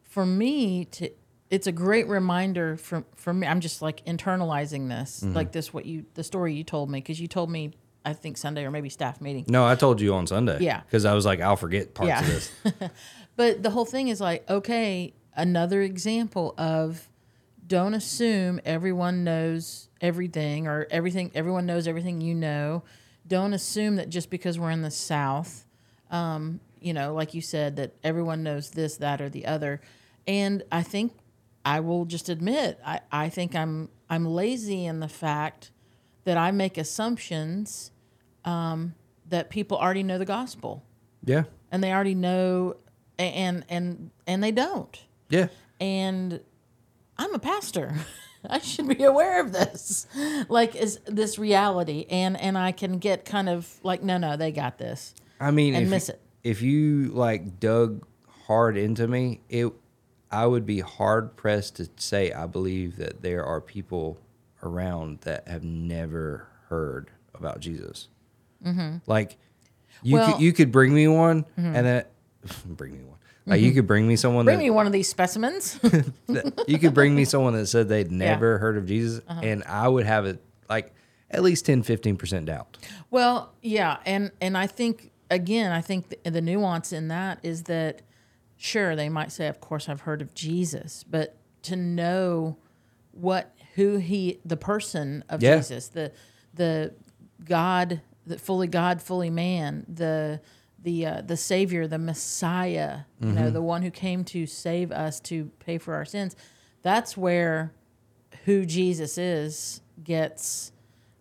for 0.04 0.26
me 0.26 0.86
to 0.86 1.10
it's 1.50 1.68
a 1.68 1.72
great 1.72 2.08
reminder 2.08 2.76
for 2.78 3.04
for 3.16 3.34
me. 3.34 3.46
I'm 3.48 3.60
just 3.62 3.82
like 3.82 4.06
internalizing 4.06 4.90
this, 4.90 5.22
Mm-hmm. 5.22 5.34
like 5.34 5.52
this 5.54 5.74
what 5.74 5.86
you 5.86 6.06
the 6.16 6.24
story 6.24 6.54
you 6.56 6.64
told 6.66 6.90
me 6.90 7.00
because 7.00 7.20
you 7.22 7.28
told 7.28 7.50
me 7.50 7.72
I 8.04 8.14
think 8.14 8.38
Sunday 8.38 8.64
or 8.66 8.72
maybe 8.72 8.90
staff 8.90 9.22
meeting. 9.22 9.46
No, 9.48 9.66
I 9.66 9.76
told 9.76 10.02
you 10.02 10.14
on 10.16 10.26
Sunday. 10.28 10.58
Yeah. 10.62 10.82
Because 10.82 11.06
I 11.06 11.14
was 11.14 11.26
like, 11.26 11.40
I'll 11.42 11.56
forget 11.56 11.94
parts 11.94 12.08
Yeah. 12.10 12.20
of 12.22 12.28
this. 12.28 12.52
But 13.38 13.64
the 13.64 13.70
whole 13.70 13.86
thing 13.86 14.10
is 14.10 14.20
like, 14.20 14.48
okay, 14.50 15.14
another 15.36 15.82
example 15.82 16.54
of 16.58 17.08
don't 17.66 17.94
assume 17.94 18.60
everyone 18.66 19.24
knows 19.24 19.88
everything 20.02 20.68
or 20.68 20.86
everything 20.92 21.32
everyone 21.34 21.66
knows 21.66 21.88
everything 21.88 22.20
you 22.22 22.36
know. 22.36 22.84
Don't 23.28 23.54
assume 23.54 23.96
that 23.96 24.10
just 24.10 24.30
because 24.30 24.60
we're 24.60 24.72
in 24.72 24.82
the 24.82 24.92
South, 24.92 25.66
um, 26.12 26.60
you 26.82 26.94
know, 26.94 27.14
like 27.14 27.34
you 27.34 27.42
said, 27.42 27.78
that 27.78 27.94
everyone 28.04 28.44
knows 28.44 28.72
this, 28.72 28.98
that, 28.98 29.22
or 29.22 29.30
the 29.30 29.46
other. 29.46 29.80
And 30.28 30.64
I 30.72 30.84
think 30.84 31.14
I 31.64 31.80
will 31.80 32.06
just 32.06 32.28
admit, 32.28 32.80
I, 32.86 33.00
I 33.12 33.30
think 33.30 33.56
I'm 33.56 33.88
I'm 34.10 34.26
lazy 34.26 34.86
in 34.86 35.00
the 35.00 35.08
fact 35.08 35.72
that 36.24 36.38
I 36.38 36.52
make 36.52 36.78
assumptions 36.78 37.92
um, 38.46 38.94
that 39.30 39.50
people 39.50 39.78
already 39.78 40.04
know 40.04 40.18
the 40.18 40.26
gospel 40.26 40.84
Yeah. 41.24 41.44
and 41.72 41.84
they 41.84 41.92
already 41.92 42.16
know 42.16 42.76
and 43.20 43.64
and 43.70 44.10
and 44.26 44.44
they 44.44 44.52
don't 44.52 45.00
Yeah. 45.30 45.48
and 45.80 46.40
i'm 47.20 47.34
a 47.36 47.40
pastor 47.40 47.94
i 48.50 48.58
should 48.58 48.88
be 48.88 49.04
aware 49.04 49.40
of 49.40 49.52
this 49.52 50.08
like 50.50 50.76
is 50.76 51.00
this 51.06 51.38
reality 51.38 52.08
and 52.10 52.36
and 52.40 52.58
i 52.58 52.72
can 52.72 52.98
get 52.98 53.24
kind 53.24 53.48
of 53.48 53.80
like 53.84 54.02
no 54.02 54.18
no 54.18 54.36
they 54.38 54.52
got 54.52 54.78
this 54.80 55.14
I 55.40 55.52
mean, 55.52 55.74
And 55.76 55.84
if, 55.86 55.90
miss 55.90 56.10
it. 56.10 56.20
if 56.44 56.62
you 56.64 57.10
like 57.14 57.60
dug 57.60 58.06
hard 58.48 58.78
into 58.78 59.08
me, 59.08 59.40
it, 59.50 59.72
I 60.32 60.46
would 60.46 60.66
be 60.68 60.80
hard 60.82 61.36
pressed 61.36 61.78
to 61.78 61.90
say 61.98 62.32
I 62.32 62.46
believe 62.46 62.98
that 62.98 63.22
there 63.24 63.44
are 63.44 63.60
people 63.60 64.20
around 64.64 65.22
that 65.22 65.48
have 65.48 65.64
never 65.64 66.48
heard 66.70 67.10
about 67.34 67.60
Jesus. 67.60 68.08
Mm-hmm. 68.66 68.98
Like, 69.08 69.38
you 70.04 70.16
Well- 70.16 70.24
Mm-hmm. 70.28 70.32
could 70.34 70.42
you 70.42 70.54
could 70.54 70.72
bring 70.72 70.94
me 70.94 71.08
one, 71.08 71.46
and 71.58 71.76
then 71.86 72.04
bring 72.66 72.94
me 72.98 73.04
one. 73.04 73.18
Like 73.48 73.62
you 73.62 73.72
could 73.72 73.88
bring 73.88 74.08
me 74.08 74.16
someone 74.16 74.46
bring 74.46 74.60
that 74.60 74.64
me 74.64 74.70
one 74.70 74.86
of 74.86 74.94
these 74.94 75.10
specimens 75.10 75.80
you 76.68 76.78
could 76.78 76.94
bring 76.94 77.16
me 77.16 77.26
someone 77.26 77.54
that 77.54 77.66
said 77.66 77.90
they'd 77.90 78.12
Yeah. 78.12 78.26
Uh-huh. 78.26 78.34
never 78.34 78.58
heard 78.60 78.78
of 78.78 78.86
Jesus, 78.86 79.24
and 79.28 79.64
I 79.64 79.88
would 79.88 80.06
have 80.06 80.26
it 80.28 80.44
like 80.70 80.94
at 81.32 81.42
least 81.44 81.66
10, 81.66 81.82
15% 81.84 82.46
doubt. 82.46 82.78
Well, 83.10 83.52
yeah, 83.62 83.98
and 84.06 84.32
and 84.42 84.56
I 84.58 84.68
think 84.68 85.12
again, 85.32 85.72
I 85.72 85.82
think 85.82 86.10
the, 86.24 86.30
the 86.30 86.42
nuance 86.42 86.94
in 86.94 87.08
that 87.08 87.40
is 87.42 87.64
that 87.64 88.04
sure 88.58 88.96
they 88.96 89.10
might 89.10 89.32
say, 89.32 89.48
of 89.48 89.60
course, 89.60 89.90
I've 89.90 90.02
heard 90.02 90.22
of 90.22 90.34
Jesus, 90.36 91.04
but 91.10 91.36
to 91.64 91.76
know 91.76 92.58
what 93.12 93.56
who 93.76 93.98
he 93.98 94.40
the 94.46 94.58
person 94.58 95.24
of 95.30 95.42
Yeah. 95.42 95.58
Jesus, 95.58 95.88
the 95.90 96.12
the 96.54 96.94
God, 97.44 98.02
the 98.26 98.38
fully 98.38 98.68
God, 98.68 99.02
fully 99.02 99.30
man, 99.30 99.86
the 99.88 100.42
the 100.84 101.06
uh, 101.06 101.22
the 101.22 101.38
Savior, 101.38 101.88
the 101.88 102.00
Messiah, 102.00 103.02
you 103.20 103.32
know, 103.32 103.50
the 103.50 103.62
one 103.62 103.84
who 103.84 103.92
came 103.92 104.24
to 104.26 104.46
save 104.48 104.92
us, 104.92 105.20
to 105.22 105.46
pay 105.60 105.78
for 105.78 105.94
our 105.94 106.06
sins. 106.06 106.36
That's 106.82 107.16
where 107.16 107.72
who 108.46 108.66
Jesus 108.66 109.18
is 109.18 109.82
gets 110.04 110.72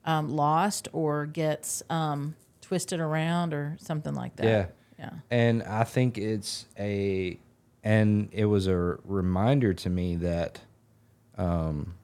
um, 0.07 0.31
lost 0.31 0.89
or 0.93 1.27
gets 1.27 1.83
um, 1.91 2.35
twisted 2.63 3.01
around 3.01 3.53
or 3.53 3.77
something 3.81 4.15
like 4.15 4.37
that. 4.37 4.47
Yeah. 4.47 4.67
Yeah. 4.99 5.11
And 5.31 5.63
I 5.63 5.85
think 5.85 6.17
it's 6.19 6.67
a, 6.79 7.39
and 7.85 8.29
it 8.33 8.47
was 8.47 8.67
a 8.67 8.77
reminder 9.05 9.75
to 9.75 9.91
me 9.91 10.17
that, 10.17 10.61
um, 11.37 11.95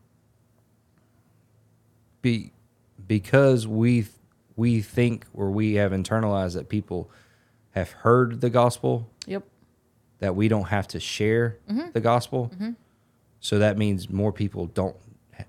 be, 2.27 2.53
because 3.07 3.67
we 3.67 4.07
we 4.57 4.81
think 4.81 5.27
or 5.35 5.51
we 5.51 5.75
have 5.75 5.93
internalized 5.93 6.55
that 6.55 6.69
people 6.69 7.11
have 7.73 7.91
heard 7.93 8.41
the 8.41 8.51
gospel, 8.51 9.09
Yep. 9.27 9.45
that 10.19 10.35
we 10.35 10.49
don't 10.49 10.69
have 10.69 10.89
to 10.89 11.01
share 11.01 11.59
mm-hmm. 11.71 11.91
the 11.93 12.01
gospel. 12.01 12.51
Mm-hmm. 12.55 12.71
So 13.41 13.59
that 13.59 13.77
means 13.77 14.09
more 14.09 14.33
people 14.33 14.67
don't 14.67 14.97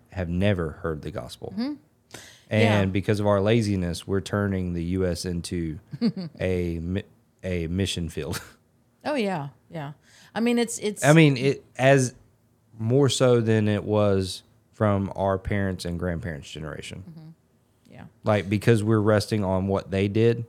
have 0.09 0.27
never 0.29 0.71
heard 0.83 1.01
the 1.01 1.11
gospel. 1.11 1.53
Mm-hmm. 1.53 1.73
And 2.49 2.61
Yeah. 2.61 2.85
because 2.85 3.19
of 3.19 3.27
our 3.27 3.41
laziness, 3.41 4.05
we're 4.05 4.21
turning 4.21 4.73
the 4.73 4.83
U.S. 4.99 5.25
into 5.25 5.79
a 6.39 6.81
a 7.43 7.67
mission 7.67 8.09
field. 8.09 8.41
Oh 9.05 9.15
yeah. 9.15 9.49
Yeah. 9.71 9.93
I 10.35 10.41
mean, 10.41 10.59
it's 10.59 10.79
it's. 10.79 11.05
I 11.05 11.13
mean, 11.13 11.37
it 11.37 11.63
as 11.77 12.13
more 12.77 13.07
so 13.07 13.39
than 13.39 13.69
it 13.69 13.85
was 13.85 14.43
from 14.77 15.11
our 15.15 15.39
parents 15.39 15.85
and 15.85 15.97
grandparents' 15.97 16.51
generation. 16.51 17.03
Mm-hmm. 17.09 17.29
yeah. 17.93 18.03
Like 18.23 18.47
because 18.47 18.83
we're 18.83 18.99
resting 19.01 19.43
on 19.43 19.65
what 19.67 19.89
they 19.89 20.07
did, 20.07 20.45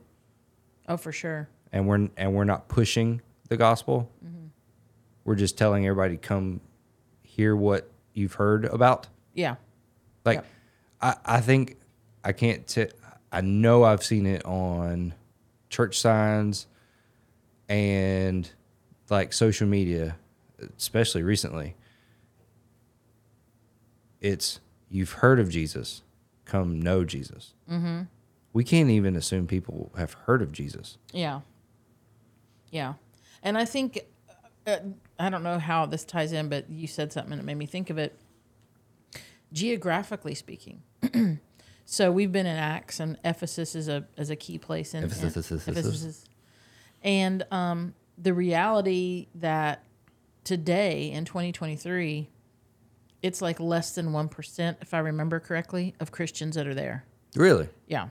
Oh, 0.87 0.97
for 0.97 1.11
sure. 1.11 1.49
and 1.71 1.87
we're 1.87 2.09
and 2.15 2.35
we're 2.35 2.43
not 2.43 2.67
pushing 2.67 3.21
the 3.47 3.57
gospel. 3.57 4.07
Mm-hmm. 4.23 4.45
We're 5.25 5.33
just 5.35 5.57
telling 5.57 5.87
everybody 5.87 6.15
come 6.17 6.61
hear 7.23 7.55
what 7.55 7.89
you've 8.13 8.33
heard 8.35 8.65
about. 8.65 9.07
Yeah. 9.33 9.55
Like, 10.23 10.37
Yep. 10.37 10.45
I, 11.01 11.15
I 11.25 11.41
think 11.41 11.77
I 12.23 12.31
can't. 12.31 12.67
T- 12.67 12.85
I 13.31 13.41
know 13.41 13.83
I've 13.83 14.03
seen 14.03 14.27
it 14.27 14.45
on 14.45 15.15
church 15.69 15.99
signs 15.99 16.67
and 17.67 18.47
like 19.09 19.33
social 19.33 19.67
media, 19.67 20.17
especially 20.77 21.23
recently. 21.23 21.75
It's 24.21 24.59
you've 24.89 25.13
heard 25.13 25.39
of 25.39 25.49
Jesus, 25.49 26.01
come 26.45 26.79
know 26.79 27.03
Jesus. 27.03 27.53
Mm-hmm. 27.69 28.03
We 28.53 28.63
can't 28.63 28.89
even 28.89 29.15
assume 29.15 29.47
people 29.47 29.91
have 29.97 30.13
heard 30.13 30.41
of 30.41 30.51
Jesus. 30.51 30.97
Yeah. 31.13 31.41
Yeah. 32.71 32.95
And 33.43 33.57
I 33.57 33.65
think, 33.65 33.99
uh, 34.67 34.77
I 35.19 35.29
don't 35.29 35.43
know 35.43 35.59
how 35.59 35.85
this 35.85 36.03
ties 36.03 36.33
in, 36.33 36.49
but 36.49 36.69
you 36.69 36.87
said 36.87 37.13
something 37.13 37.37
it 37.37 37.45
made 37.45 37.57
me 37.57 37.65
think 37.65 37.89
of 37.89 37.97
it. 37.97 38.17
Geographically 39.51 40.35
speaking, 40.35 40.83
so 41.85 42.11
we've 42.11 42.31
been 42.31 42.45
in 42.45 42.55
Acts, 42.55 42.99
and 42.99 43.17
Ephesus 43.25 43.73
is 43.73 43.87
a 43.87 44.05
is 44.15 44.29
a 44.29 44.35
key 44.35 44.59
place 44.59 44.93
in 44.93 45.03
in- 45.03 45.09
Ephesus. 45.09 45.67
Ephesus. 45.67 46.25
And 47.01 47.43
um, 47.49 47.95
the 48.15 48.33
reality 48.33 49.27
that 49.33 49.83
today 50.43 51.09
in 51.11 51.25
2023, 51.25 52.29
it's 53.21 53.41
like 53.41 53.59
less 53.59 53.95
than 53.95 54.13
one 54.13 54.29
percent, 54.29 54.77
if 54.81 54.93
I 54.93 54.99
remember 54.99 55.39
correctly, 55.39 55.95
of 55.99 56.11
Christians 56.11 56.55
that 56.55 56.67
are 56.67 56.73
there. 56.73 57.05
Really? 57.35 57.69
Yeah. 57.87 58.09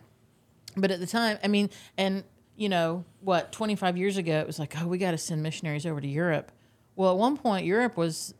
But 0.76 0.90
at 0.90 1.00
the 1.00 1.06
time, 1.06 1.38
I 1.42 1.48
mean, 1.48 1.70
and 1.96 2.24
you 2.58 2.68
know, 2.68 3.04
what, 3.20 3.52
25 3.52 3.96
years 3.96 4.16
ago, 4.16 4.40
it 4.40 4.46
was 4.46 4.58
like, 4.58 4.74
oh, 4.82 4.86
we 4.88 4.98
got 4.98 5.12
to 5.12 5.18
send 5.18 5.42
missionaries 5.42 5.86
over 5.86 6.00
to 6.00 6.08
Europe. 6.08 6.50
Well, 6.96 7.12
at 7.12 7.16
one 7.16 7.36
point, 7.36 7.64
Europe 7.64 7.96
was 7.96 8.34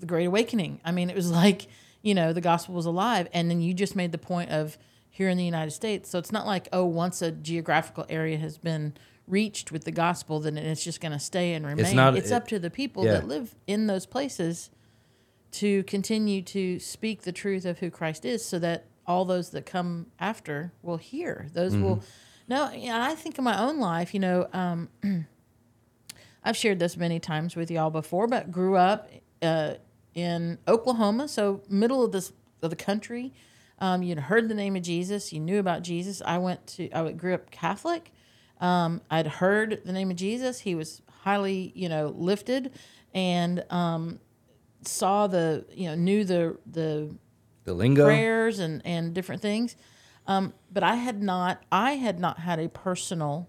the 0.00 0.06
Great 0.06 0.24
Awakening. 0.24 0.80
I 0.84 0.90
mean, 0.90 1.08
it 1.08 1.14
was 1.14 1.30
like, 1.42 1.68
you 2.02 2.14
know, 2.14 2.32
the 2.32 2.40
gospel 2.40 2.74
was 2.74 2.84
alive. 2.84 3.28
And 3.32 3.48
then 3.48 3.60
you 3.60 3.72
just 3.72 3.94
made 3.94 4.10
the 4.10 4.18
point 4.18 4.50
of 4.50 4.76
here 5.08 5.28
in 5.28 5.38
the 5.38 5.44
United 5.44 5.70
States. 5.70 6.10
So 6.10 6.18
it's 6.18 6.32
not 6.32 6.46
like, 6.46 6.68
oh, 6.72 6.84
once 6.84 7.22
a 7.22 7.30
geographical 7.30 8.04
area 8.08 8.36
has 8.38 8.58
been 8.58 8.94
reached 9.28 9.70
with 9.70 9.84
the 9.84 9.92
gospel, 9.92 10.40
then 10.40 10.58
it's 10.58 10.82
just 10.82 11.00
going 11.00 11.12
to 11.12 11.20
stay 11.20 11.54
and 11.54 11.64
remain. 11.64 11.86
It's, 11.86 11.94
not- 11.94 12.14
up 12.14 12.42
it- 12.42 12.48
to 12.48 12.58
the 12.58 12.70
people 12.70 13.04
yeah. 13.04 13.12
that 13.12 13.28
live 13.28 13.54
in 13.68 13.86
those 13.86 14.04
places 14.04 14.70
to 15.54 15.82
continue 15.84 16.42
to 16.42 16.78
speak 16.78 17.22
the 17.22 17.32
truth 17.32 17.64
of 17.64 17.78
who 17.78 17.90
Christ 17.90 18.24
is 18.24 18.44
so 18.44 18.58
that 18.58 18.86
all 19.06 19.24
those 19.24 19.50
that 19.50 19.66
come 19.66 20.06
after 20.18 20.72
will 20.82 20.96
hear. 20.96 21.48
Those 21.52 21.76
will 21.76 22.02
no, 22.48 22.70
I 22.72 23.14
think 23.14 23.38
in 23.38 23.44
my 23.44 23.58
own 23.58 23.78
life, 23.78 24.12
you 24.12 24.20
know, 24.20 24.48
um, 24.52 24.88
I've 26.44 26.56
shared 26.56 26.78
this 26.78 26.96
many 26.96 27.18
times 27.18 27.56
with 27.56 27.70
y'all 27.70 27.90
before, 27.90 28.26
but 28.26 28.52
grew 28.52 28.76
up 28.76 29.08
uh, 29.40 29.74
in 30.14 30.58
Oklahoma, 30.68 31.28
so 31.28 31.62
middle 31.68 32.04
of 32.04 32.12
this 32.12 32.32
of 32.62 32.70
the 32.70 32.76
country. 32.76 33.32
Um, 33.78 34.02
you'd 34.02 34.18
heard 34.18 34.48
the 34.48 34.54
name 34.54 34.76
of 34.76 34.82
Jesus, 34.82 35.32
you 35.32 35.40
knew 35.40 35.58
about 35.58 35.82
Jesus. 35.82 36.22
I 36.24 36.38
went 36.38 36.66
to 36.68 36.90
I 36.92 37.12
grew 37.12 37.34
up 37.34 37.50
Catholic. 37.50 38.12
Um, 38.60 39.00
I'd 39.10 39.26
heard 39.26 39.82
the 39.84 39.92
name 39.92 40.10
of 40.10 40.16
Jesus. 40.16 40.60
He 40.60 40.74
was 40.74 41.02
highly, 41.22 41.72
you 41.74 41.88
know, 41.88 42.14
lifted, 42.16 42.72
and 43.14 43.64
um, 43.70 44.20
saw 44.86 45.26
the, 45.26 45.64
you 45.74 45.88
know, 45.88 45.94
knew 45.94 46.24
the 46.24 46.58
the 46.66 47.14
The 47.64 47.74
lingo? 47.74 48.04
prayers 48.04 48.58
and 48.58 48.82
and 48.84 49.14
different 49.14 49.42
things. 49.42 49.76
Um, 50.26 50.54
but 50.72 50.82
I 50.82 50.94
had 50.96 51.22
not 51.22 51.62
I 51.70 51.92
had 51.92 52.18
not 52.18 52.38
had 52.40 52.58
a 52.58 52.68
personal 52.68 53.48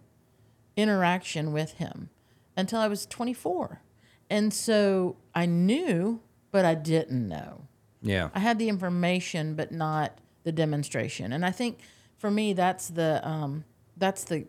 interaction 0.75 1.51
with 1.53 1.73
him 1.73 2.09
until 2.57 2.79
I 2.79 2.87
was 2.87 3.05
24. 3.05 3.81
And 4.29 4.53
so 4.53 5.17
I 5.33 5.45
knew, 5.45 6.21
but 6.51 6.65
I 6.65 6.75
didn't 6.75 7.27
know. 7.27 7.67
Yeah. 8.01 8.29
I 8.33 8.39
had 8.39 8.59
the 8.59 8.69
information, 8.69 9.55
but 9.55 9.71
not 9.71 10.17
the 10.43 10.51
demonstration. 10.51 11.31
And 11.33 11.45
I 11.45 11.51
think 11.51 11.79
for 12.17 12.29
me, 12.31 12.53
that's 12.53 12.87
the 12.89 13.25
um, 13.27 13.63
that's 13.97 14.23
the 14.25 14.45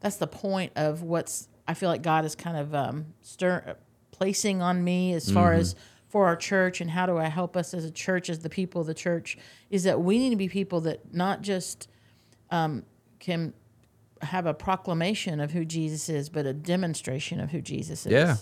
that's 0.00 0.16
the 0.16 0.26
point 0.26 0.72
of 0.76 1.02
what's 1.02 1.48
I 1.68 1.74
feel 1.74 1.88
like 1.88 2.02
God 2.02 2.24
is 2.24 2.34
kind 2.34 2.56
of 2.56 2.74
um, 2.74 3.06
stir 3.20 3.76
placing 4.10 4.60
on 4.60 4.82
me 4.84 5.12
as 5.14 5.30
far 5.30 5.52
as 5.52 5.74
for 6.10 6.26
our 6.26 6.36
church 6.36 6.80
and 6.80 6.90
how 6.90 7.06
do 7.06 7.16
I 7.16 7.26
help 7.26 7.56
us 7.56 7.72
as 7.72 7.84
a 7.84 7.90
church 7.90 8.28
as 8.28 8.40
the 8.40 8.50
people 8.50 8.80
of 8.80 8.86
the 8.88 8.94
church 8.94 9.38
is 9.70 9.84
that 9.84 10.00
we 10.00 10.18
need 10.18 10.30
to 10.30 10.36
be 10.36 10.48
people 10.48 10.80
that 10.82 11.14
not 11.14 11.40
just 11.40 11.88
um, 12.50 12.84
can 13.20 13.54
have 14.22 14.44
a 14.44 14.52
proclamation 14.52 15.40
of 15.40 15.52
who 15.52 15.64
Jesus 15.64 16.08
is, 16.08 16.28
but 16.28 16.46
a 16.46 16.52
demonstration 16.52 17.40
of 17.40 17.52
who 17.52 17.60
Jesus 17.60 18.06
is. 18.06 18.12
Yeah. 18.12 18.36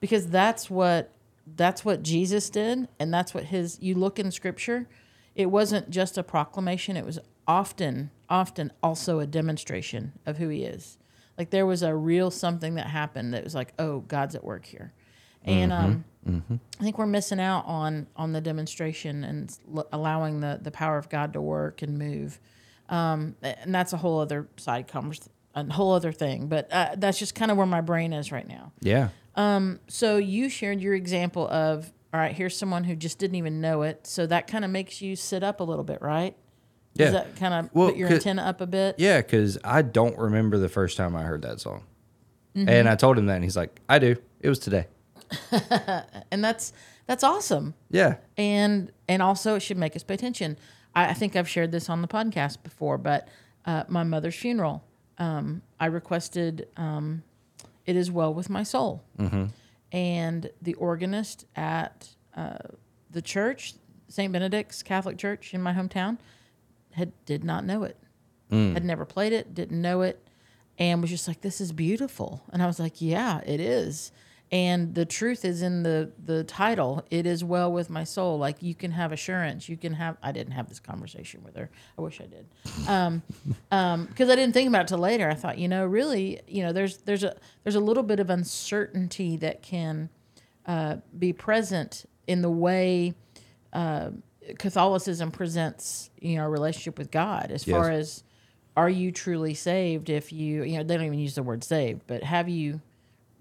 Because 0.00 0.28
that's 0.28 0.68
what 0.68 1.12
that's 1.54 1.84
what 1.84 2.02
Jesus 2.02 2.50
did, 2.50 2.88
and 2.98 3.14
that's 3.14 3.32
what 3.32 3.44
his. 3.44 3.78
You 3.80 3.94
look 3.94 4.18
in 4.18 4.32
Scripture, 4.32 4.88
it 5.36 5.46
wasn't 5.46 5.90
just 5.90 6.18
a 6.18 6.22
proclamation; 6.24 6.96
it 6.96 7.06
was 7.06 7.20
often, 7.46 8.10
often 8.28 8.72
also 8.82 9.20
a 9.20 9.26
demonstration 9.26 10.12
of 10.26 10.38
who 10.38 10.48
he 10.48 10.64
is. 10.64 10.98
Like 11.38 11.50
there 11.50 11.66
was 11.66 11.82
a 11.82 11.94
real 11.94 12.30
something 12.30 12.74
that 12.74 12.88
happened 12.88 13.32
that 13.32 13.44
was 13.44 13.54
like, 13.54 13.72
oh, 13.78 14.00
God's 14.00 14.34
at 14.34 14.44
work 14.44 14.66
here, 14.66 14.92
and 15.46 15.72
um, 15.72 16.04
I 16.80 16.82
think 16.82 16.98
we're 16.98 17.06
missing 17.06 17.40
out 17.40 17.64
on 17.66 18.06
on 18.16 18.32
the 18.32 18.40
demonstration 18.40 19.24
and 19.24 19.56
l- 19.74 19.86
allowing 19.92 20.40
the 20.40 20.58
the 20.60 20.70
power 20.70 20.98
of 20.98 21.08
God 21.08 21.32
to 21.34 21.40
work 21.40 21.82
and 21.82 21.98
move. 21.98 22.40
Um, 22.88 23.36
and 23.42 23.74
that's 23.74 23.92
a 23.92 23.96
whole 23.96 24.20
other 24.20 24.46
side 24.56 24.86
conversation, 24.88 25.32
a 25.54 25.72
whole 25.72 25.92
other 25.92 26.12
thing. 26.12 26.48
But 26.48 26.68
uh, 26.72 26.94
that's 26.96 27.18
just 27.18 27.34
kind 27.34 27.50
of 27.50 27.56
where 27.56 27.66
my 27.66 27.80
brain 27.80 28.12
is 28.12 28.30
right 28.30 28.46
now. 28.46 28.72
Yeah. 28.80 29.08
Um, 29.34 29.80
So 29.88 30.16
you 30.18 30.48
shared 30.48 30.80
your 30.80 30.94
example 30.94 31.48
of 31.48 31.92
all 32.14 32.20
right. 32.20 32.32
Here's 32.34 32.56
someone 32.56 32.84
who 32.84 32.94
just 32.96 33.18
didn't 33.18 33.34
even 33.36 33.60
know 33.60 33.82
it. 33.82 34.06
So 34.06 34.26
that 34.26 34.46
kind 34.46 34.64
of 34.64 34.70
makes 34.70 35.02
you 35.02 35.16
sit 35.16 35.42
up 35.42 35.60
a 35.60 35.64
little 35.64 35.84
bit, 35.84 36.00
right? 36.00 36.36
Does 36.94 37.06
Yeah. 37.06 37.10
that 37.20 37.36
kind 37.36 37.52
of 37.54 37.70
Well, 37.74 37.88
put 37.88 37.96
your 37.96 38.08
antenna 38.10 38.42
up 38.42 38.60
a 38.60 38.66
bit? 38.66 38.94
Yeah, 38.98 39.18
because 39.20 39.58
I 39.64 39.82
don't 39.82 40.16
remember 40.16 40.56
the 40.58 40.68
first 40.68 40.96
time 40.96 41.14
I 41.14 41.22
heard 41.24 41.42
that 41.42 41.60
song. 41.60 41.82
Mm-hmm. 42.56 42.68
And 42.70 42.88
I 42.88 42.94
told 42.94 43.18
him 43.18 43.26
that, 43.26 43.34
and 43.34 43.44
he's 43.44 43.56
like, 43.56 43.80
I 43.88 43.98
do. 43.98 44.16
It 44.40 44.48
was 44.48 44.58
today. 44.58 44.86
And 46.30 46.44
that's 46.44 46.72
that's 47.06 47.22
awesome. 47.22 47.74
Yeah. 47.90 48.16
and 48.36 48.90
and 49.08 49.22
also 49.22 49.54
it 49.54 49.60
should 49.60 49.76
make 49.78 49.94
us 49.96 50.02
pay 50.02 50.14
attention. 50.14 50.58
I, 50.94 51.08
I 51.10 51.12
think 51.14 51.36
I've 51.36 51.48
shared 51.48 51.70
this 51.72 51.88
on 51.88 52.02
the 52.02 52.08
podcast 52.08 52.62
before, 52.62 52.98
but 52.98 53.28
uh, 53.64 53.84
my 53.88 54.02
mother's 54.04 54.34
funeral, 54.34 54.84
um, 55.18 55.62
I 55.78 55.86
requested 55.86 56.68
um, 56.76 57.22
"It 57.84 57.96
Is 57.96 58.10
Well 58.10 58.32
with 58.34 58.48
My 58.50 58.62
Soul," 58.62 59.02
and 59.92 60.50
the 60.60 60.74
organist 60.74 61.46
at 61.54 62.08
uh, 62.36 62.58
the 63.10 63.22
church, 63.22 63.74
Saint 64.08 64.32
Benedict's 64.32 64.82
Catholic 64.82 65.16
Church 65.18 65.54
in 65.54 65.62
my 65.62 65.72
hometown, 65.72 66.18
had 66.92 67.12
did 67.24 67.44
not 67.44 67.64
know 67.64 67.82
it, 67.84 67.96
had 68.74 68.84
never 68.84 69.04
played 69.04 69.32
it, 69.32 69.54
didn't 69.54 69.80
know 69.80 70.02
it, 70.02 70.26
and 70.78 71.00
was 71.00 71.10
just 71.10 71.28
like, 71.28 71.40
"This 71.40 71.60
is 71.60 71.72
beautiful," 71.72 72.42
and 72.52 72.62
I 72.62 72.66
was 72.66 72.78
like, 72.80 73.00
"Yeah, 73.00 73.40
it 73.46 73.60
is." 73.60 74.12
And 74.52 74.94
the 74.94 75.04
truth 75.04 75.44
is 75.44 75.60
in 75.60 75.82
the 75.82 76.12
the 76.24 76.44
title. 76.44 77.04
It 77.10 77.26
is 77.26 77.42
well 77.42 77.72
with 77.72 77.90
my 77.90 78.04
soul. 78.04 78.38
Like 78.38 78.62
you 78.62 78.74
can 78.74 78.92
have 78.92 79.10
assurance. 79.10 79.68
You 79.68 79.76
can 79.76 79.94
have. 79.94 80.16
I 80.22 80.30
didn't 80.30 80.52
have 80.52 80.68
this 80.68 80.78
conversation 80.78 81.42
with 81.42 81.56
her. 81.56 81.68
I 81.98 82.02
wish 82.02 82.20
I 82.20 82.26
did, 82.26 82.46
um, 82.88 83.22
um, 83.72 84.06
because 84.06 84.30
I 84.30 84.36
didn't 84.36 84.54
think 84.54 84.68
about 84.68 84.82
it 84.82 84.88
till 84.88 84.98
later. 84.98 85.28
I 85.28 85.34
thought, 85.34 85.58
you 85.58 85.66
know, 85.66 85.84
really, 85.84 86.40
you 86.46 86.62
know, 86.62 86.72
there's 86.72 86.98
there's 86.98 87.24
a 87.24 87.36
there's 87.64 87.74
a 87.74 87.80
little 87.80 88.04
bit 88.04 88.20
of 88.20 88.30
uncertainty 88.30 89.36
that 89.38 89.62
can 89.62 90.10
uh, 90.66 90.96
be 91.18 91.32
present 91.32 92.04
in 92.28 92.42
the 92.42 92.50
way 92.50 93.14
uh, 93.72 94.10
Catholicism 94.58 95.30
presents, 95.30 96.10
you 96.20 96.36
know, 96.36 96.44
a 96.44 96.48
relationship 96.48 96.98
with 96.98 97.10
God. 97.10 97.50
As 97.50 97.64
far 97.64 97.90
as 97.90 98.22
are 98.76 98.90
you 98.90 99.10
truly 99.10 99.54
saved? 99.54 100.10
If 100.10 100.32
you, 100.32 100.62
you 100.62 100.76
know, 100.76 100.84
they 100.84 100.96
don't 100.96 101.06
even 101.06 101.18
use 101.18 101.34
the 101.34 101.42
word 101.42 101.64
saved, 101.64 102.02
but 102.06 102.22
have 102.22 102.48
you, 102.48 102.80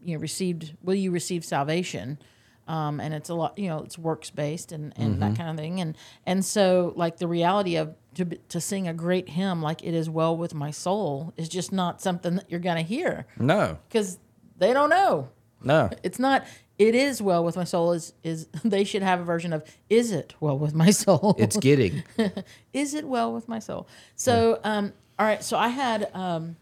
you 0.06 0.16
know, 0.16 0.22
received? 0.22 0.76
Will 0.84 0.96
you 0.96 1.12
receive 1.12 1.44
salvation? 1.44 2.20
Um, 2.68 3.00
and 3.00 3.14
it's 3.14 3.30
a 3.30 3.36
lot, 3.36 3.60
you 3.60 3.70
know, 3.70 3.80
it's 3.84 3.96
works 3.96 4.32
based 4.32 4.72
and, 4.72 4.92
and 4.98 5.22
that 5.22 5.36
kind 5.38 5.52
of 5.52 5.58
thing. 5.58 5.82
And 5.82 5.96
and 6.26 6.44
so 6.44 6.94
like 6.96 7.18
the 7.18 7.28
reality 7.28 7.76
of 7.76 7.96
to 8.16 8.26
to 8.26 8.60
sing 8.60 8.88
a 8.88 8.94
great 8.94 9.30
hymn 9.30 9.62
like 9.62 9.84
"It 9.84 9.94
Is 9.94 10.10
Well 10.10 10.36
with 10.36 10.56
My 10.56 10.72
Soul" 10.72 11.32
is 11.38 11.48
just 11.48 11.72
not 11.72 12.02
something 12.02 12.36
that 12.38 12.50
you're 12.50 12.60
gonna 12.60 12.82
hear 12.82 13.28
No. 13.38 13.78
because 13.88 14.18
they 14.58 14.74
don't 14.74 14.90
know. 14.90 15.30
No. 15.62 15.92
It's 16.02 16.18
not. 16.18 16.46
It 16.80 16.96
is 16.96 17.22
well 17.22 17.44
with 17.44 17.56
my 17.56 17.66
soul. 17.66 17.92
Is 17.92 18.14
is 18.24 18.48
they 18.64 18.84
should 18.84 19.04
have 19.04 19.20
a 19.20 19.24
version 19.24 19.54
of 19.54 19.64
is 19.90 20.12
it 20.12 20.34
well 20.40 20.58
with 20.58 20.74
my 20.74 20.90
soul? 21.04 21.36
It's 21.38 21.58
getting. 21.58 22.04
is 22.74 22.96
it 22.96 23.08
well 23.08 23.32
with 23.32 23.48
my 23.48 23.60
soul? 23.60 23.88
So 24.16 24.60
um, 24.64 24.92
all 25.20 25.26
right. 25.28 25.44
So 25.44 25.56
I 25.56 25.68
had 25.68 26.10
um, 26.16 26.56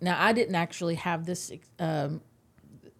now 0.00 0.16
I 0.18 0.32
didn't 0.32 0.54
actually 0.54 0.94
have 0.94 1.26
this 1.26 1.52
um, 1.78 2.22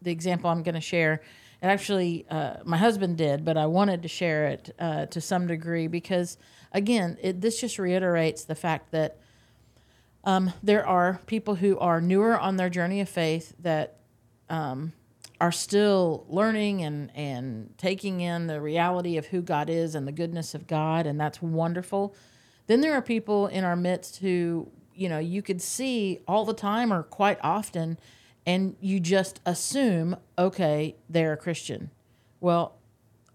the 0.03 0.11
example 0.11 0.51
I'm 0.51 0.63
going 0.63 0.75
to 0.75 0.81
share. 0.81 1.23
And 1.63 1.71
actually, 1.71 2.27
uh, 2.31 2.57
my 2.65 2.79
husband 2.79 3.19
did, 3.19 3.45
but 3.45 3.57
I 3.57 3.67
wanted 3.67 4.03
to 4.03 4.09
share 4.09 4.47
it 4.47 4.75
uh, 4.79 5.07
to 5.07 5.21
some 5.21 5.47
degree 5.47 5.89
because, 5.89 6.39
again, 6.73 7.19
it, 7.21 7.41
this 7.41 7.61
just 7.61 7.79
reiterates 7.79 8.45
the 8.45 8.55
fact 8.55 8.93
that 8.93 9.19
um, 10.25 10.53
there 10.63 10.87
are 10.87 11.21
people 11.27 11.57
who 11.57 11.79
are 11.79 12.01
newer 12.01 12.39
on 12.39 12.57
their 12.57 12.71
journey 12.71 13.01
of 13.01 13.09
faith 13.09 13.55
that 13.61 13.97
um, 14.49 14.93
are 15.41 15.53
still 15.53 16.27
learning 16.29 16.83
and, 16.83 17.11
and 17.15 17.75
taking 17.79 18.21
in 18.21 18.47
the 18.47 18.61
reality 18.61 19.17
of 19.17 19.27
who 19.27 19.41
God 19.41 19.71
is 19.71 19.95
and 19.95 20.07
the 20.07 20.13
goodness 20.13 20.55
of 20.55 20.67
God, 20.67 21.07
and 21.07 21.19
that's 21.19 21.41
wonderful. 21.41 22.15
Then 22.67 22.83
there 22.83 22.93
are 22.93 23.03
people 23.03 23.47
in 23.47 23.65
our 23.65 23.77
midst 23.77 24.19
who, 24.19 24.71
you 24.95 25.09
know, 25.09 25.19
you 25.19 25.43
could 25.43 25.63
see 25.63 26.21
all 26.29 26.45
the 26.45 26.55
time 26.55 26.93
or 26.93 27.03
quite 27.03 27.39
often, 27.43 27.99
and 28.47 28.77
you 28.81 29.01
just 29.01 29.41
assume, 29.47 30.17
okay, 30.39 30.97
they're 31.09 31.33
a 31.33 31.37
Christian. 31.37 31.91
Well, 32.41 32.77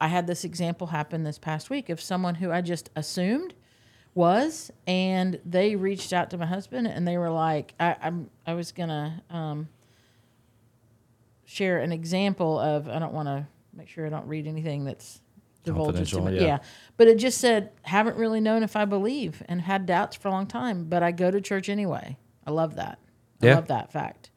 I 0.01 0.07
had 0.07 0.27
this 0.27 0.43
example 0.43 0.87
happen 0.87 1.23
this 1.23 1.37
past 1.39 1.69
week 1.69 1.89
of 1.89 2.01
someone 2.01 2.35
who 2.35 2.51
I 2.51 2.61
just 2.61 2.89
assumed 2.95 3.53
was, 4.13 4.71
and 4.87 5.39
they 5.45 5.75
reached 5.75 6.11
out 6.13 6.29
to 6.31 6.37
my 6.37 6.45
husband 6.45 6.87
and 6.87 7.07
they 7.07 7.17
were 7.17 7.29
like, 7.29 7.73
I, 7.79 7.95
I'm, 8.01 8.29
I 8.45 8.53
was 8.53 8.71
gonna 8.71 9.23
um, 9.29 9.67
share 11.45 11.79
an 11.79 11.91
example 11.91 12.59
of. 12.59 12.87
I 12.87 12.99
don't 12.99 13.13
want 13.13 13.27
to 13.27 13.45
make 13.73 13.87
sure 13.89 14.05
I 14.05 14.09
don't 14.09 14.27
read 14.27 14.47
anything 14.47 14.85
that's 14.85 15.21
divulges 15.63 16.11
to 16.11 16.21
me. 16.21 16.35
yeah. 16.35 16.41
Yeah, 16.41 16.57
but 16.97 17.07
it 17.07 17.17
just 17.17 17.39
said, 17.39 17.71
haven't 17.83 18.17
really 18.17 18.39
known 18.39 18.63
if 18.63 18.75
I 18.75 18.85
believe 18.85 19.43
and 19.47 19.61
had 19.61 19.85
doubts 19.85 20.15
for 20.15 20.27
a 20.27 20.31
long 20.31 20.47
time, 20.47 20.85
but 20.85 21.03
I 21.03 21.11
go 21.11 21.29
to 21.31 21.41
church 21.41 21.69
anyway. 21.69 22.17
I 22.45 22.51
love 22.51 22.75
that. 22.75 22.99
I 23.41 23.45
Yeah. 23.47 23.55
love 23.55 23.67
that 23.67 23.91
fact. 23.91 24.29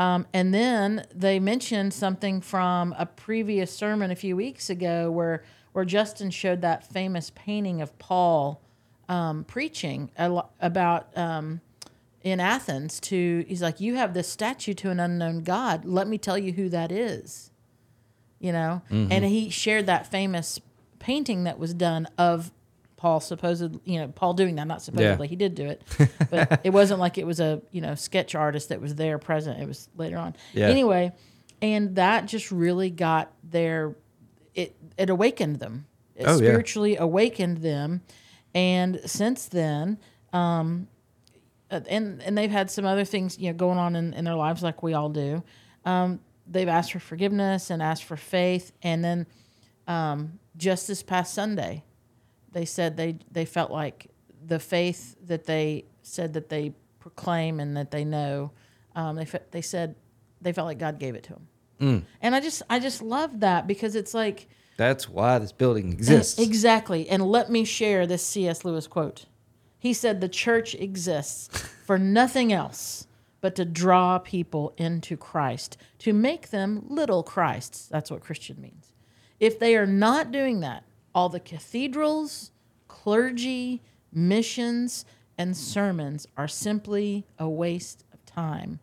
Um, 0.00 0.26
and 0.32 0.54
then 0.54 1.06
they 1.14 1.38
mentioned 1.38 1.92
something 1.92 2.40
from 2.40 2.94
a 2.98 3.04
previous 3.04 3.70
sermon 3.70 4.10
a 4.10 4.16
few 4.16 4.34
weeks 4.34 4.70
ago 4.70 5.10
where 5.10 5.44
where 5.72 5.84
Justin 5.84 6.30
showed 6.30 6.62
that 6.62 6.90
famous 6.90 7.30
painting 7.34 7.82
of 7.82 7.96
Paul 7.98 8.62
um, 9.10 9.44
preaching 9.44 10.10
about 10.16 11.16
um, 11.18 11.60
in 12.22 12.40
Athens 12.40 12.98
to 13.00 13.44
he's 13.46 13.60
like 13.60 13.78
you 13.78 13.96
have 13.96 14.14
this 14.14 14.26
statue 14.26 14.72
to 14.72 14.88
an 14.88 15.00
unknown 15.00 15.42
god. 15.42 15.84
Let 15.84 16.08
me 16.08 16.16
tell 16.16 16.38
you 16.38 16.54
who 16.54 16.70
that 16.70 16.90
is. 16.90 17.50
You 18.38 18.52
know? 18.52 18.80
And 19.12 19.22
he 19.26 19.50
shared 19.50 19.84
that 19.84 20.10
famous 20.10 20.58
painting 20.98 21.44
that 21.44 21.58
was 21.58 21.74
done 21.74 22.08
of 22.16 22.52
Paul 23.00 23.20
supposedly, 23.20 23.80
you 23.86 23.98
know 23.98 24.08
Paul 24.08 24.34
doing 24.34 24.56
that 24.56 24.66
not 24.66 24.82
supposedly 24.82 25.26
he 25.26 25.34
did 25.36 25.54
do 25.54 25.66
it. 25.66 25.82
But 26.30 26.60
it 26.64 26.70
wasn't 26.70 27.00
like 27.00 27.16
it 27.16 27.26
was 27.26 27.40
a 27.40 27.62
you 27.70 27.80
know 27.80 27.94
sketch 27.94 28.34
artist 28.34 28.68
that 28.68 28.78
was 28.78 28.94
there 28.94 29.16
present 29.18 29.58
it 29.58 29.66
was 29.66 29.88
later 29.96 30.18
on. 30.18 30.36
Yeah. 30.52 30.66
anyway 30.68 31.12
and 31.62 31.96
that 31.96 32.26
just 32.26 32.50
really 32.50 32.90
got 32.90 33.32
their 33.42 33.94
it 34.54 34.76
it 34.98 35.08
awakened 35.08 35.56
them. 35.60 35.86
It 36.14 36.24
Oh, 36.26 36.32
yeah. 36.32 36.36
spiritually 36.36 36.96
awakened 36.96 37.58
them 37.58 38.02
and 38.54 39.00
since 39.06 39.46
then 39.46 39.96
um 40.34 40.86
uh, 41.70 41.80
and 41.88 42.20
and 42.22 42.36
they've 42.36 42.50
had 42.50 42.70
some 42.70 42.84
other 42.84 43.06
things 43.06 43.38
you 43.38 43.50
know 43.50 43.56
going 43.56 43.78
on 43.78 43.96
in, 43.96 44.12
in 44.12 44.24
their 44.26 44.34
lives 44.34 44.62
like 44.62 44.82
we 44.82 44.92
all 44.92 45.08
do. 45.08 45.42
Um 45.86 46.20
they've 46.46 46.68
asked 46.68 46.92
for 46.92 46.98
forgiveness 47.00 47.70
and 47.70 47.82
asked 47.82 48.04
for 48.04 48.18
faith 48.18 48.72
and 48.82 49.02
then 49.02 49.26
um 49.88 50.38
just 50.58 50.86
this 50.86 51.02
past 51.02 51.32
sunday 51.32 51.82
they 52.52 52.64
said 52.64 52.96
they 52.96 53.16
they 53.30 53.44
felt 53.44 53.70
like 53.70 54.08
the 54.46 54.58
faith 54.58 55.16
that 55.26 55.44
they 55.44 55.84
said 56.02 56.32
that 56.34 56.48
they 56.48 56.72
proclaim 56.98 57.60
and 57.60 57.76
that 57.76 57.90
they 57.90 58.04
know 58.04 58.50
um, 58.96 59.16
they 59.16 59.24
fe- 59.24 59.40
they 59.50 59.62
said 59.62 59.94
they 60.40 60.52
felt 60.52 60.66
like 60.66 60.78
God 60.78 60.98
gave 60.98 61.14
it 61.14 61.22
to 61.24 61.34
them. 61.34 61.46
And 62.20 62.34
I 62.34 62.40
just 62.40 62.62
I 62.68 62.78
just 62.78 63.00
love 63.00 63.40
that 63.40 63.66
because 63.66 63.94
it's 63.94 64.12
like 64.12 64.48
That's 64.76 65.08
why 65.08 65.38
this 65.38 65.52
building 65.52 65.90
exists. 65.92 66.38
exactly. 66.38 67.08
And 67.08 67.22
let 67.22 67.48
me 67.50 67.64
share 67.64 68.06
this 68.06 68.26
C.S. 68.26 68.66
Lewis 68.66 68.86
quote. 68.86 69.24
He 69.78 69.94
said 69.94 70.20
the 70.20 70.28
church 70.28 70.74
exists 70.74 71.48
for 71.86 71.98
nothing 71.98 72.52
else 72.52 73.06
but 73.40 73.54
to 73.54 73.64
draw 73.64 74.18
people 74.18 74.74
into 74.76 75.16
Christ, 75.16 75.78
to 76.00 76.12
make 76.12 76.50
them 76.50 76.84
little 76.90 77.22
Christs. 77.22 77.86
That's 77.86 78.10
what 78.10 78.20
Christian 78.20 78.60
means. 78.60 78.92
If 79.38 79.58
they 79.58 79.74
are 79.76 79.86
not 79.86 80.30
doing 80.30 80.60
that, 80.60 80.84
all 81.14 81.28
the 81.28 81.40
cathedrals, 81.40 82.52
clergy, 82.88 83.82
missions, 84.12 85.04
and 85.38 85.56
sermons 85.56 86.26
are 86.36 86.48
simply 86.48 87.26
a 87.38 87.48
waste 87.48 88.04
of 88.12 88.24
time, 88.26 88.80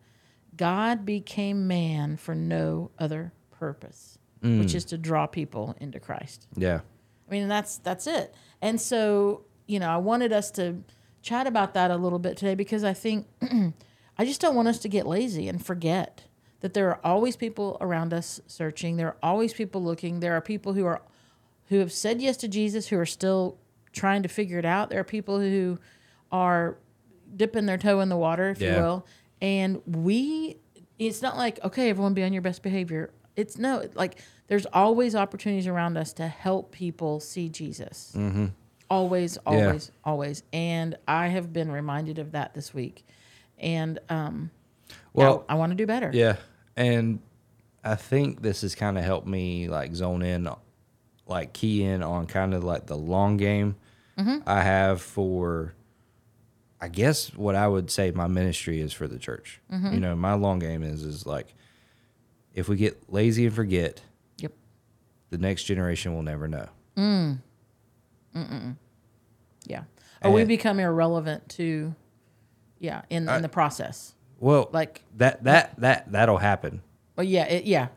God 0.56 1.06
became 1.06 1.68
man 1.68 2.16
for 2.16 2.34
no 2.34 2.90
other 2.98 3.32
purpose, 3.50 4.18
which 4.40 4.50
mm. 4.50 4.74
is 4.74 4.84
to 4.86 4.98
draw 4.98 5.26
people 5.26 5.76
into 5.80 6.00
Christ. 6.00 6.48
Yeah. 6.56 6.80
I 7.28 7.30
mean, 7.30 7.48
that's 7.48 7.78
that's 7.78 8.06
it. 8.06 8.34
And 8.60 8.80
so, 8.80 9.44
you 9.66 9.78
know, 9.78 9.88
I 9.88 9.98
wanted 9.98 10.32
us 10.32 10.50
to 10.52 10.82
chat 11.22 11.46
about 11.46 11.74
that 11.74 11.90
a 11.90 11.96
little 11.96 12.18
bit 12.18 12.36
today 12.36 12.54
because 12.54 12.84
I 12.84 12.92
think 12.92 13.26
I 14.18 14.24
just 14.24 14.40
don't 14.40 14.54
want 14.54 14.68
us 14.68 14.78
to 14.80 14.88
get 14.88 15.06
lazy 15.06 15.48
and 15.48 15.64
forget 15.64 16.24
that 16.60 16.74
there 16.74 16.88
are 16.88 17.00
always 17.04 17.36
people 17.36 17.76
around 17.80 18.12
us 18.12 18.40
searching. 18.46 18.96
There 18.96 19.08
are 19.08 19.16
always 19.22 19.52
people 19.52 19.82
looking. 19.82 20.20
There 20.20 20.34
are 20.34 20.40
people 20.40 20.72
who 20.72 20.86
are 20.86 21.02
who 21.68 21.78
have 21.78 21.92
said 21.92 22.20
yes 22.20 22.36
to 22.38 22.48
Jesus 22.48 22.88
who 22.88 22.98
are 22.98 23.06
still 23.06 23.58
trying 23.92 24.22
to 24.22 24.28
figure 24.28 24.58
it 24.58 24.64
out. 24.64 24.90
There 24.90 25.00
are 25.00 25.04
people 25.04 25.38
who 25.40 25.78
are 26.32 26.76
dipping 27.36 27.66
their 27.66 27.78
toe 27.78 28.00
in 28.00 28.08
the 28.08 28.16
water, 28.16 28.50
if 28.50 28.60
you 28.60 28.68
will. 28.68 29.06
And 29.40 29.82
we 29.86 30.58
it's 30.98 31.22
not 31.22 31.36
like, 31.36 31.62
okay, 31.64 31.90
everyone 31.90 32.12
be 32.14 32.24
on 32.24 32.32
your 32.32 32.42
best 32.42 32.62
behavior. 32.62 33.10
It's 33.36 33.56
no, 33.56 33.88
like 33.94 34.18
there's 34.48 34.66
always 34.66 35.14
opportunities 35.14 35.66
around 35.68 35.96
us 35.96 36.12
to 36.14 36.26
help 36.26 36.72
people 36.72 37.20
see 37.20 37.48
Jesus. 37.48 38.16
Always, 38.90 39.34
Yeah. 39.36 39.40
always, 39.44 39.92
always. 40.04 40.42
And 40.52 40.96
I 41.06 41.28
have 41.28 41.52
been 41.52 41.70
reminded 41.70 42.18
of 42.18 42.32
that 42.32 42.54
this 42.54 42.72
week. 42.74 43.04
And 43.58 43.98
um 44.08 44.50
Well, 45.12 45.44
I, 45.48 45.54
want 45.54 45.70
to 45.70 45.76
do 45.76 45.86
better. 45.86 46.10
Yeah, 46.12 46.36
and 46.76 47.20
I 47.84 47.94
think 47.94 48.42
this 48.42 48.62
has 48.62 48.74
kind 48.74 48.96
of 48.98 49.04
helped 49.04 49.26
me 49.26 49.68
like 49.68 49.94
zone 49.94 50.22
in, 50.22 50.48
like 51.28 51.52
key 51.52 51.84
in 51.84 52.02
on 52.02 52.26
kind 52.26 52.54
of 52.54 52.64
like 52.64 52.86
the 52.86 52.96
long 52.96 53.36
game 53.36 53.76
mm-hmm. 54.18 54.38
I 54.46 54.62
have 54.62 55.00
for, 55.00 55.74
I 56.80 56.88
guess 56.88 57.34
what 57.34 57.54
I 57.54 57.68
would 57.68 57.90
say 57.90 58.10
my 58.10 58.26
ministry 58.26 58.80
is 58.80 58.92
for 58.92 59.06
the 59.06 59.18
church. 59.18 59.60
Mm-hmm. 59.72 59.92
You 59.94 60.00
know, 60.00 60.16
my 60.16 60.34
long 60.34 60.58
game 60.58 60.82
is 60.82 61.04
is 61.04 61.26
like, 61.26 61.54
if 62.54 62.68
we 62.68 62.76
get 62.76 63.12
lazy 63.12 63.46
and 63.46 63.54
forget, 63.54 64.00
Yep. 64.38 64.52
the 65.30 65.38
next 65.38 65.64
generation 65.64 66.14
will 66.14 66.22
never 66.22 66.48
know. 66.48 66.68
Mm. 66.96 67.38
Yeah. 69.66 69.82
Or 70.22 70.32
we 70.32 70.40
And- 70.42 70.48
become 70.48 70.80
irrelevant 70.80 71.48
to 71.50 71.94
yeah, 72.80 73.02
in 73.10 73.28
in 73.28 73.42
the 73.42 73.48
process. 73.48 74.14
Well, 74.40 74.68
Like 74.72 75.02
that 75.16 75.44
that 75.44 75.78
that 75.80 76.10
that'll 76.12 76.38
happen 76.38 76.80
well 77.16 77.26
yeah, 77.26 77.44
it, 77.46 77.64
yeah. 77.64 77.88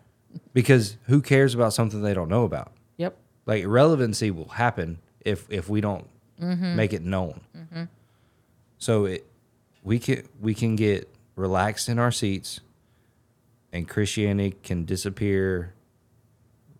because 0.54 0.98
who 1.06 1.22
cares 1.22 1.54
about 1.54 1.74
something 1.74 2.02
they 2.02 2.14
don't 2.16 2.30
know 2.30 2.44
about? 2.46 2.72
Yep. 2.98 3.18
like 3.46 3.64
relevancy 3.66 4.32
will 4.32 4.50
happen 4.50 5.00
if 5.22 5.50
if 5.50 5.70
we 5.70 5.82
don't 5.82 6.08
mm-hmm. 6.40 6.76
make 6.76 6.94
it 6.94 7.04
known. 7.04 7.42
Mm-hmm. 7.56 7.84
So 8.78 9.06
it 9.06 9.28
we 9.84 10.00
can 10.00 10.28
we 10.40 10.54
can 10.54 10.76
get 10.76 11.10
relaxed 11.36 11.90
in 11.90 12.00
our 12.00 12.12
seats, 12.12 12.62
and 13.72 13.88
Christianity 13.88 14.56
can 14.64 14.86
disappear 14.86 15.74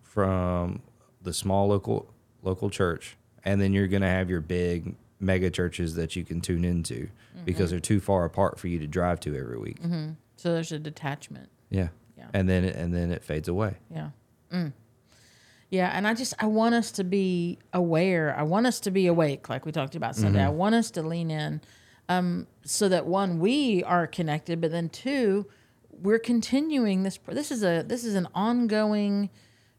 from 0.02 0.82
the 1.22 1.32
small 1.32 1.68
local 1.68 2.12
local 2.42 2.70
church, 2.70 3.16
and 3.44 3.60
then 3.60 3.72
you're 3.72 3.88
gonna 3.88 4.08
have 4.08 4.28
your 4.28 4.40
big 4.40 4.94
mega 5.20 5.50
churches 5.50 5.94
that 5.94 6.16
you 6.16 6.24
can 6.24 6.40
tune 6.40 6.64
into 6.64 7.08
mm-hmm. 7.34 7.44
because 7.44 7.70
they're 7.70 7.80
too 7.80 8.00
far 8.00 8.24
apart 8.24 8.58
for 8.58 8.68
you 8.68 8.78
to 8.80 8.86
drive 8.86 9.20
to 9.20 9.36
every 9.36 9.58
week. 9.58 9.78
So 10.36 10.52
there's 10.52 10.72
a 10.72 10.78
detachment. 10.78 11.48
Yeah. 11.70 11.88
Yeah. 12.18 12.28
and 12.34 12.48
then 12.48 12.64
it, 12.64 12.76
and 12.76 12.94
then 12.94 13.10
it 13.10 13.24
fades 13.24 13.48
away. 13.48 13.76
Yeah. 13.90 14.10
Mm. 14.52 14.72
Yeah, 15.72 15.90
and 15.90 16.06
I 16.06 16.12
just 16.12 16.34
I 16.38 16.46
want 16.46 16.74
us 16.74 16.92
to 16.92 17.02
be 17.02 17.58
aware. 17.72 18.36
I 18.38 18.42
want 18.42 18.66
us 18.66 18.78
to 18.80 18.90
be 18.90 19.06
awake, 19.06 19.48
like 19.48 19.64
we 19.64 19.72
talked 19.72 19.94
about 19.94 20.14
Sunday. 20.14 20.44
I 20.44 20.50
want 20.50 20.74
us 20.74 20.90
to 20.90 21.02
lean 21.02 21.30
in, 21.30 21.62
um, 22.10 22.46
so 22.62 22.90
that 22.90 23.06
one 23.06 23.38
we 23.38 23.82
are 23.84 24.06
connected, 24.06 24.60
but 24.60 24.70
then 24.70 24.90
two, 24.90 25.46
we're 25.90 26.18
continuing 26.18 27.04
this. 27.04 27.18
This 27.26 27.50
is 27.50 27.62
a 27.64 27.82
this 27.86 28.04
is 28.04 28.16
an 28.16 28.28
ongoing 28.34 29.30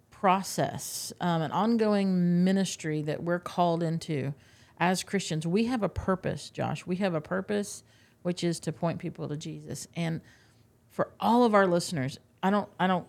process, 0.09 1.13
um, 1.21 1.43
an 1.43 1.51
ongoing 1.51 2.43
ministry 2.43 3.03
that 3.03 3.21
we're 3.21 3.37
called 3.37 3.83
into 3.83 4.33
as 4.79 5.03
Christians. 5.03 5.45
We 5.45 5.65
have 5.65 5.83
a 5.83 5.89
purpose, 5.89 6.49
Josh. 6.49 6.87
We 6.87 6.95
have 6.95 7.13
a 7.13 7.21
purpose, 7.21 7.83
which 8.23 8.43
is 8.43 8.59
to 8.61 8.71
point 8.71 8.97
people 8.97 9.29
to 9.29 9.37
Jesus. 9.37 9.87
And 9.95 10.21
for 10.89 11.11
all 11.19 11.43
of 11.43 11.53
our 11.53 11.67
listeners, 11.67 12.17
I 12.41 12.49
don't 12.49 12.69
I 12.79 12.87
don't 12.87 13.05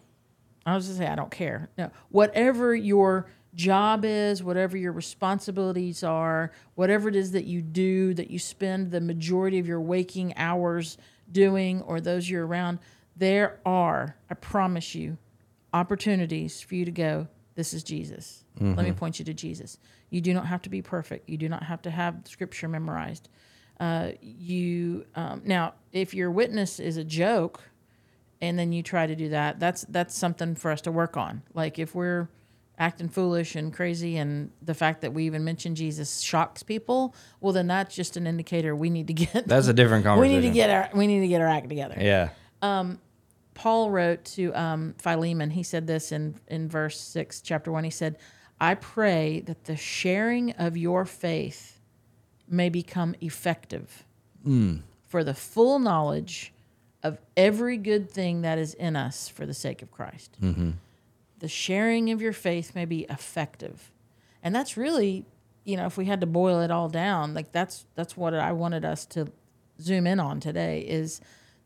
I 0.66 0.74
was 0.74 0.86
gonna 0.86 0.98
say 0.98 1.06
I 1.06 1.14
don't 1.14 1.30
care. 1.30 1.68
No, 1.76 1.90
whatever 2.08 2.74
your 2.74 3.26
job 3.54 4.04
is, 4.04 4.42
whatever 4.42 4.76
your 4.76 4.92
responsibilities 4.92 6.02
are, 6.02 6.50
whatever 6.74 7.08
it 7.08 7.16
is 7.16 7.32
that 7.32 7.44
you 7.44 7.62
do, 7.62 8.12
that 8.14 8.30
you 8.30 8.38
spend 8.38 8.90
the 8.90 9.00
majority 9.00 9.58
of 9.58 9.66
your 9.66 9.80
waking 9.80 10.36
hours 10.36 10.98
doing, 11.30 11.80
or 11.82 12.00
those 12.00 12.28
you're 12.28 12.46
around, 12.46 12.78
there 13.16 13.60
are, 13.64 14.16
I 14.28 14.34
promise 14.34 14.94
you, 14.94 15.18
opportunities 15.72 16.60
for 16.60 16.74
you 16.74 16.84
to 16.84 16.90
go. 16.90 17.28
This 17.54 17.72
is 17.72 17.84
Jesus. 17.84 18.44
Let 18.60 18.84
me 18.84 18.92
point 18.92 19.18
you 19.18 19.24
to 19.26 19.34
Jesus. 19.34 19.78
You 20.10 20.20
do 20.20 20.34
not 20.34 20.46
have 20.46 20.62
to 20.62 20.70
be 20.70 20.82
perfect. 20.82 21.28
You 21.28 21.36
do 21.38 21.48
not 21.48 21.62
have 21.64 21.82
to 21.82 21.90
have 21.90 22.22
scripture 22.24 22.68
memorized. 22.68 23.28
Uh, 23.80 24.10
you 24.20 25.04
um, 25.14 25.42
now, 25.44 25.74
if 25.92 26.14
your 26.14 26.30
witness 26.30 26.78
is 26.80 26.96
a 26.96 27.04
joke, 27.04 27.62
and 28.48 28.58
then 28.58 28.72
you 28.72 28.82
try 28.82 29.06
to 29.06 29.16
do 29.16 29.28
that 29.30 29.58
that's 29.58 29.84
that's 29.88 30.16
something 30.16 30.54
for 30.54 30.70
us 30.70 30.80
to 30.80 30.92
work 30.92 31.16
on 31.16 31.42
like 31.54 31.78
if 31.78 31.94
we're 31.94 32.28
acting 32.78 33.08
foolish 33.08 33.54
and 33.54 33.72
crazy 33.72 34.16
and 34.16 34.50
the 34.60 34.74
fact 34.74 35.00
that 35.00 35.12
we 35.12 35.24
even 35.26 35.44
mention 35.44 35.74
jesus 35.74 36.20
shocks 36.20 36.62
people 36.62 37.14
well 37.40 37.52
then 37.52 37.66
that's 37.66 37.94
just 37.94 38.16
an 38.16 38.26
indicator 38.26 38.74
we 38.74 38.90
need 38.90 39.06
to 39.06 39.12
get 39.24 39.46
That's 39.46 39.68
a 39.68 39.72
different 39.72 40.04
conversation. 40.04 40.36
we 40.36 40.40
need 40.40 40.48
to 40.48 40.54
get 40.54 40.70
our 40.70 40.90
we 40.94 41.06
need 41.06 41.20
to 41.20 41.28
get 41.28 41.40
our 41.40 41.48
act 41.48 41.68
together 41.68 41.96
yeah. 41.98 42.30
paul 43.54 43.90
wrote 43.90 44.24
to 44.24 44.52
um, 44.54 44.94
philemon 44.98 45.50
he 45.50 45.62
said 45.62 45.86
this 45.86 46.12
in 46.12 46.34
in 46.48 46.68
verse 46.68 46.98
6 47.00 47.40
chapter 47.40 47.70
1 47.70 47.84
he 47.84 47.90
said 47.90 48.18
i 48.60 48.74
pray 48.74 49.40
that 49.40 49.64
the 49.64 49.76
sharing 49.76 50.50
of 50.52 50.76
your 50.76 51.04
faith 51.04 51.80
may 52.48 52.68
become 52.68 53.14
effective 53.20 54.04
for 55.08 55.22
the 55.24 55.32
full 55.34 55.78
knowledge 55.78 56.52
of 57.04 57.18
every 57.36 57.76
good 57.76 58.10
thing 58.10 58.42
that 58.42 58.58
is 58.58 58.74
in 58.74 58.96
us 58.96 59.28
for 59.28 59.46
the 59.46 59.54
sake 59.54 59.82
of 59.82 59.92
Christ. 59.92 60.36
The 61.38 61.48
sharing 61.48 62.10
of 62.10 62.20
your 62.22 62.32
faith 62.32 62.74
may 62.74 62.86
be 62.86 63.02
effective. 63.10 63.92
And 64.42 64.54
that's 64.54 64.76
really, 64.76 65.26
you 65.64 65.76
know, 65.76 65.84
if 65.86 65.96
we 65.96 66.06
had 66.06 66.20
to 66.22 66.26
boil 66.26 66.60
it 66.62 66.70
all 66.70 66.88
down, 66.88 67.34
like 67.34 67.52
that's 67.52 67.84
that's 67.94 68.16
what 68.16 68.34
I 68.34 68.52
wanted 68.52 68.84
us 68.84 69.04
to 69.06 69.30
zoom 69.80 70.06
in 70.06 70.18
on 70.18 70.40
today 70.40 70.80
is 70.80 71.20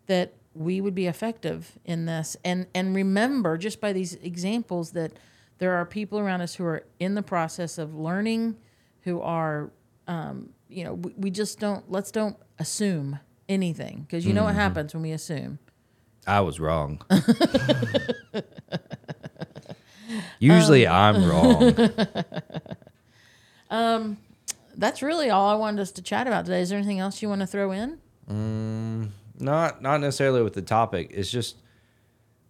that 0.06 0.32
we 0.54 0.80
would 0.80 0.94
be 0.94 1.06
effective 1.06 1.78
in 1.84 2.06
this 2.06 2.36
and 2.44 2.66
and 2.74 2.94
remember 2.96 3.56
just 3.56 3.80
by 3.80 3.92
these 3.92 4.14
examples 4.14 4.92
that 4.92 5.12
there 5.58 5.74
are 5.74 5.84
people 5.84 6.18
around 6.18 6.40
us 6.40 6.54
who 6.54 6.64
are 6.64 6.84
in 6.98 7.14
the 7.14 7.22
process 7.22 7.78
of 7.78 7.94
learning 7.94 8.56
who 9.02 9.20
are 9.20 9.70
um, 10.08 10.48
you 10.68 10.82
know 10.84 10.94
we, 10.94 11.12
we 11.16 11.30
just 11.30 11.60
don't 11.60 11.88
let's 11.90 12.10
don't 12.10 12.36
assume 12.58 13.20
anything 13.48 14.02
because 14.06 14.26
you 14.26 14.32
know 14.32 14.44
what 14.44 14.50
mm-hmm. 14.50 14.60
happens 14.60 14.94
when 14.94 15.02
we 15.02 15.12
assume 15.12 15.58
I 16.26 16.40
was 16.40 16.60
wrong. 16.60 17.00
Usually 20.38 20.86
um, 20.86 21.16
I'm 21.16 21.28
wrong. 21.28 21.74
Um, 23.70 24.16
that's 24.78 25.02
really 25.02 25.28
all 25.28 25.48
i 25.50 25.54
wanted 25.54 25.80
us 25.82 25.90
to 25.92 26.00
chat 26.02 26.26
about 26.26 26.46
today 26.46 26.62
is 26.62 26.70
there 26.70 26.78
anything 26.78 27.00
else 27.00 27.20
you 27.20 27.28
want 27.28 27.40
to 27.42 27.46
throw 27.46 27.70
in 27.72 27.98
mm, 28.30 29.10
Not 29.38 29.82
not 29.82 30.00
necessarily 30.00 30.42
with 30.42 30.54
the 30.54 30.62
topic. 30.62 31.10
It's 31.12 31.30
just 31.30 31.56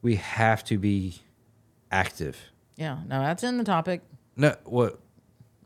we 0.02 0.16
have 0.16 0.62
to 0.64 0.78
be 0.78 1.20
active. 1.90 2.36
yeah 2.76 2.98
no 3.08 3.20
that's 3.20 3.42
in 3.42 3.58
the 3.58 3.64
topic 3.64 4.02
No, 4.36 4.54
what? 4.64 5.00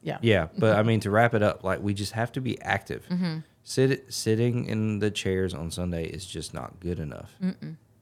yeah 0.03 0.18
Yeah, 0.23 0.49
but 0.57 0.77
I 0.77 0.83
mean 0.88 1.01
to 1.01 1.11
wrap 1.11 1.35
it 1.35 1.42
up, 1.42 1.62
like 1.64 1.81
we 1.83 1.92
just 1.95 2.12
have 2.12 2.33
to 2.33 2.40
be 2.40 2.61
active. 2.62 3.05
Mm-hmm. 3.11 3.38
Mm-hmm. 3.64 3.90
Sit 3.90 4.12
sitting 4.12 4.64
in 4.66 4.99
the 4.99 5.11
chairs 5.11 5.55
on 5.55 5.70
Sunday 5.70 6.05
is 6.07 6.24
just 6.26 6.53
not 6.55 6.80
good 6.80 6.99
enough. 6.99 7.34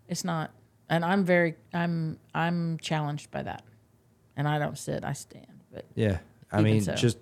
it's 0.09 0.25
not 0.25 0.51
and 0.89 1.05
i'm 1.05 1.25
very 1.25 1.55
i'm 1.73 2.19
i'm 2.35 2.77
challenged 2.79 3.31
by 3.31 3.41
that 3.45 3.63
and 4.37 4.49
i 4.49 4.59
don't 4.59 4.77
sit 4.77 5.05
i 5.05 5.13
stand 5.13 5.47
but 5.73 5.85
Yeah, 5.95 6.19
I 6.51 6.63
mean 6.63 6.81
so. 6.83 6.95
just 6.97 7.17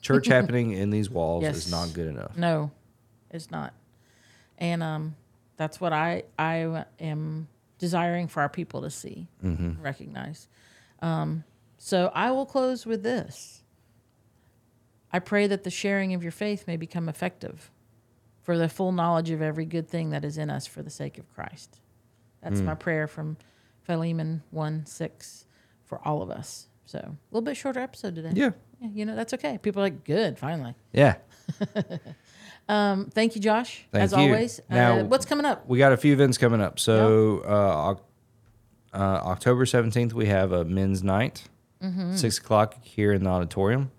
church 0.00 0.26
happening 0.36 0.72
in 0.72 0.88
these 0.88 1.10
walls 1.10 1.42
Yes. 1.42 1.56
is 1.56 1.70
not 1.70 1.92
good 1.92 2.06
enough. 2.08 2.34
no 2.38 2.70
it's 3.30 3.50
not 3.50 3.74
and 4.56 4.82
um 4.82 5.14
that's 5.58 5.78
what 5.78 5.92
i 5.92 6.22
i 6.38 6.84
am 7.00 7.48
desiring 7.78 8.28
for 8.28 8.40
our 8.40 8.48
people 8.48 8.80
to 8.80 8.88
see 8.90 9.28
recognize 9.82 10.48
um 11.02 11.44
so 11.76 12.10
i 12.14 12.30
will 12.30 12.46
close 12.46 12.86
with 12.86 13.02
this 13.02 13.59
i 15.12 15.18
pray 15.18 15.46
that 15.46 15.64
the 15.64 15.70
sharing 15.70 16.14
of 16.14 16.22
your 16.22 16.32
faith 16.32 16.66
may 16.66 16.76
become 16.76 17.08
effective 17.08 17.70
for 18.42 18.56
the 18.56 18.68
full 18.68 18.92
knowledge 18.92 19.30
of 19.30 19.40
every 19.42 19.64
good 19.66 19.88
thing 19.88 20.10
that 20.10 20.24
is 20.24 20.38
in 20.38 20.50
us 20.50 20.66
for 20.66 20.82
the 20.82 20.90
sake 20.90 21.18
of 21.18 21.32
christ 21.34 21.80
that's 22.42 22.60
my 22.60 22.74
prayer 22.74 23.06
from 23.06 23.36
philemon 23.82 24.42
1 24.50 24.86
6 24.86 25.46
for 25.84 26.00
all 26.06 26.22
of 26.22 26.30
us 26.30 26.68
so 26.86 26.98
a 26.98 27.16
little 27.30 27.44
bit 27.44 27.56
shorter 27.56 27.80
episode 27.80 28.14
today 28.14 28.32
Yeah, 28.34 28.50
yeah 28.80 28.88
you 28.94 29.04
know 29.04 29.14
that's 29.16 29.34
okay 29.34 29.58
people 29.58 29.80
are 29.80 29.86
like 29.86 30.04
good 30.04 30.38
finally 30.38 30.74
yeah. 30.92 31.16
Um, 32.68 33.06
thank 33.12 33.34
you, 33.34 33.40
Josh. 33.40 33.84
Thank 33.90 34.04
as 34.04 34.12
you. 34.12 34.18
always. 34.18 34.60
Now- 34.70 34.98
uh, 35.00 35.04
what's 35.04 35.24
coming 35.26 35.44
up? 35.44 35.68
We 35.68 35.78
got 35.78 35.92
a 35.92 35.96
few 35.96 36.12
events 36.12 36.38
coming 36.38 36.60
up. 36.60 36.78
So 36.78 37.40
uh, 37.40 38.96
uh, 38.96 38.96
October 38.96 39.66
seventeenth, 39.66 40.14
we 40.14 40.26
have 40.26 40.52
a 40.52 40.64
men's 40.64 41.02
night, 41.02 41.44
Mm-hmm. 41.82 42.14
six 42.14 42.38
o'clock 42.38 42.76
here 42.82 43.12
in 43.12 43.24
the 43.24 43.30
auditorium. 43.30 43.90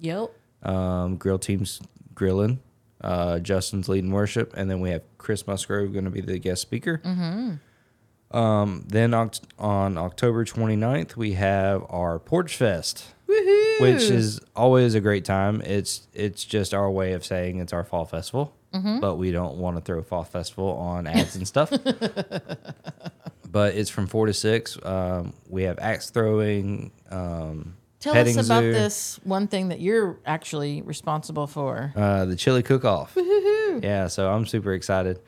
Yep. 0.00 0.32
Um, 0.62 1.16
grill 1.16 1.38
teams 1.38 1.80
grilling. 2.14 2.60
Uh, 3.00 3.38
Justin's 3.38 3.88
leading 3.88 4.10
worship, 4.12 4.52
and 4.56 4.70
then 4.70 4.80
we 4.80 4.90
have 4.90 5.02
Chris 5.16 5.46
Musgrove 5.46 5.92
going 5.92 6.04
to 6.04 6.10
be 6.10 6.20
the 6.20 6.38
guest 6.38 6.60
speaker. 6.60 7.00
Mm-hmm. 7.04 8.36
Um, 8.36 8.84
then 8.86 9.12
oct- 9.12 9.40
on 9.58 9.96
October 9.96 10.44
29th, 10.44 11.16
we 11.16 11.32
have 11.32 11.84
our 11.88 12.18
Porch 12.18 12.56
Fest. 12.56 13.06
Woohoo! 13.26 13.80
which 13.80 14.02
is 14.10 14.40
always 14.54 14.94
a 14.94 15.00
great 15.00 15.24
time. 15.24 15.62
It's 15.62 16.06
it's 16.12 16.44
just 16.44 16.74
our 16.74 16.90
way 16.90 17.12
of 17.14 17.24
saying 17.24 17.58
it's 17.58 17.72
our 17.72 17.84
fall 17.84 18.04
festival, 18.04 18.54
Mm-hmm. 18.74 19.00
but 19.00 19.16
we 19.16 19.30
don't 19.32 19.56
want 19.56 19.76
to 19.78 19.80
throw 19.82 20.02
fall 20.02 20.24
festival 20.24 20.70
on 20.72 21.06
ads 21.06 21.34
and 21.36 21.46
stuff. 21.48 21.70
but 23.50 23.74
it's 23.74 23.90
from 23.90 24.06
four 24.06 24.26
to 24.26 24.34
six. 24.34 24.78
Um, 24.84 25.32
we 25.48 25.62
have 25.64 25.78
axe 25.78 26.10
throwing. 26.10 26.90
Um, 27.10 27.76
Tell 28.00 28.16
us 28.16 28.36
about 28.36 28.62
this 28.62 29.20
one 29.24 29.46
thing 29.46 29.68
that 29.68 29.80
you're 29.80 30.18
actually 30.24 30.80
responsible 30.82 31.46
for. 31.46 31.92
Uh, 31.94 32.24
the 32.24 32.34
chili 32.36 32.62
cook 32.62 32.84
off. 32.84 33.16
Yeah, 33.16 34.08
so 34.08 34.30
I'm 34.30 34.46
super 34.46 34.72
excited. 34.72 35.20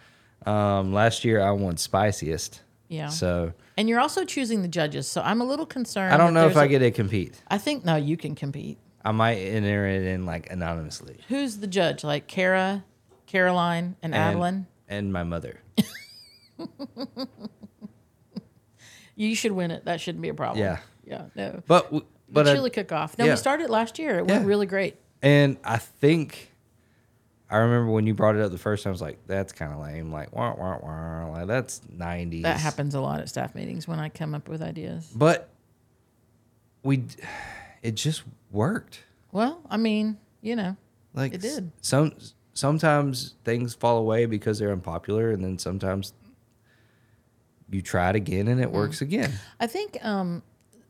Um, 0.47 0.93
last 0.93 1.25
year 1.25 1.41
I 1.43 1.51
won 1.53 1.77
spiciest. 1.77 2.61
Yeah. 2.89 3.09
So 3.09 3.53
And 3.77 3.89
you're 3.89 4.01
also 4.01 4.25
choosing 4.25 4.63
the 4.63 4.69
judges, 4.69 5.07
so 5.07 5.21
I'm 5.23 5.41
a 5.41 5.45
little 5.45 5.67
concerned. 5.67 6.13
I 6.13 6.17
don't 6.17 6.35
know 6.35 6.47
if 6.49 6.57
I 6.57 6.65
a- 6.65 6.69
get 6.69 6.81
to 6.81 6.91
compete. 6.91 7.41
I 7.49 7.59
think 7.59 7.85
no, 7.85 7.97
you 7.97 8.17
can 8.17 8.35
compete. 8.35 8.79
I 9.05 9.13
might 9.13 9.35
enter 9.37 9.87
it 9.87 10.03
in 10.05 10.27
like 10.27 10.51
anonymously. 10.51 11.19
Who's 11.29 11.59
the 11.59 11.67
judge? 11.67 12.05
Like 12.05 12.27
Kara, 12.27 12.85
Caroline, 13.27 13.97
and, 14.03 14.15
And, 14.15 14.23
Adeline. 14.23 14.67
and 14.89 15.13
my 15.13 15.23
mother. 15.25 15.61
You 19.15 19.35
should 19.35 19.53
win 19.53 19.71
it. 19.71 19.85
That 19.85 20.01
shouldn't 20.01 20.23
be 20.23 20.31
a 20.31 20.35
problem. 20.35 20.59
Yeah. 20.65 20.79
Yeah. 21.05 21.27
No. 21.37 21.63
But 21.67 21.85
w- 21.85 22.05
But 22.33 22.49
I- 22.49 22.55
chili 22.55 22.71
cook 22.71 22.91
off. 22.93 23.19
No, 23.19 23.25
yeah. 23.27 23.33
we 23.33 23.37
started 23.37 23.69
last 23.71 23.99
year. 23.99 24.19
It 24.19 24.27
went 24.27 24.43
Yeah. 24.43 24.49
really 24.49 24.67
great. 24.67 24.97
And 25.23 25.57
I 25.63 25.77
think 25.79 26.51
I 27.51 27.59
remember 27.59 27.93
when 27.93 28.07
you 28.07 28.15
brought 28.15 28.35
it 28.35 28.41
up 28.41 28.51
the 28.51 28.57
first 28.59 28.83
time, 28.85 28.91
I 28.91 28.93
was 28.93 29.03
like, 29.03 29.19
that's 29.27 29.53
kind 29.53 29.73
of 29.75 29.79
lame. 29.81 30.11
Like, 30.11 30.35
wah, 30.35 30.55
wah, 30.57 30.79
wah. 30.83 31.27
Like, 31.31 31.47
that's 31.47 31.81
90s. 31.95 32.43
That 32.45 32.59
happens 32.59 32.95
a 32.95 33.01
lot 33.01 33.21
at 33.21 33.29
staff 33.29 33.55
meetings 33.55 33.87
when 33.87 33.99
I 34.01 34.09
come 34.09 34.35
up 34.35 34.49
with 34.49 34.63
ideas. 34.63 35.13
But 35.15 35.51
we, 36.83 37.05
it 37.83 37.95
just 37.95 38.23
worked. 38.51 39.01
Well, 39.33 39.61
I 39.69 39.77
mean, 39.77 40.17
you 40.41 40.57
know, 40.57 40.77
Like, 41.15 41.35
It 41.35 41.43
did. 41.43 41.71
Some, 41.83 42.13
sometimes 42.55 43.35
things 43.45 43.75
fall 43.75 43.99
away 43.99 44.25
because 44.25 44.59
they're 44.59 44.73
unpopular. 44.73 45.31
And 45.31 45.45
then 45.45 45.59
sometimes 45.59 46.15
you 47.71 47.83
try 47.83 48.09
it 48.11 48.17
again 48.17 48.49
and 48.49 48.61
it 48.63 48.69
Mm-hmm. 48.69 48.77
works 48.77 49.03
again. 49.03 49.33
I 49.61 49.67
think 49.67 50.03
um, 50.03 50.43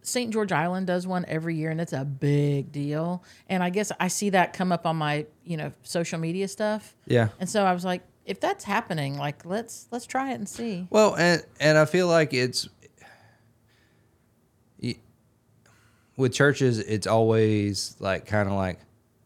St. 0.02 0.32
George 0.32 0.52
Island 0.52 0.86
does 0.86 1.06
one 1.06 1.24
every 1.26 1.56
year, 1.56 1.70
and 1.70 1.80
it's 1.80 1.92
a 1.92 2.04
big 2.04 2.72
deal. 2.72 3.22
And 3.48 3.62
I 3.62 3.70
guess 3.70 3.92
I 4.00 4.08
see 4.08 4.30
that 4.30 4.52
come 4.52 4.72
up 4.72 4.86
on 4.86 4.96
my, 4.96 5.26
you 5.44 5.56
know, 5.56 5.72
social 5.82 6.18
media 6.18 6.48
stuff. 6.48 6.96
Yeah. 7.06 7.28
And 7.38 7.48
so 7.48 7.64
I 7.64 7.72
was 7.72 7.84
like, 7.84 8.02
if 8.26 8.40
that's 8.40 8.64
happening, 8.64 9.16
like 9.16 9.44
let's 9.44 9.88
let's 9.90 10.06
try 10.06 10.32
it 10.32 10.34
and 10.34 10.48
see. 10.48 10.86
Well, 10.90 11.16
and 11.16 11.44
and 11.58 11.78
I 11.78 11.84
feel 11.84 12.08
like 12.08 12.34
it's 12.34 12.68
with 16.16 16.32
churches. 16.32 16.78
It's 16.78 17.06
always 17.06 17.96
like 17.98 18.26
kind 18.26 18.48
of 18.48 18.54
like, 18.54 18.78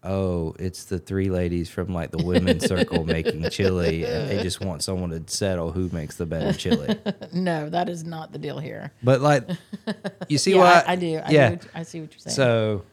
oh, 0.07 0.54
it's 0.59 0.84
the 0.84 0.98
three 0.98 1.28
ladies 1.28 1.68
from 1.68 1.92
like 1.92 2.11
the 2.11 2.22
women's 2.24 2.64
circle 2.64 3.04
making 3.16 3.48
chili, 3.50 4.04
and 4.04 4.30
they 4.30 4.42
just 4.42 4.61
want 4.61 4.82
someone 4.82 5.11
to 5.11 5.22
settle 5.26 5.72
who 5.72 5.88
makes 5.92 6.16
the 6.16 6.26
better 6.26 6.52
chili. 6.57 6.96
No, 7.32 7.68
that 7.68 7.88
is 7.88 8.04
not 8.04 8.32
the 8.32 8.38
deal 8.38 8.59
here. 8.59 8.92
But 9.02 9.20
like, 9.20 9.44
you 10.28 10.38
see 10.38 10.52
yeah, 10.52 10.59
what 10.59 10.88
I, 10.88 10.92
I 10.92 10.96
do. 10.96 11.16
I 11.24 11.30
yeah. 11.30 11.50
do. 11.57 11.68
I 11.74 11.82
see 11.82 12.00
what 12.00 12.12
you're 12.12 12.20
saying. 12.20 12.34
So 12.34 12.84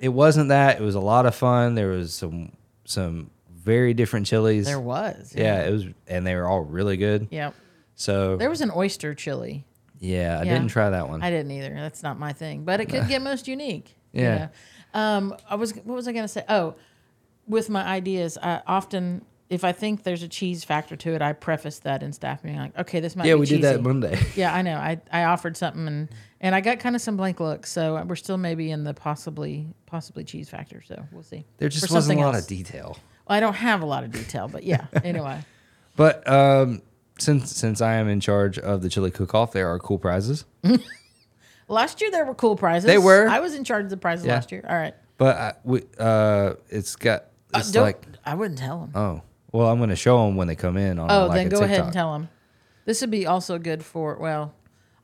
it 0.00 0.08
wasn't 0.08 0.48
that. 0.48 0.80
It 0.80 0.82
was 0.82 0.94
a 0.94 1.00
lot 1.00 1.26
of 1.26 1.34
fun. 1.34 1.74
There 1.74 1.88
was 1.88 2.14
some 2.14 2.52
some 2.84 3.30
very 3.52 3.94
different 3.94 4.26
chilies. 4.26 4.64
there 4.66 4.80
was. 4.80 5.32
yeah, 5.36 5.62
it 5.64 5.70
was, 5.70 5.84
and 6.08 6.26
they 6.26 6.34
were 6.34 6.46
all 6.46 6.62
really 6.62 6.96
good. 6.96 7.28
Yeah. 7.30 7.52
So 7.94 8.36
There 8.36 8.50
was 8.50 8.60
an 8.60 8.70
oyster 8.74 9.14
chili. 9.14 9.64
yeah, 10.00 10.38
I 10.40 10.44
Yeah. 10.44 10.54
didn't 10.54 10.68
try 10.68 10.90
that 10.90 11.08
one. 11.08 11.22
I 11.22 11.30
didn't 11.30 11.52
either. 11.52 11.72
That's 11.74 12.02
not 12.02 12.18
my 12.18 12.32
thing, 12.32 12.64
but 12.64 12.80
it 12.80 12.86
could 12.88 13.06
get 13.08 13.22
most 13.22 13.46
unique. 13.46 13.94
you 14.12 14.22
Yeah. 14.22 14.36
know. 14.38 14.48
Um, 14.94 15.34
I 15.48 15.54
was. 15.56 15.72
What 15.72 15.94
was 15.94 16.06
I 16.08 16.12
going 16.12 16.24
to 16.24 16.28
say? 16.28 16.44
Oh, 16.48 16.74
with 17.48 17.68
my 17.70 17.82
ideas, 17.84 18.38
I 18.40 18.62
often, 18.66 19.24
if 19.50 19.64
I 19.64 19.72
think 19.72 20.02
there's 20.04 20.22
a 20.22 20.28
cheese 20.28 20.64
factor 20.64 20.96
to 20.96 21.14
it, 21.14 21.22
I 21.22 21.32
preface 21.32 21.80
that 21.80 22.02
in 22.02 22.12
staff 22.12 22.44
meeting. 22.44 22.60
Like, 22.60 22.78
okay, 22.78 23.00
this 23.00 23.16
might. 23.16 23.26
yeah, 23.26 23.34
be 23.34 23.40
we 23.40 23.46
did 23.46 23.62
that. 23.62 23.82
Monday. 23.82 24.18
Yeah, 24.36 24.54
I 24.54 24.62
know. 24.62 24.76
I, 24.76 25.00
I 25.10 25.24
offered 25.24 25.56
something 25.56 25.86
and 25.86 26.08
and 26.40 26.54
I 26.54 26.60
got 26.60 26.78
kind 26.80 26.94
of 26.96 27.02
some 27.02 27.16
blank 27.16 27.40
looks. 27.40 27.70
So 27.72 28.02
we're 28.06 28.16
still 28.16 28.36
maybe 28.38 28.70
in 28.70 28.84
the 28.84 28.94
possibly 28.94 29.66
possibly 29.86 30.24
cheese 30.24 30.48
factor. 30.48 30.82
So 30.82 31.02
we'll 31.12 31.22
see. 31.22 31.44
There 31.58 31.68
For 31.68 31.74
just 31.74 31.92
wasn't 31.92 32.20
a 32.20 32.22
lot 32.22 32.34
else. 32.34 32.44
of 32.44 32.48
detail. 32.48 32.96
Well, 33.28 33.36
I 33.36 33.40
don't 33.40 33.54
have 33.54 33.82
a 33.82 33.86
lot 33.86 34.04
of 34.04 34.10
detail, 34.12 34.48
but 34.48 34.62
yeah. 34.64 34.86
Anyway, 35.04 35.40
But 35.96 36.26
um, 36.30 36.82
since 37.18 37.50
since 37.54 37.80
I 37.80 37.94
am 37.94 38.08
in 38.08 38.20
charge 38.20 38.58
of 38.58 38.82
the 38.82 38.88
chili 38.88 39.10
cook 39.10 39.34
off, 39.34 39.52
there 39.52 39.68
are 39.68 39.78
cool 39.78 39.98
prizes. 39.98 40.44
last 41.72 42.00
year 42.00 42.10
there 42.10 42.24
were 42.24 42.34
cool 42.34 42.56
prizes. 42.56 42.86
They 42.86 42.98
were. 42.98 43.28
I 43.28 43.40
was 43.40 43.54
in 43.54 43.64
charge 43.64 43.84
of 43.84 43.90
the 43.90 43.96
prizes 43.96 44.26
Yeah. 44.26 44.34
last 44.34 44.52
year. 44.52 44.64
All 44.68 44.76
right. 44.76 44.94
But 45.18 45.36
I, 45.36 45.52
we, 45.64 45.82
uh, 45.98 46.54
it's 46.68 46.96
got 46.96 47.24
Uh, 47.54 47.58
it's 47.58 47.70
don't, 47.72 47.82
like 47.84 48.02
I 48.24 48.34
wouldn't 48.34 48.58
tell 48.58 48.80
them. 48.80 48.90
oh 48.94 49.22
well, 49.52 49.68
I'm 49.68 49.78
gonna 49.78 49.96
show 49.96 50.24
them 50.26 50.36
when 50.36 50.48
they 50.48 50.56
come 50.56 50.76
in 50.76 50.98
on 50.98 51.10
Oh, 51.10 51.26
like 51.26 51.36
then 51.36 51.46
a 51.46 51.50
go 51.50 51.62
ahead 51.62 51.80
and 51.84 51.92
tell 51.92 52.12
them. 52.12 52.28
This 52.84 53.00
would 53.00 53.10
be 53.10 53.26
also 53.26 53.58
good 53.58 53.84
for. 53.84 54.16
Well, 54.16 54.54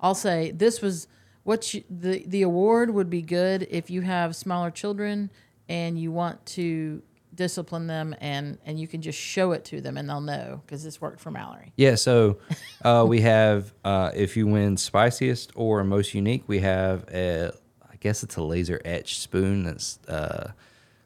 I'll 0.00 0.14
say 0.14 0.50
this 0.50 0.80
was 0.80 1.06
what 1.44 1.72
you, 1.74 1.84
the 1.90 2.24
the 2.26 2.42
award 2.42 2.90
would 2.90 3.10
be 3.10 3.22
good 3.22 3.66
if 3.70 3.90
you 3.90 4.00
have 4.02 4.34
smaller 4.34 4.70
children 4.70 5.30
and 5.68 5.98
you 5.98 6.10
want 6.10 6.44
to 6.46 7.02
discipline 7.34 7.86
them 7.86 8.14
and 8.20 8.58
and 8.64 8.80
you 8.80 8.88
can 8.88 9.00
just 9.02 9.18
show 9.18 9.52
it 9.52 9.64
to 9.66 9.80
them 9.80 9.96
and 9.96 10.08
they'll 10.08 10.20
know 10.20 10.60
because 10.66 10.82
this 10.84 11.00
worked 11.00 11.20
for 11.20 11.30
Mallory. 11.30 11.72
Yeah, 11.76 11.94
so 11.94 12.38
uh, 12.84 13.04
we 13.08 13.20
have 13.20 13.72
uh, 13.84 14.10
if 14.14 14.36
you 14.36 14.46
win 14.46 14.76
spiciest 14.76 15.52
or 15.54 15.84
most 15.84 16.14
unique, 16.14 16.44
we 16.46 16.60
have 16.60 17.04
a 17.12 17.52
I 17.90 17.96
guess 18.00 18.22
it's 18.22 18.36
a 18.36 18.42
laser 18.42 18.80
etched 18.84 19.20
spoon 19.20 19.64
that's 19.64 19.98
uh, 20.08 20.52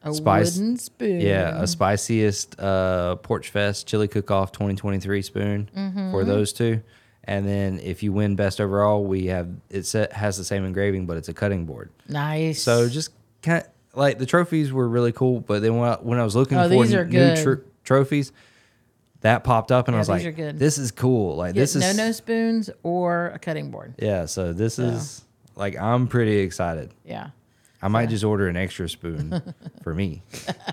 A 0.03 0.13
spice. 0.13 0.55
wooden 0.57 0.77
spoon. 0.77 1.21
Yeah, 1.21 1.61
a 1.61 1.67
spiciest 1.67 2.59
uh, 2.59 3.15
Porch 3.17 3.49
Fest 3.49 3.87
Chili 3.87 4.07
Cook 4.07 4.31
Off 4.31 4.51
2023 4.51 5.21
spoon 5.21 5.69
Mm-hmm. 5.75 6.11
for 6.11 6.23
those 6.23 6.53
two. 6.53 6.81
And 7.25 7.47
then 7.47 7.79
if 7.79 8.03
you 8.03 8.11
win 8.11 8.35
best 8.35 8.59
overall, 8.59 9.05
we 9.05 9.27
have 9.27 9.47
it 9.69 9.89
has 10.11 10.37
the 10.37 10.43
same 10.43 10.65
engraving, 10.65 11.05
but 11.05 11.15
it's 11.17 11.29
a 11.29 11.33
cutting 11.33 11.65
board. 11.65 11.89
Nice. 12.09 12.61
So 12.61 12.89
just 12.89 13.11
kind 13.41 13.63
of 13.63 13.69
like 13.95 14.17
the 14.19 14.25
trophies 14.25 14.71
were 14.71 14.87
really 14.87 15.11
cool, 15.11 15.39
but 15.39 15.61
then 15.61 15.77
when 15.77 15.89
I, 15.89 15.95
when 15.95 16.19
I 16.19 16.23
was 16.23 16.35
looking 16.35 16.57
Oh, 16.57 16.63
for 16.63 16.69
these 16.69 16.93
are 16.93 17.05
new 17.05 17.11
good. 17.11 17.43
tr- 17.43 17.63
trophies, 17.83 18.31
that 19.21 19.43
popped 19.43 19.71
up, 19.71 19.87
and 19.87 19.95
I 19.95 19.99
was 19.99 20.07
these 20.07 20.17
like, 20.17 20.25
are 20.25 20.31
good. 20.31 20.59
"This 20.59 20.77
is 20.77 20.91
cool! 20.91 21.35
Like 21.37 21.55
this 21.55 21.75
is 21.75 21.81
no 21.81 22.05
no 22.05 22.11
spoons 22.11 22.69
or 22.83 23.27
a 23.27 23.39
cutting 23.39 23.71
board. 23.71 23.93
yeah." 23.97 24.25
So 24.25 24.51
this 24.53 24.79
is 24.79 25.23
like 25.55 25.77
I'm 25.79 26.07
pretty 26.07 26.39
excited. 26.39 26.93
Yeah. 27.05 27.29
I 27.81 27.87
might 27.89 28.07
just 28.09 28.23
order 28.23 28.47
an 28.47 28.55
extra 28.57 28.87
spoon 28.89 29.53
for 29.83 29.93
me. 29.93 30.23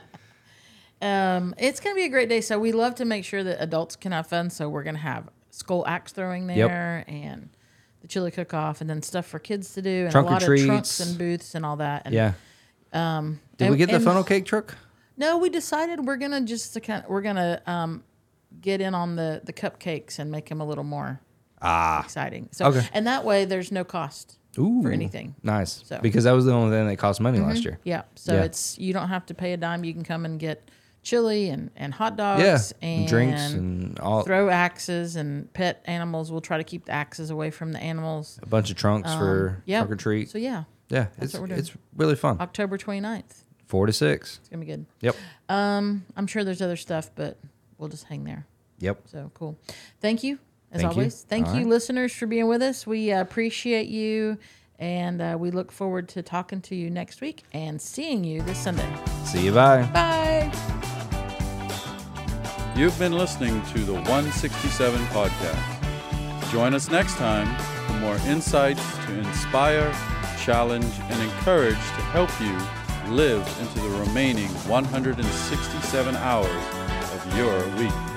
Um, 1.02 1.54
it's 1.56 1.80
gonna 1.80 1.94
be 1.94 2.04
a 2.04 2.08
great 2.10 2.28
day. 2.28 2.42
So 2.42 2.58
we 2.58 2.72
love 2.72 2.96
to 2.96 3.06
make 3.06 3.24
sure 3.24 3.42
that 3.42 3.62
adults 3.62 3.96
can 3.96 4.12
have 4.12 4.26
fun. 4.26 4.50
So 4.50 4.68
we're 4.68 4.82
gonna 4.82 4.98
have 4.98 5.30
skull 5.50 5.86
axe 5.86 6.12
throwing 6.12 6.46
there 6.46 7.04
and 7.08 7.48
the 8.02 8.08
chili 8.08 8.30
cook 8.30 8.52
off, 8.52 8.80
and 8.82 8.90
then 8.90 9.00
stuff 9.02 9.24
for 9.26 9.38
kids 9.38 9.72
to 9.74 9.82
do, 9.82 10.02
and 10.04 10.10
Trunk 10.12 10.26
or 10.26 10.28
a 10.28 10.32
lot 10.34 10.42
of 10.42 10.46
trunks 10.46 10.66
treats. 10.98 11.00
and 11.00 11.18
booths 11.18 11.54
and 11.54 11.64
all 11.64 11.76
that. 11.76 12.02
And 12.04 12.14
Yeah. 12.14 12.32
Um, 12.92 13.40
Did 13.56 13.64
and- 13.66 13.72
we 13.72 13.78
get 13.78 13.88
the 13.90 13.96
and- 13.96 14.04
funnel 14.04 14.24
cake 14.24 14.44
truck? 14.46 14.76
No, 15.16 15.36
we 15.38 15.50
decided 15.50 16.04
we're 16.06 16.16
gonna 16.16 16.40
just 16.40 16.72
to 16.74 16.80
kind 16.80 17.04
we're 17.08 17.20
gonna 17.22 17.60
um, 17.66 18.02
get 18.60 18.80
in 18.80 18.94
on 18.94 19.16
the 19.16 19.40
the 19.44 19.52
cupcakes 19.52 20.18
and 20.18 20.30
make 20.30 20.48
them 20.48 20.60
a 20.60 20.64
little 20.64 20.84
more 20.84 21.20
Ah, 21.62 22.02
exciting. 22.02 22.48
So 22.52 22.66
Okay. 22.66 22.88
and 22.94 23.06
that 23.06 23.24
way 23.24 23.44
there's 23.44 23.70
no 23.70 23.84
cost 23.84 24.38
ooh, 24.58 24.80
for 24.82 24.90
anything. 24.90 25.34
Nice. 25.42 25.82
So- 25.84 25.96
Mm-hmm. 25.96 26.02
Because 26.02 26.24
that 26.24 26.32
was 26.32 26.46
the 26.46 26.52
only 26.52 26.74
thing 26.74 26.86
that 26.88 26.96
cost 26.96 27.20
money 27.20 27.38
last 27.38 27.64
year. 27.64 27.78
Yeah. 27.84 28.02
So 28.14 28.32
Yeah. 28.34 28.44
it's 28.44 28.78
you 28.78 28.94
don't 28.94 29.08
have 29.08 29.26
to 29.26 29.34
pay 29.34 29.52
a 29.52 29.56
dime. 29.58 29.84
You 29.84 29.92
can 29.92 30.04
come 30.04 30.24
and 30.24 30.40
get 30.40 30.70
chili 31.02 31.50
and, 31.50 31.70
and 31.76 31.92
hot 31.94 32.16
dogs 32.16 32.42
Yeah, 32.42 32.58
and 32.88 33.06
drinks 33.06 33.52
and 33.52 33.98
all 34.00 34.22
throw 34.22 34.48
axes 34.48 35.16
and 35.16 35.52
pet 35.52 35.82
animals. 35.84 36.32
We'll 36.32 36.40
try 36.40 36.56
to 36.56 36.64
keep 36.64 36.86
the 36.86 36.92
axes 36.92 37.28
away 37.30 37.50
from 37.50 37.72
the 37.72 37.78
animals. 37.78 38.38
a 38.42 38.46
bunch 38.46 38.70
of 38.70 38.76
trunks 38.76 39.12
for 39.12 39.50
Um, 39.58 39.62
yeah. 39.66 39.78
trunk 39.80 39.92
or 39.92 39.96
treat. 39.96 40.30
So 40.30 40.38
yeah, 40.38 40.64
yeah, 40.90 41.04
that's 41.16 41.22
it's 41.22 41.32
what 41.34 41.40
we're 41.42 41.46
doing. 41.48 41.58
it's 41.60 41.72
really 41.96 42.16
fun. 42.16 42.36
October 42.40 42.76
29th. 42.76 43.44
Four 43.66 43.86
to 43.86 43.92
six. 43.92 44.38
It's 44.40 44.48
gonna 44.48 44.60
be 44.60 44.66
good. 44.66 44.84
Yep. 45.00 45.16
Um, 45.48 46.04
I'm 46.16 46.26
sure 46.26 46.42
there's 46.44 46.60
other 46.60 46.76
stuff, 46.76 47.10
but 47.14 47.38
we'll 47.78 47.88
just 47.88 48.04
hang 48.04 48.24
there. 48.24 48.46
Yep. 48.80 49.02
So 49.06 49.30
cool. 49.34 49.58
Thank 50.00 50.22
you 50.24 50.38
as 50.72 50.80
Thank 50.82 50.94
you. 50.94 50.98
always. 51.00 51.22
Thank 51.22 51.46
All 51.48 51.54
you, 51.54 51.60
right. 51.60 51.68
listeners, 51.68 52.12
for 52.12 52.26
being 52.26 52.48
with 52.48 52.62
us. 52.62 52.86
We 52.86 53.12
uh, 53.12 53.20
appreciate 53.20 53.86
you, 53.88 54.38
and 54.78 55.22
uh, 55.22 55.36
we 55.38 55.50
look 55.52 55.70
forward 55.70 56.08
to 56.10 56.22
talking 56.22 56.60
to 56.62 56.74
you 56.74 56.90
next 56.90 57.20
week 57.20 57.44
and 57.52 57.80
seeing 57.80 58.24
you 58.24 58.42
this 58.42 58.58
Sunday. 58.58 58.88
See 59.24 59.44
you. 59.44 59.52
Bye. 59.52 59.82
Bye. 59.92 60.50
You've 62.76 62.98
been 62.98 63.12
listening 63.12 63.60
to 63.72 63.78
the 63.80 63.92
167 63.94 65.00
podcast. 65.06 66.50
Join 66.50 66.72
us 66.74 66.90
next 66.90 67.16
time 67.16 67.46
for 67.86 67.92
more 68.00 68.16
insights 68.26 68.82
to 69.06 69.18
inspire, 69.18 69.92
challenge, 70.40 70.92
and 71.10 71.22
encourage 71.22 71.74
to 71.74 72.02
help 72.12 72.30
you 72.40 72.56
live 73.14 73.46
into 73.60 73.80
the 73.80 73.88
remaining 74.06 74.48
167 74.68 76.16
hours 76.16 76.64
of 77.12 77.36
your 77.36 77.58
week. 77.76 78.09